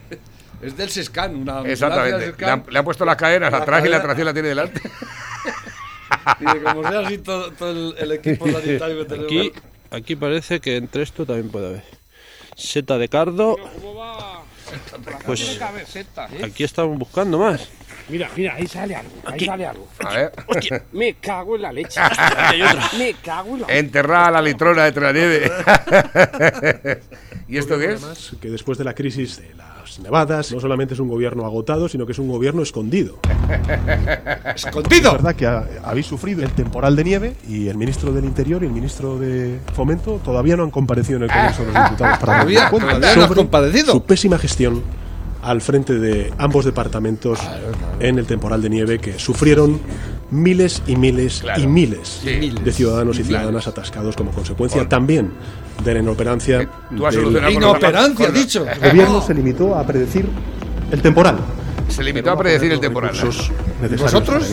es 0.62 0.78
del 0.78 0.90
SESCAN, 0.90 1.36
una 1.36 1.60
Exactamente. 1.70 2.20
del 2.28 2.36
Le 2.38 2.46
han, 2.50 2.64
le 2.70 2.80
han 2.80 2.86
puesto 2.86 3.04
las 3.04 3.18
cadenas 3.18 3.52
La 3.52 3.58
atrás 3.58 3.84
y 3.86 3.90
la 3.90 4.02
tracción 4.02 4.26
la 4.28 4.34
tiene 4.34 4.48
delante. 4.48 4.82
Y 6.40 6.46
de 6.46 6.64
como 6.64 6.88
sea 6.88 7.00
así 7.00 7.18
todo, 7.18 7.52
todo 7.52 7.72
el, 7.72 7.96
el 7.98 8.12
equipo 8.14 8.48
sanitario 8.50 9.00
que 9.00 9.06
tenemos. 9.06 9.26
Aquí, 9.26 9.52
aquí 9.94 10.16
parece 10.16 10.60
que 10.60 10.76
entre 10.78 11.04
esto 11.04 11.26
también 11.26 11.50
puede 11.50 11.68
haber. 11.68 11.84
Seta 12.56 12.98
de 12.98 13.08
cardo. 13.08 13.56
Pues 15.26 15.60
aquí 16.44 16.64
estamos 16.64 16.98
buscando 16.98 17.38
más. 17.40 17.70
Mira, 18.10 18.30
mira, 18.36 18.56
ahí 18.56 18.68
sale 18.68 18.96
algo, 18.96 19.12
ahí 19.24 19.34
Aquí. 19.36 19.46
sale 19.46 19.66
algo. 19.66 19.88
A 20.00 20.14
ver. 20.14 20.32
Me 20.92 21.14
cago 21.16 21.56
en 21.56 21.62
la 21.62 21.72
leche. 21.72 22.00
hay 22.38 22.62
otra. 22.62 22.90
Me 22.98 23.14
cago 23.14 23.56
en 23.56 23.62
la 23.62 23.68
Enterrada 23.78 24.32
la 24.32 24.42
litrona 24.42 24.88
entre 24.88 25.04
la 25.04 25.14
nieve. 25.14 25.52
¿Y 27.48 27.58
esto 27.58 27.78
qué 27.80 27.94
es? 27.94 28.04
Además, 28.04 28.36
que 28.42 28.50
después 28.50 28.78
de 28.78 28.84
la 28.84 28.94
crisis 28.94 29.38
de 29.38 29.54
las 29.98 30.04
nevadas, 30.04 30.52
no 30.52 30.60
solamente 30.60 30.94
es 30.94 31.00
un 31.00 31.08
gobierno 31.08 31.46
agotado, 31.46 31.88
sino 31.90 32.06
que 32.06 32.12
es 32.14 32.20
un 32.20 32.28
gobierno 32.30 32.62
escondido. 32.64 33.18
Es 34.56 34.66
¡Escondido! 34.66 35.12
verdad 35.14 35.36
que 35.36 35.46
ha- 35.46 35.66
habéis 35.84 36.06
sufrido 36.06 36.44
el 36.44 36.52
temporal 36.52 36.96
de 36.96 37.04
nieve 37.04 37.36
y 37.48 37.68
el 37.68 37.78
ministro 37.78 38.12
del 38.12 38.26
Interior 38.26 38.64
y 38.64 38.68
el 38.68 38.72
ministro 38.72 39.18
de 39.18 39.60
Fomento 39.74 40.20
todavía 40.24 40.56
no 40.56 40.64
han 40.64 40.72
comparecido 40.72 41.18
en 41.18 41.24
el 41.24 41.30
Congreso 41.32 41.66
de 41.66 41.72
los 41.74 41.84
Diputados 41.84 42.18
para 42.20 42.34
Todavía- 42.34 42.60
rendir 42.62 42.70
cuentas 42.70 42.96
todavía 43.00 43.16
no 43.22 43.28
sobre 43.28 43.36
comparecido. 43.42 43.92
su 43.94 44.04
pésima 44.04 44.38
gestión 44.38 44.82
al 45.42 45.62
frente 45.62 45.94
de 46.00 46.32
ambos 46.38 46.66
departamentos 46.66 47.40
en 48.00 48.18
el 48.20 48.26
temporal 48.26 48.62
de 48.62 48.70
nieve 48.70 49.00
que 49.00 49.18
sufrieron 49.20 49.80
miles 50.32 50.82
y 50.88 50.96
miles 50.96 51.40
Claro. 51.42 51.62
y 51.62 51.68
miles 51.68 52.22
Sí. 52.24 52.50
de 52.64 52.72
ciudadanos 52.72 53.20
y 53.20 53.24
ciudadanas 53.24 53.68
atascados 53.68 54.16
como 54.16 54.32
consecuencia 54.32 54.88
también 54.90 55.32
de 55.84 55.94
la 55.94 56.00
inoperancia 56.00 56.70
Tú 56.96 57.06
has 57.06 57.16
del 57.16 57.52
Inoperancia, 57.54 58.30
dicho. 58.32 58.66
el 58.82 58.92
gobierno 58.92 59.22
se 59.22 59.34
limitó 59.34 59.76
a 59.76 59.86
predecir 59.86 60.28
el 60.92 61.02
temporal. 61.02 61.38
Se 61.94 62.04
limitó 62.04 62.32
a 62.32 62.38
predecir 62.38 62.72
el 62.72 62.80
temporal. 62.80 63.16
Recursos 63.16 63.50
¿Y 63.50 63.84
necesarios 63.84 64.02
vosotros? 64.02 64.48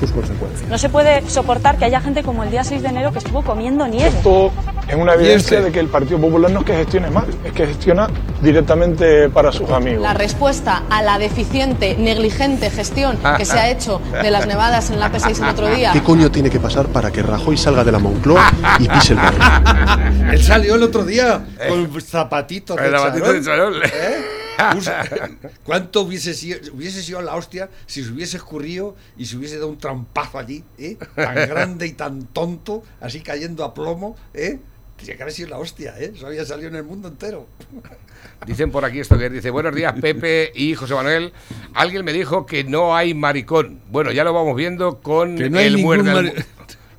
sus 0.00 0.10
consecuencias. 0.10 0.68
No 0.68 0.78
se 0.78 0.88
puede 0.88 1.28
soportar 1.28 1.76
que 1.76 1.84
haya 1.84 2.00
gente 2.00 2.22
como 2.22 2.42
el 2.42 2.50
día 2.50 2.64
6 2.64 2.82
de 2.82 2.88
enero 2.88 3.12
que 3.12 3.18
estuvo 3.18 3.42
comiendo 3.42 3.86
nieve. 3.86 4.08
Esto 4.08 4.50
es 4.88 4.94
una 4.94 5.14
evidencia 5.14 5.58
este? 5.58 5.66
de 5.66 5.72
que 5.72 5.80
el 5.80 5.88
Partido 5.88 6.18
Popular 6.18 6.50
no 6.50 6.60
es 6.60 6.66
que 6.66 6.74
gestione 6.74 7.10
mal, 7.10 7.26
es 7.44 7.52
que 7.52 7.66
gestiona 7.66 8.08
directamente 8.40 9.28
para 9.28 9.52
sus 9.52 9.70
amigos. 9.70 10.02
La 10.02 10.14
respuesta 10.14 10.84
a 10.88 11.02
la 11.02 11.18
deficiente, 11.18 11.96
negligente 11.96 12.70
gestión 12.70 13.18
que 13.36 13.44
se 13.44 13.58
ha 13.58 13.70
hecho 13.70 14.00
de 14.22 14.30
las 14.30 14.46
nevadas 14.46 14.90
en 14.90 14.98
la 14.98 15.12
P6 15.12 15.42
el 15.42 15.48
otro 15.50 15.68
día. 15.68 15.92
¿Qué 15.92 16.02
coño 16.02 16.30
tiene 16.30 16.50
que 16.50 16.60
pasar 16.60 16.86
para 16.86 17.10
que 17.10 17.22
Rajoy 17.22 17.56
salga 17.56 17.84
de 17.84 17.92
la 17.92 17.98
Moncloa 17.98 18.52
y 18.78 18.88
pise 18.88 19.12
el 19.12 19.18
balón? 19.18 20.30
Él 20.32 20.42
salió 20.42 20.74
el 20.76 20.82
otro 20.82 21.04
día 21.04 21.44
con 21.68 22.00
zapatitos 22.00 22.76
de 22.76 23.42
charol. 23.42 23.82
¿Eh? 23.84 24.35
¿Cuánto 25.64 26.02
hubiese 26.02 26.34
sido, 26.34 26.58
hubiese 26.72 27.02
sido 27.02 27.20
la 27.22 27.34
hostia 27.36 27.68
si 27.86 28.02
se 28.04 28.10
hubiese 28.10 28.36
escurrido 28.38 28.96
y 29.16 29.26
se 29.26 29.36
hubiese 29.36 29.56
dado 29.56 29.68
un 29.68 29.78
trampazo 29.78 30.38
allí, 30.38 30.64
¿eh? 30.78 30.96
tan 31.14 31.34
grande 31.48 31.86
y 31.86 31.92
tan 31.92 32.26
tonto, 32.26 32.82
así 33.00 33.20
cayendo 33.20 33.64
a 33.64 33.74
plomo? 33.74 34.16
¿eh? 34.34 34.58
Que 34.96 35.12
haber 35.12 35.32
sido 35.32 35.50
la 35.50 35.58
hostia, 35.58 35.94
¿eh? 35.98 36.12
eso 36.16 36.26
había 36.26 36.44
salido 36.46 36.68
en 36.68 36.76
el 36.76 36.82
mundo 36.82 37.08
entero. 37.08 37.46
Dicen 38.46 38.70
por 38.70 38.84
aquí 38.84 39.00
esto 39.00 39.18
que 39.18 39.28
dice, 39.28 39.50
buenos 39.50 39.74
días 39.74 39.92
Pepe 40.00 40.52
y 40.54 40.74
José 40.74 40.94
Manuel. 40.94 41.32
Alguien 41.74 42.02
me 42.04 42.14
dijo 42.14 42.46
que 42.46 42.64
no 42.64 42.96
hay 42.96 43.12
maricón. 43.12 43.80
Bueno, 43.90 44.10
ya 44.10 44.24
lo 44.24 44.32
vamos 44.32 44.56
viendo 44.56 45.00
con 45.00 45.36
Que 45.36 45.50
no 45.50 45.58
hay 45.58 45.66
el 45.66 45.78
muerde 45.78 46.12
mari- 46.14 46.28
alm- 46.30 46.44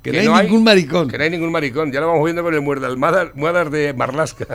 que 0.02 0.12
no 0.12 0.34
hay 0.36 0.44
ningún 0.46 0.62
maricón. 0.64 1.08
Que 1.10 1.18
no 1.18 1.24
hay 1.24 1.30
ningún 1.30 1.50
maricón. 1.50 1.90
Ya 1.92 2.00
lo 2.00 2.06
vamos 2.06 2.24
viendo 2.24 2.44
con 2.44 2.54
el 2.54 2.60
muerde 2.60 2.86
almohadas 2.86 3.70
de 3.72 3.92
Marlasca. 3.94 4.46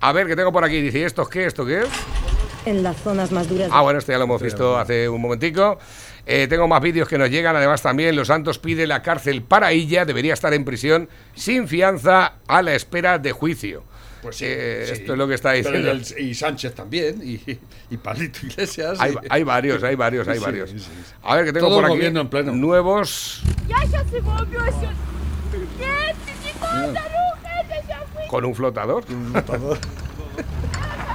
A 0.00 0.12
ver, 0.12 0.26
¿qué 0.26 0.36
tengo 0.36 0.52
por 0.52 0.64
aquí? 0.64 0.80
Dice, 0.80 1.04
¿esto 1.04 1.26
qué? 1.26 1.46
¿Esto 1.46 1.66
qué 1.66 1.80
es? 1.80 1.88
En 2.64 2.82
las 2.82 2.96
zonas 2.96 3.32
más 3.32 3.48
duras. 3.48 3.70
Ah, 3.72 3.82
bueno, 3.82 3.98
esto 3.98 4.12
ya 4.12 4.18
lo 4.18 4.24
hemos 4.24 4.40
visto 4.42 4.78
hace 4.78 5.08
un 5.08 5.20
momentico. 5.20 5.78
Eh, 6.26 6.46
tengo 6.48 6.68
más 6.68 6.80
vídeos 6.80 7.08
que 7.08 7.18
nos 7.18 7.30
llegan. 7.30 7.56
Además, 7.56 7.82
también 7.82 8.14
Los 8.16 8.28
Santos 8.28 8.58
pide 8.58 8.86
la 8.86 9.02
cárcel 9.02 9.42
para 9.42 9.72
ella. 9.72 10.04
Debería 10.04 10.34
estar 10.34 10.52
en 10.54 10.64
prisión 10.64 11.08
sin 11.34 11.68
fianza 11.68 12.34
a 12.46 12.62
la 12.62 12.74
espera 12.74 13.18
de 13.18 13.32
juicio. 13.32 13.84
Pues 14.22 14.36
sí, 14.36 14.44
eh, 14.46 14.84
sí. 14.86 14.92
Esto 14.92 15.12
es 15.12 15.18
lo 15.18 15.26
que 15.26 15.34
está 15.34 15.52
diciendo. 15.52 15.90
El, 15.90 16.04
y 16.18 16.34
Sánchez 16.34 16.74
también, 16.74 17.20
y, 17.22 17.40
y 17.90 17.96
Palito 17.96 18.40
Iglesias. 18.46 19.00
Hay, 19.00 19.12
y... 19.12 19.16
hay, 19.30 19.42
varios, 19.44 19.82
hay 19.82 19.96
varios, 19.96 20.28
hay 20.28 20.38
sí, 20.38 20.44
varios. 20.44 20.70
A 21.22 21.36
ver, 21.36 21.46
que 21.46 21.52
tengo 21.54 21.68
Todo 21.68 21.80
por 21.80 21.92
aquí 21.92 22.04
en 22.04 22.28
pleno. 22.28 22.52
nuevos. 22.52 23.42
Ya, 23.66 23.82
ya 23.84 24.04
se 24.04 24.20
movió, 24.20 24.60
ya. 24.82 24.92
Con 28.30 28.44
un 28.44 28.54
flotador. 28.54 29.02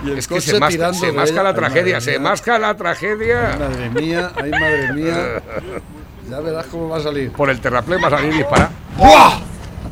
Es 0.06 0.28
que 0.28 0.40
se, 0.40 0.60
masca, 0.60 0.94
se 0.94 1.12
masca 1.12 1.42
la 1.42 1.56
tragedia, 1.56 2.00
se 2.00 2.20
masca 2.20 2.60
la 2.60 2.76
tragedia. 2.78 3.54
Ay, 3.54 3.60
madre 3.60 3.90
mía, 3.90 4.32
ay, 4.36 4.52
madre 4.52 4.94
mía. 4.94 5.42
Ya 6.30 6.40
verás 6.42 6.66
cómo 6.68 6.90
va 6.90 6.98
a 6.98 7.02
salir. 7.02 7.32
Por 7.32 7.50
el 7.50 7.60
terraplén 7.60 8.04
va 8.04 8.08
a 8.08 8.12
salir 8.12 8.34
disparado. 8.34 8.72
¡Buah! 8.98 9.40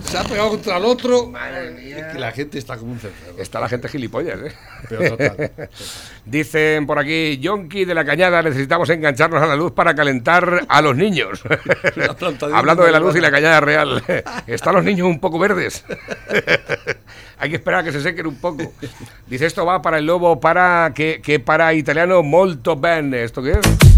Se 0.06 0.18
ha 0.18 0.24
pegado 0.24 0.50
contra 0.50 0.78
el 0.78 0.86
otro. 0.86 1.28
Madre 1.28 1.72
mía. 1.72 1.98
Es 1.98 2.14
que 2.14 2.20
la 2.20 2.32
gente 2.32 2.58
está 2.58 2.78
como 2.78 2.92
un 2.92 3.00
cencerro. 3.00 3.38
Está 3.38 3.60
la 3.60 3.68
gente 3.68 3.88
gilipollas, 3.88 4.40
¿eh? 4.40 4.54
Pero 4.90 5.18
total. 5.18 5.52
Dicen 6.26 6.86
por 6.86 7.00
aquí, 7.00 7.38
Yonki 7.40 7.86
de 7.86 7.94
la 7.94 8.06
Cañada, 8.06 8.42
necesitamos 8.42 8.90
engancharnos 8.90 9.42
a 9.42 9.48
la 9.48 9.56
luz 9.56 9.72
para 9.72 9.96
calentar 9.96 10.66
a 10.68 10.82
los 10.82 10.96
niños. 10.96 11.44
Hablando 12.54 12.84
de 12.84 12.92
la 12.92 13.00
luz 13.00 13.16
y 13.16 13.22
la 13.22 13.32
cañada 13.32 13.60
real. 13.60 14.04
Están 14.48 14.76
los 14.76 14.84
niños 14.84 15.08
un 15.08 15.20
poco 15.20 15.40
verdes. 15.40 15.84
Hay 17.38 17.50
que 17.50 17.58
esperar 17.58 17.82
a 17.82 17.84
que 17.84 17.92
se 17.92 18.02
sequen 18.02 18.28
un 18.28 18.36
poco. 18.36 18.72
Dice, 19.28 19.46
esto 19.46 19.66
va 19.66 19.82
para 19.82 19.98
el 19.98 20.06
lobo, 20.06 20.40
para 20.40 20.94
que, 20.96 21.22
que 21.22 21.40
para 21.40 21.74
italiano 21.74 22.24
molto 22.24 22.76
bene. 22.78 23.24
¿Esto 23.24 23.44
qué 23.44 23.52
es? 23.52 23.93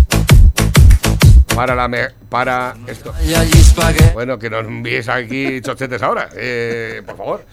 Para 1.56 1.74
la 1.76 1.88
me- 1.88 2.10
para 2.30 2.76
esto. 2.88 3.14
Bueno, 4.14 4.38
que 4.38 4.49
nos 4.49 4.66
envíes 4.66 5.08
aquí 5.08 5.62
chochetes 5.62 6.01
ahora, 6.03 6.30
eh, 6.36 7.01
por 7.06 7.16
favor. 7.18 7.45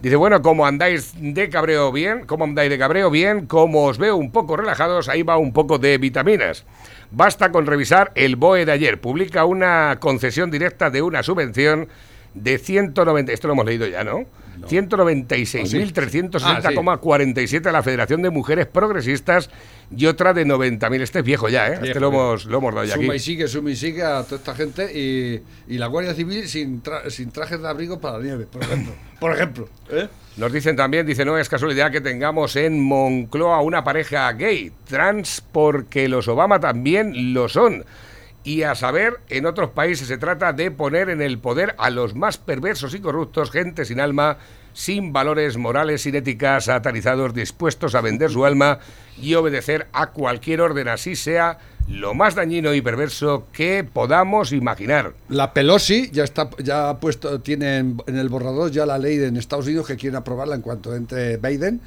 Dice, 0.00 0.16
bueno, 0.16 0.40
como 0.40 0.64
andáis 0.66 1.12
de 1.18 1.50
cabreo 1.50 1.92
bien, 1.92 2.24
como 2.24 2.44
andáis 2.44 2.70
de 2.70 2.78
cabreo 2.78 3.10
bien, 3.10 3.46
como 3.46 3.84
os 3.84 3.98
veo 3.98 4.16
un 4.16 4.32
poco 4.32 4.56
relajados, 4.56 5.10
ahí 5.10 5.22
va 5.22 5.36
un 5.36 5.52
poco 5.52 5.78
de 5.78 5.98
vitaminas. 5.98 6.64
Basta 7.10 7.52
con 7.52 7.66
revisar 7.66 8.12
el 8.14 8.36
BOE 8.36 8.64
de 8.64 8.72
ayer. 8.72 8.98
Publica 8.98 9.44
una 9.44 9.98
concesión 10.00 10.50
directa 10.50 10.88
de 10.88 11.02
una 11.02 11.22
subvención 11.22 11.88
de 12.34 12.58
190, 12.58 13.32
esto 13.32 13.46
lo 13.48 13.54
hemos 13.54 13.66
leído 13.66 13.86
ya, 13.86 14.04
¿no? 14.04 14.24
196.360,47 14.68 17.66
a 17.66 17.72
la 17.72 17.82
Federación 17.82 18.22
de 18.22 18.30
Mujeres 18.30 18.66
Progresistas 18.66 19.50
y 19.94 20.06
otra 20.06 20.32
de 20.32 20.46
90.000. 20.46 21.00
Este 21.00 21.18
es 21.20 21.24
viejo 21.24 21.48
ya, 21.48 21.68
¿eh? 21.68 21.72
este 21.74 21.84
Viejo, 21.84 22.00
lo 22.00 22.08
hemos, 22.08 22.44
lo 22.46 22.58
hemos 22.58 22.74
dado 22.74 22.86
ya 22.86 22.94
Suma 22.94 23.14
y 23.14 23.18
sigue, 23.18 23.48
suma 23.48 23.70
y 23.70 23.76
sigue 23.76 24.02
a 24.02 24.22
toda 24.22 24.36
esta 24.36 24.54
gente 24.54 24.90
y, 24.96 25.42
y 25.72 25.78
la 25.78 25.86
Guardia 25.86 26.14
Civil 26.14 26.46
sin, 26.48 26.82
tra- 26.82 27.08
sin 27.10 27.30
trajes 27.30 27.60
de 27.60 27.68
abrigo 27.68 28.00
para 28.00 28.18
la 28.18 28.24
nieve, 28.24 28.46
por 28.46 28.62
ejemplo. 28.62 28.92
por 29.20 29.32
ejemplo. 29.34 29.68
¿eh? 29.90 30.08
Nos 30.36 30.52
dicen 30.52 30.76
también, 30.76 31.06
dice, 31.06 31.24
no 31.24 31.36
es 31.38 31.48
casualidad 31.48 31.90
que 31.90 32.00
tengamos 32.00 32.56
en 32.56 32.80
Moncloa 32.80 33.60
una 33.62 33.82
pareja 33.82 34.30
gay, 34.32 34.72
trans, 34.86 35.42
porque 35.52 36.08
los 36.08 36.28
Obama 36.28 36.60
también 36.60 37.34
lo 37.34 37.48
son. 37.48 37.84
Y 38.42 38.62
a 38.62 38.74
saber, 38.74 39.20
en 39.28 39.44
otros 39.44 39.70
países 39.70 40.08
se 40.08 40.16
trata 40.16 40.52
de 40.54 40.70
poner 40.70 41.10
en 41.10 41.20
el 41.20 41.38
poder 41.38 41.74
a 41.78 41.90
los 41.90 42.14
más 42.14 42.38
perversos 42.38 42.94
y 42.94 43.00
corruptos, 43.00 43.50
gente 43.50 43.84
sin 43.84 44.00
alma, 44.00 44.38
sin 44.72 45.12
valores 45.12 45.58
morales, 45.58 46.02
sin 46.02 46.14
ética, 46.14 46.58
satanizados, 46.62 47.34
dispuestos 47.34 47.94
a 47.94 48.00
vender 48.00 48.30
su 48.30 48.46
alma 48.46 48.78
y 49.20 49.34
obedecer 49.34 49.88
a 49.92 50.06
cualquier 50.12 50.62
orden, 50.62 50.88
así 50.88 51.16
sea 51.16 51.58
lo 51.86 52.14
más 52.14 52.34
dañino 52.34 52.72
y 52.72 52.80
perverso 52.80 53.46
que 53.52 53.84
podamos 53.84 54.52
imaginar. 54.52 55.12
La 55.28 55.52
Pelosi 55.52 56.08
ya 56.10 56.24
está 56.24 56.48
ya 56.62 56.88
ha 56.88 56.98
puesto 57.00 57.40
tiene 57.40 57.78
en, 57.78 57.98
el 58.06 58.28
borrador 58.28 58.70
ya 58.70 58.86
la 58.86 58.96
ley 58.96 59.16
de- 59.18 59.26
en 59.26 59.36
Estados 59.36 59.66
Unidos 59.66 59.86
que 59.88 59.96
quieren 59.96 60.16
aprobarla 60.16 60.54
en 60.54 60.62
cuanto 60.62 60.94
entre 60.94 61.36
Biden 61.36 61.80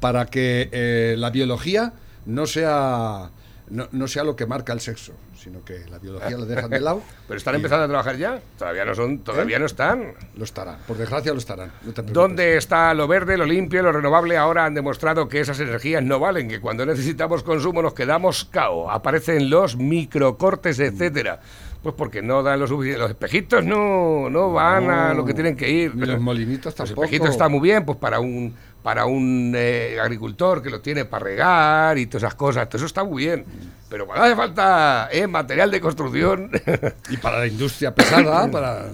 para 0.00 0.26
que 0.26 0.68
eh, 0.72 1.16
la 1.18 1.30
biología 1.30 1.92
no 2.24 2.46
sea 2.46 3.30
no, 3.70 3.88
no 3.92 4.08
sea 4.08 4.24
lo 4.24 4.36
que 4.36 4.46
marca 4.46 4.72
el 4.72 4.80
sexo, 4.80 5.12
sino 5.36 5.64
que 5.64 5.84
la 5.90 5.98
biología 5.98 6.36
la 6.36 6.46
dejan 6.46 6.70
de 6.70 6.80
lado. 6.80 7.02
Pero 7.28 7.38
están 7.38 7.54
y 7.54 7.56
empezando 7.56 7.84
a 7.84 7.88
trabajar 7.88 8.16
ya. 8.16 8.40
Todavía 8.58 8.84
no 8.84 8.94
son, 8.94 9.18
todavía 9.20 9.58
no 9.58 9.66
están. 9.66 10.14
Lo 10.36 10.44
estarán, 10.44 10.78
por 10.86 10.96
desgracia 10.96 11.32
lo 11.32 11.38
estarán. 11.38 11.70
no. 11.84 11.92
¿Dónde 12.02 12.56
está 12.56 12.94
lo 12.94 13.06
verde, 13.08 13.36
lo 13.36 13.46
limpio, 13.46 13.82
lo 13.82 13.92
renovable? 13.92 14.36
Ahora 14.36 14.64
han 14.64 14.74
demostrado 14.74 15.28
que 15.28 15.40
esas 15.40 15.60
energías 15.60 16.02
no 16.02 16.18
valen, 16.18 16.48
que 16.48 16.60
cuando 16.60 16.84
necesitamos 16.86 17.42
consumo 17.42 17.82
nos 17.82 17.94
quedamos 17.94 18.44
cao. 18.44 18.90
Aparecen 18.90 19.50
los 19.50 19.76
microcortes, 19.76 20.78
etcétera. 20.80 21.40
Pues 21.82 21.94
porque 21.96 22.22
no 22.22 22.42
dan 22.42 22.58
lo 22.58 22.66
suficiente. 22.66 23.00
Los 23.00 23.10
espejitos 23.10 23.64
no, 23.64 24.28
no 24.28 24.52
van 24.52 24.90
a 24.90 25.14
lo 25.14 25.24
que 25.24 25.32
tienen 25.32 25.56
que 25.56 25.70
ir. 25.70 25.94
Los 25.94 26.20
molinitos 26.20 26.66
Los 26.66 26.74
tampoco. 26.74 27.04
espejitos 27.04 27.30
están 27.30 27.52
muy 27.52 27.60
bien, 27.60 27.84
pues 27.84 27.98
para 27.98 28.18
un 28.18 28.52
para 28.88 29.04
un 29.04 29.52
eh, 29.54 29.98
agricultor 30.00 30.62
que 30.62 30.70
lo 30.70 30.80
tiene 30.80 31.04
para 31.04 31.22
regar 31.22 31.98
y 31.98 32.06
todas 32.06 32.22
esas 32.22 32.34
cosas, 32.36 32.66
todo 32.70 32.78
eso 32.78 32.86
está 32.86 33.04
muy 33.04 33.24
bien. 33.24 33.44
Pero 33.86 34.06
cuando 34.06 34.24
hace 34.24 34.34
falta 34.34 35.10
eh, 35.12 35.26
material 35.26 35.70
de 35.70 35.78
construcción, 35.78 36.50
Y 37.10 37.18
para 37.18 37.40
la 37.40 37.46
industria 37.48 37.94
pesada, 37.94 38.50
para 38.50 38.86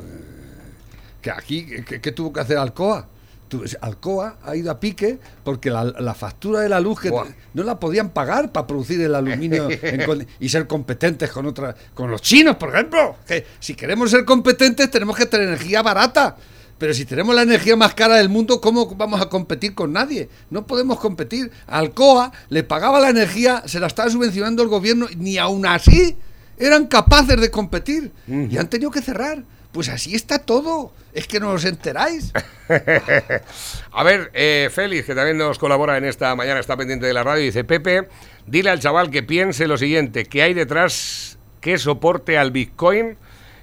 que 1.22 1.30
aquí, 1.30 1.66
¿qué, 1.84 2.11
tuvo 2.11 2.32
que 2.32 2.40
hacer 2.40 2.59
Alcoa? 2.59 3.07
Alcoa 3.82 4.38
ha 4.42 4.57
ido 4.57 4.72
a 4.72 4.80
pique 4.80 5.20
porque 5.45 5.70
la, 5.70 5.84
la 5.84 6.14
factura 6.14 6.59
de 6.59 6.68
la 6.68 6.80
luz 6.80 6.99
que 6.99 7.11
Buah. 7.11 7.26
no 7.53 7.62
la 7.62 7.78
podían 7.78 8.11
pagar 8.11 8.51
para 8.51 8.66
producir 8.66 9.01
el 9.01 9.14
aluminio 9.14 9.68
en 9.70 10.26
y 10.40 10.49
ser 10.49 10.66
competentes 10.66 11.30
con 11.30 11.47
otra, 11.47 11.72
con 11.95 12.11
los 12.11 12.20
chinos, 12.20 12.57
por 12.57 12.70
ejemplo. 12.70 13.14
Que 13.28 13.47
si 13.61 13.76
queremos 13.76 14.11
ser 14.11 14.24
competentes 14.24 14.90
tenemos 14.90 15.16
que 15.16 15.26
tener 15.26 15.47
energía 15.47 15.82
barata. 15.82 16.36
Pero 16.79 16.93
si 16.93 17.05
tenemos 17.05 17.35
la 17.35 17.43
energía 17.43 17.77
más 17.77 17.95
cara 17.95 18.16
del 18.16 18.29
mundo, 18.29 18.61
¿cómo 18.61 18.95
vamos 18.95 19.20
a 19.20 19.29
competir 19.29 19.75
con 19.75 19.93
nadie? 19.93 20.29
No 20.51 20.66
podemos 20.66 20.99
competir. 20.99 21.51
Alcoa 21.66 22.33
le 22.49 22.64
pagaba 22.64 23.01
la 23.01 23.11
energía, 23.11 23.62
se 23.66 23.81
la 23.81 23.87
estaba 23.87 24.11
subvencionando 24.11 24.62
el 24.62 24.68
gobierno, 24.68 25.07
ni 25.16 25.39
aún 25.39 25.66
así 25.66 26.16
eran 26.59 26.87
capaces 26.87 27.41
de 27.41 27.51
competir. 27.51 28.12
Y 28.27 28.57
han 28.57 28.68
tenido 28.68 28.91
que 28.91 29.03
cerrar. 29.03 29.43
Pues 29.72 29.89
así 29.89 30.14
está 30.14 30.39
todo. 30.39 30.93
Es 31.12 31.27
que 31.27 31.41
no 31.41 31.51
os 31.51 31.64
enteráis. 31.64 32.33
A 33.93 34.03
ver, 34.05 34.31
eh, 34.33 34.68
Félix, 34.72 35.07
que 35.07 35.14
también 35.14 35.37
nos 35.37 35.59
colabora 35.59 35.97
en 35.97 36.05
esta 36.05 36.35
mañana, 36.37 36.61
está 36.61 36.77
pendiente 36.77 37.07
de 37.07 37.12
la 37.12 37.25
radio, 37.25 37.43
dice, 37.43 37.64
Pepe, 37.64 38.09
dile 38.47 38.70
al 38.70 38.79
chaval 38.79 39.11
que 39.11 39.25
piense 39.25 39.66
lo 39.66 39.77
siguiente, 39.77 40.27
que 40.27 40.43
hay 40.43 40.55
detrás 40.55 41.39
que 41.61 41.79
soporte 41.79 42.39
al 42.39 42.53
Bitcoin 42.53 43.16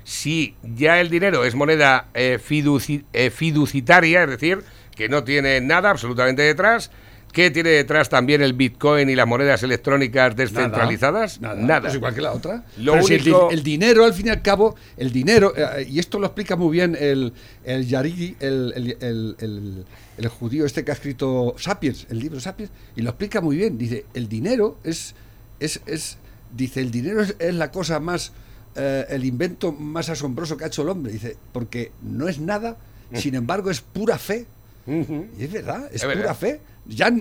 si 0.03 0.55
ya 0.63 0.99
el 0.99 1.09
dinero 1.09 1.45
es 1.45 1.55
moneda 1.55 2.07
eh, 2.13 2.39
fiduci- 2.45 3.03
eh, 3.13 3.29
fiducitaria, 3.29 4.23
es 4.23 4.29
decir, 4.29 4.59
que 4.95 5.09
no 5.09 5.23
tiene 5.23 5.61
nada 5.61 5.89
absolutamente 5.89 6.41
detrás, 6.41 6.91
que 7.31 7.49
tiene 7.49 7.69
detrás 7.69 8.09
también 8.09 8.41
el 8.41 8.51
Bitcoin 8.53 9.09
y 9.09 9.15
las 9.15 9.25
monedas 9.25 9.63
electrónicas 9.63 10.35
descentralizadas, 10.35 11.39
Nada. 11.39 11.87
Es 11.87 11.95
igual 11.95 12.13
que 12.13 12.19
la 12.21 12.33
otra. 12.33 12.65
Lo 12.77 12.91
Pero 12.93 13.05
si 13.07 13.13
el, 13.13 13.63
dinero, 13.63 14.03
al 14.03 14.13
fin 14.13 14.27
y 14.27 14.29
al 14.31 14.41
cabo, 14.41 14.75
el 14.97 15.13
dinero, 15.13 15.53
eh, 15.55 15.87
y 15.89 15.99
esto 15.99 16.19
lo 16.19 16.25
explica 16.25 16.57
muy 16.57 16.73
bien 16.75 16.97
el, 16.99 17.31
el 17.63 17.87
Yarigi, 17.87 18.35
el, 18.41 18.73
el- 18.75 18.97
el- 18.99 19.35
el- 19.39 19.85
el 20.17 20.27
judío 20.27 20.65
este 20.65 20.83
que 20.83 20.91
ha 20.91 20.93
escrito 20.93 21.55
Sapiens, 21.57 22.05
el 22.09 22.19
libro 22.19 22.39
Sapiens, 22.41 22.69
y 22.97 23.01
lo 23.01 23.11
explica 23.11 23.39
muy 23.39 23.55
bien. 23.55 23.77
Dice, 23.77 24.05
el 24.13 24.27
dinero 24.27 24.77
es 24.83 25.15
es, 25.61 25.79
es 25.85 26.17
dice, 26.53 26.81
el 26.81 26.91
dinero 26.91 27.21
es, 27.21 27.35
es 27.39 27.53
la 27.55 27.71
cosa 27.71 27.99
más, 28.01 28.33
eh, 28.75 29.05
el 29.09 29.25
invento 29.25 29.71
más 29.71 30.09
asombroso 30.09 30.57
que 30.57 30.63
ha 30.63 30.67
hecho 30.67 30.81
el 30.83 30.89
hombre. 30.89 31.11
Dice, 31.11 31.37
porque 31.53 31.91
no 32.01 32.27
es 32.27 32.39
nada, 32.39 32.77
sin 33.13 33.35
embargo 33.35 33.69
es 33.69 33.81
pura 33.81 34.17
fe. 34.17 34.45
Y 34.87 35.43
es 35.43 35.51
verdad, 35.51 35.85
es, 35.87 35.95
Es 35.97 36.01
pura 36.03 36.15
verdad. 36.15 36.35
fe. 36.37 36.59
Ya 36.87 37.11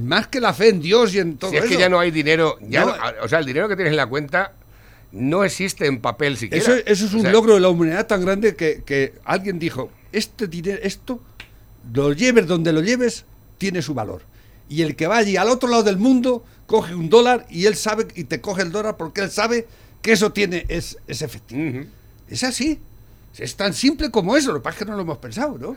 más 0.00 0.28
que 0.28 0.40
la 0.40 0.54
fe 0.54 0.68
en 0.68 0.80
Dios 0.80 1.14
y 1.14 1.18
en 1.18 1.36
todo 1.36 1.50
Si 1.50 1.56
es 1.56 1.64
eso. 1.64 1.72
que 1.74 1.78
ya 1.80 1.88
no 1.88 1.98
hay 1.98 2.10
dinero, 2.12 2.56
ya 2.68 2.84
No. 2.84 2.96
no- 2.96 3.02
o 3.24 3.28
sea, 3.28 3.40
el 3.40 3.46
dinero 3.46 3.68
que 3.68 3.74
tienes 3.74 3.90
en 3.90 3.96
la 3.96 4.06
cuenta 4.06 4.52
no 5.12 5.42
existe 5.42 5.86
en 5.86 6.00
papel 6.00 6.36
siquiera. 6.36 6.62
Eso, 6.62 6.72
eso 6.86 7.06
es 7.06 7.12
O 7.14 7.16
un 7.16 7.22
sea, 7.22 7.32
logro 7.32 7.54
de 7.54 7.60
la 7.60 7.68
humanidad 7.68 8.06
tan 8.06 8.24
grande 8.24 8.54
que, 8.54 8.82
que 8.86 9.14
alguien 9.24 9.58
dijo, 9.58 9.90
este 10.12 10.46
dinero, 10.46 10.78
esto, 10.82 11.20
lo 11.92 12.12
lleves 12.12 12.46
donde 12.46 12.72
lo 12.72 12.80
lleves, 12.80 13.24
tiene 13.58 13.82
su 13.82 13.92
valor. 13.94 14.22
Y 14.68 14.82
el 14.82 14.94
que 14.94 15.08
va 15.08 15.16
allí 15.16 15.36
al 15.36 15.48
otro 15.48 15.68
lado 15.68 15.82
del 15.82 15.96
mundo, 15.96 16.44
coge 16.66 16.94
un 16.94 17.10
dólar 17.10 17.44
y 17.50 17.66
él 17.66 17.74
sabe, 17.74 18.06
y 18.14 18.24
te 18.24 18.40
coge 18.40 18.62
el 18.62 18.70
dólar 18.70 18.96
porque 18.96 19.22
él 19.22 19.30
sabe 19.32 19.66
que 20.02 20.12
eso 20.12 20.32
tiene, 20.32 20.64
es, 20.68 20.96
es 21.06 21.22
efectivo. 21.22 21.60
Es 22.28 22.44
así. 22.44 22.80
Es 23.38 23.56
tan 23.56 23.72
simple 23.74 24.10
como 24.10 24.36
eso, 24.36 24.52
lo 24.52 24.58
que 24.60 24.64
pasa 24.64 24.74
es 24.74 24.78
que 24.80 24.90
no 24.90 24.96
lo 24.96 25.02
hemos 25.02 25.18
pensado, 25.18 25.56
¿no? 25.58 25.76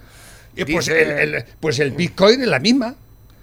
Y 0.55 0.65
pues, 0.73 0.87
el, 0.87 1.33
el- 1.35 1.45
pues 1.59 1.79
el 1.79 1.91
Bitcoin 1.91 2.41
es 2.41 2.47
la 2.47 2.59
misma. 2.59 2.95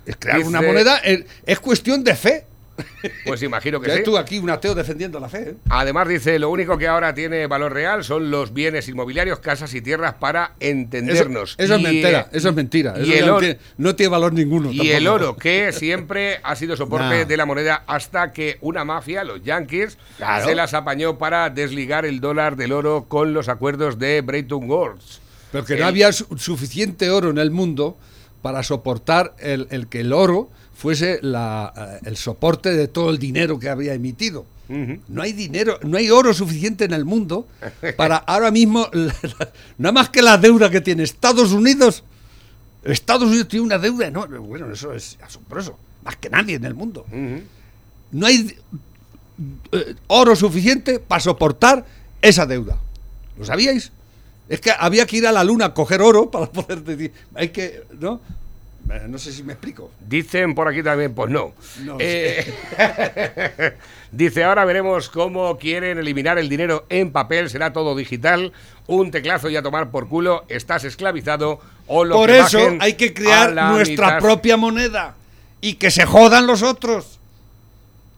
Es 0.07 0.16
crear 0.16 0.39
una 0.49 0.61
moneda, 0.68 0.97
es, 0.99 1.24
es 1.47 1.61
cuestión 1.61 2.03
de 2.05 2.14
fe. 2.16 2.47
Pues 3.24 3.43
imagino 3.43 3.81
que 3.81 3.89
Ya 3.89 3.97
sí. 3.99 4.03
tú 4.05 4.16
aquí, 4.18 4.39
un 4.39 4.51
ateo 4.51 4.74
defendiendo 4.74 5.18
la 5.20 5.28
fe. 5.28 5.51
¿eh? 5.51 5.55
Además 5.68 6.09
dice, 6.09 6.39
lo 6.39 6.51
único 6.51 6.76
que 6.78 6.87
ahora 6.89 7.14
tiene 7.14 7.47
valor 7.47 7.72
real 7.72 8.05
son 8.05 8.31
los 8.31 8.53
bienes 8.53 8.89
inmobiliarios, 8.89 9.39
casas 9.41 9.72
y 9.74 9.81
tierras 9.81 10.14
para 10.14 10.53
entendernos. 10.61 11.55
Eso, 11.59 11.62
eso 11.64 11.74
es 11.76 11.83
mentira, 11.83 12.28
eso 12.33 12.49
es 12.49 12.55
mentira. 12.55 12.95
y 13.03 13.12
el 13.12 13.26
no, 13.26 13.33
oro- 13.37 13.41
tiene, 13.41 13.59
no 13.78 13.95
tiene 13.97 14.11
valor 14.11 14.33
ninguno. 14.33 14.70
Y 14.72 14.91
el 14.91 15.07
oro, 15.07 15.37
que 15.37 15.72
siempre 15.72 16.41
ha 16.43 16.57
sido 16.57 16.76
soporte 16.76 17.01
Nah. 17.20 17.24
de 17.24 17.37
la 17.37 17.47
moneda 17.47 17.85
hasta 17.87 18.33
que 18.33 18.59
una 18.61 18.85
mafia, 18.85 19.24
los 19.24 19.43
yankees, 19.43 19.99
Claro. 20.16 20.47
se 20.47 20.55
las 20.55 20.74
apañó 20.74 21.18
para 21.18 21.51
desligar 21.51 22.05
el 22.05 22.20
dólar 22.20 22.57
del 22.57 22.72
oro 22.72 23.07
con 23.09 23.33
los 23.33 23.49
acuerdos 23.49 23.99
de 23.99 24.20
Bretton 24.20 24.68
Woods. 24.70 25.20
Pero 25.53 25.64
que 25.64 25.74
El- 25.74 25.81
no 25.81 25.87
había 25.87 26.12
su- 26.12 26.26
suficiente 26.39 27.11
oro 27.11 27.31
en 27.31 27.39
el 27.39 27.51
mundo 27.51 27.97
para 28.43 28.62
soportar 28.62 29.35
el, 29.39 29.66
el 29.70 29.87
que 29.89 30.01
el 30.01 30.12
oro 30.12 30.51
fuese 30.81 31.18
la, 31.22 31.72
eh, 32.03 32.09
el 32.09 32.16
soporte 32.16 32.72
de 32.72 32.89
todo 32.89 33.11
el 33.11 33.18
dinero 33.18 33.59
que 33.59 33.68
había 33.68 33.93
emitido. 33.93 34.47
No 35.09 35.22
hay 35.22 35.33
dinero, 35.33 35.78
no 35.83 35.99
hay 35.99 36.11
oro 36.11 36.33
suficiente 36.33 36.85
en 36.85 36.93
el 36.93 37.05
mundo 37.05 37.47
para 37.97 38.16
ahora 38.26 38.51
mismo, 38.53 38.89
la- 38.93 39.14
la- 39.39 39.53
nada 39.78 39.93
más 39.93 40.09
que 40.11 40.22
la 40.22 40.39
deuda 40.39 40.70
que 40.70 40.81
tiene 40.81 41.03
Estados 41.03 41.53
Unidos. 41.53 42.05
Estados 42.85 43.24
Unidos 43.28 43.49
tiene 43.49 43.66
una 43.66 43.78
deuda 43.78 44.07
enorme. 44.07 44.39
Bueno, 44.39 44.72
eso 44.72 44.93
es 44.95 45.18
asombroso. 45.22 45.76
Más 46.05 46.16
que 46.16 46.31
nadie 46.31 46.55
en 46.55 46.64
el 46.64 46.74
mundo. 46.74 47.05
No 48.12 48.26
hay 48.26 48.57
eh, 49.72 49.95
oro 50.07 50.35
suficiente 50.37 50.99
para 51.01 51.20
soportar 51.20 51.85
esa 52.22 52.47
deuda. 52.47 52.78
¿Lo 53.39 53.45
sabíais? 53.45 53.91
Es 54.49 54.61
que 54.61 54.70
había 54.76 55.05
que 55.05 55.16
ir 55.18 55.26
a 55.26 55.33
la 55.33 55.43
luna 55.45 55.66
a 55.66 55.74
coger 55.74 56.01
oro 56.01 56.31
para 56.31 56.47
poder 56.51 56.83
decir. 56.85 57.12
Hay 57.35 57.49
que. 57.51 57.85
¿No? 57.99 58.20
Eh, 58.89 59.07
No 59.09 59.18
sé 59.18 59.33
si 59.33 59.43
me 59.43 59.53
explico. 59.53 59.91
Dicen 60.07 60.55
por 60.55 60.68
aquí 60.68 60.83
también, 60.83 61.14
pues 61.14 61.31
no. 61.31 61.53
No 61.85 61.97
Eh, 61.99 62.53
dice, 64.12 64.45
ahora 64.45 64.64
veremos 64.64 65.09
cómo 65.09 65.59
quieren 65.59 65.99
eliminar 65.99 66.39
el 66.39 66.49
dinero 66.49 66.87
en 66.89 67.12
papel, 67.12 67.51
será 67.51 67.72
todo 67.72 67.95
digital, 67.97 68.53
un 68.87 69.11
teclazo 69.11 69.49
y 69.51 69.57
a 69.57 69.62
tomar 69.62 69.91
por 69.91 70.09
culo, 70.09 70.45
estás 70.49 70.85
esclavizado 70.85 71.61
o 71.87 72.05
lo 72.05 72.14
Por 72.16 72.31
que 72.31 72.39
eso 72.41 72.59
hay 72.81 72.95
que 72.95 73.12
crear 73.14 73.53
nuestra 73.72 74.07
mitad. 74.07 74.18
propia 74.20 74.57
moneda 74.57 75.14
y 75.61 75.74
que 75.74 75.91
se 75.91 76.07
jodan 76.07 76.47
los 76.47 76.62
otros. 76.62 77.18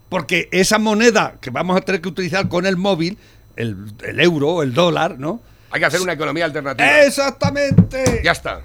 Porque 0.09 0.49
esa 0.53 0.79
moneda 0.79 1.37
que 1.41 1.49
vamos 1.51 1.77
a 1.77 1.81
tener 1.81 2.01
que 2.03 2.09
utilizar 2.09 2.49
con 2.49 2.67
el 2.67 2.77
móvil, 2.77 3.17
el, 3.57 3.77
el 4.05 4.21
euro, 4.21 4.63
el 4.63 4.75
dólar, 4.75 5.19
¿no? 5.19 5.41
Hay 5.71 5.81
que 5.81 5.87
hacer 5.87 6.03
una 6.03 6.13
economía 6.13 6.45
alternativa. 6.45 7.01
Exactamente. 7.03 8.21
Ya 8.23 8.33
está. 8.33 8.61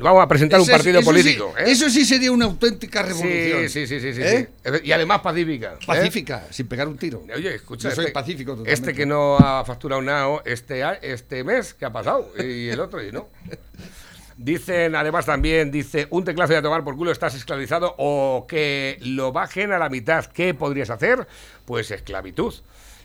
Vamos 0.00 0.22
a 0.22 0.28
presentar 0.28 0.58
un 0.60 0.64
Ese- 0.64 0.72
partido 0.72 1.00
eso 1.00 1.10
sí- 1.12 1.22
político. 1.22 1.54
¿eh? 1.58 1.64
Eso 1.66 1.90
sí 1.90 2.04
sería 2.04 2.30
una 2.32 2.44
auténtica 2.46 3.02
revolución. 3.02 3.68
Sí, 3.68 3.86
sí, 3.86 3.86
sí, 3.86 4.00
sí, 4.00 4.14
sí, 4.14 4.20
¿Eh? 4.22 4.48
sí. 4.64 4.70
Y 4.84 4.92
además 4.92 5.20
pacífica. 5.20 5.74
¿eh? 5.74 5.84
Pacífica, 5.86 6.46
sin 6.50 6.66
pegar 6.68 6.88
un 6.88 6.96
tiro. 6.96 7.22
Oye, 7.34 7.54
escucha, 7.54 7.88
Yo 7.90 7.94
soy 7.94 8.04
este- 8.06 8.12
pacífico 8.14 8.52
totalmente. 8.52 8.72
Este 8.72 8.94
que 8.94 9.06
no 9.06 9.36
ha 9.38 9.64
facturado 9.64 10.00
nada 10.02 10.40
este, 10.44 10.82
este 11.02 11.42
mes, 11.44 11.74
¿qué 11.74 11.84
ha 11.84 11.92
pasado? 11.92 12.30
Y 12.38 12.68
el 12.68 12.80
otro, 12.80 13.02
y 13.02 13.10
no. 13.12 13.28
Dicen, 14.36 14.94
además 14.94 15.26
también, 15.26 15.72
dice, 15.72 16.06
un 16.10 16.22
teclazo 16.24 16.52
y 16.52 16.56
a 16.56 16.62
tomar 16.62 16.84
por 16.84 16.94
culo 16.96 17.10
estás 17.10 17.34
esclavizado 17.34 17.94
o 17.98 18.46
que 18.48 18.96
lo 19.00 19.32
bajen 19.32 19.72
a 19.72 19.78
la 19.78 19.88
mitad. 19.88 20.26
¿Qué 20.26 20.54
podrías 20.54 20.90
hacer? 20.90 21.26
Pues 21.64 21.90
esclavitud. 21.90 22.54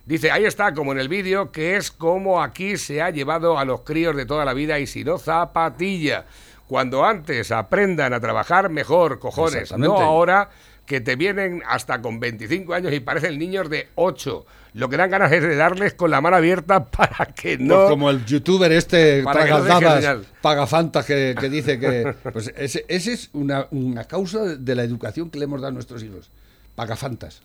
Dice, 0.06 0.30
ahí 0.30 0.46
está, 0.46 0.74
como 0.76 0.92
en 0.92 1.00
el 1.00 1.08
vídeo, 1.10 1.52
que 1.52 1.76
es 1.76 1.90
como 1.90 2.44
aquí 2.44 2.78
se 2.78 3.02
ha 3.02 3.10
llevado 3.10 3.58
a 3.58 3.66
los 3.66 3.82
críos 3.82 4.16
de 4.16 4.28
toda 4.28 4.46
la 4.46 4.54
vida 4.54 4.78
y 4.78 4.86
si 4.86 5.04
no, 5.04 5.18
zapatilla. 5.18 6.26
Cuando 6.68 7.06
antes 7.06 7.52
aprendan 7.52 8.14
a 8.14 8.20
trabajar 8.20 8.70
mejor, 8.70 9.20
cojones. 9.20 9.78
No 9.78 9.98
ahora 9.98 10.50
que 10.86 11.02
te 11.02 11.16
vienen 11.16 11.64
hasta 11.68 12.02
con 12.02 12.20
25 12.20 12.74
años 12.74 12.94
y 12.94 13.00
parecen 13.00 13.40
niños 13.40 13.70
de 13.70 13.90
8. 13.96 14.46
Lo 14.74 14.90
que 14.90 14.98
dan 14.98 15.12
ganas 15.12 15.32
es 15.32 15.42
de 15.42 15.56
darles 15.56 15.94
con 15.94 16.12
la 16.12 16.20
mano 16.20 16.36
abierta 16.36 16.86
para 16.92 17.26
que 17.34 17.58
no... 17.58 17.76
Pues 17.76 17.90
como 17.90 18.10
el 18.10 18.26
youtuber 18.26 18.72
este. 18.72 19.24
Pagafantas 20.42 21.06
que, 21.06 21.36
que 21.40 21.50
dice 21.50 21.80
que 21.80 22.14
pues 22.34 22.52
ese, 22.58 22.86
ese 22.88 23.14
es 23.14 23.30
una, 23.34 23.68
una 23.72 24.06
causa 24.06 24.44
de 24.44 24.76
la 24.76 24.84
educación 24.84 25.30
que 25.30 25.40
le 25.40 25.46
hemos 25.46 25.62
dado 25.62 25.70
a 25.70 25.74
nuestros 25.74 26.04
hijos 26.04 26.32
Pagafantas 26.76 27.42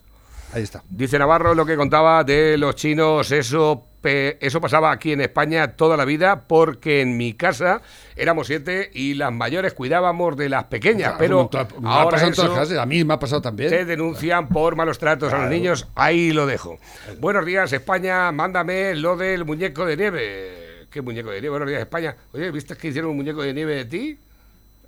ahí 0.52 0.62
está 0.62 0.82
Dice 0.88 1.18
Navarro 1.18 1.54
lo 1.54 1.64
que 1.64 1.76
contaba 1.76 2.24
de 2.24 2.56
los 2.56 2.74
chinos, 2.74 3.30
eso, 3.30 3.87
eso 4.02 4.60
pasaba 4.60 4.92
aquí 4.92 5.12
en 5.12 5.20
España 5.20 5.76
toda 5.76 5.96
la 5.96 6.04
vida 6.04 6.44
porque 6.46 7.00
en 7.00 7.16
mi 7.16 7.34
casa 7.34 7.82
éramos 8.16 8.46
siete 8.46 8.90
y 8.92 9.14
las 9.14 9.32
mayores 9.32 9.74
cuidábamos 9.74 10.36
de 10.36 10.48
las 10.48 10.64
pequeñas, 10.64 11.14
pero 11.18 11.50
ha 11.84 12.08
pasado 12.08 12.32
todas 12.32 12.70
las 12.70 12.78
a 12.78 12.86
mí 12.86 13.04
me 13.04 13.14
ha 13.14 13.18
pasado 13.18 13.42
también 13.42 13.70
te 13.70 13.84
denuncian 13.84 14.48
por 14.48 14.76
malos 14.76 14.98
tratos 14.98 15.32
a 15.32 15.38
los 15.38 15.50
niños, 15.50 15.88
ahí 15.94 16.32
lo 16.32 16.46
dejo. 16.46 16.78
Buenos 17.20 17.44
días 17.44 17.72
España, 17.72 18.30
mándame 18.32 18.94
lo 18.94 19.16
del 19.16 19.44
muñeco 19.44 19.84
de 19.84 19.96
nieve. 19.96 20.86
¿Qué 20.90 21.02
muñeco 21.02 21.30
de 21.30 21.40
nieve? 21.40 21.50
Buenos 21.50 21.68
días 21.68 21.80
España. 21.80 22.16
Oye, 22.32 22.50
¿viste 22.50 22.76
que 22.76 22.88
hicieron 22.88 23.10
un 23.10 23.16
muñeco 23.16 23.42
de 23.42 23.52
nieve 23.52 23.74
de 23.74 23.84
ti? 23.84 24.18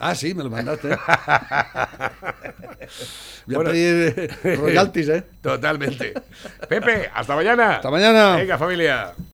Ah 0.00 0.14
sí 0.14 0.34
me 0.34 0.42
lo 0.42 0.50
mandaste 0.50 0.88
voy 3.46 3.54
a 3.54 3.58
Bueno. 3.58 3.70
pedir 3.70 4.30
royalties 4.58 5.08
eh 5.08 5.22
Totalmente. 5.40 6.12
Pepe, 6.68 7.10
hasta 7.14 7.34
mañana. 7.34 7.76
Hasta 7.76 7.90
mañana. 7.90 8.36
Venga, 8.36 8.58
familia. 8.58 9.12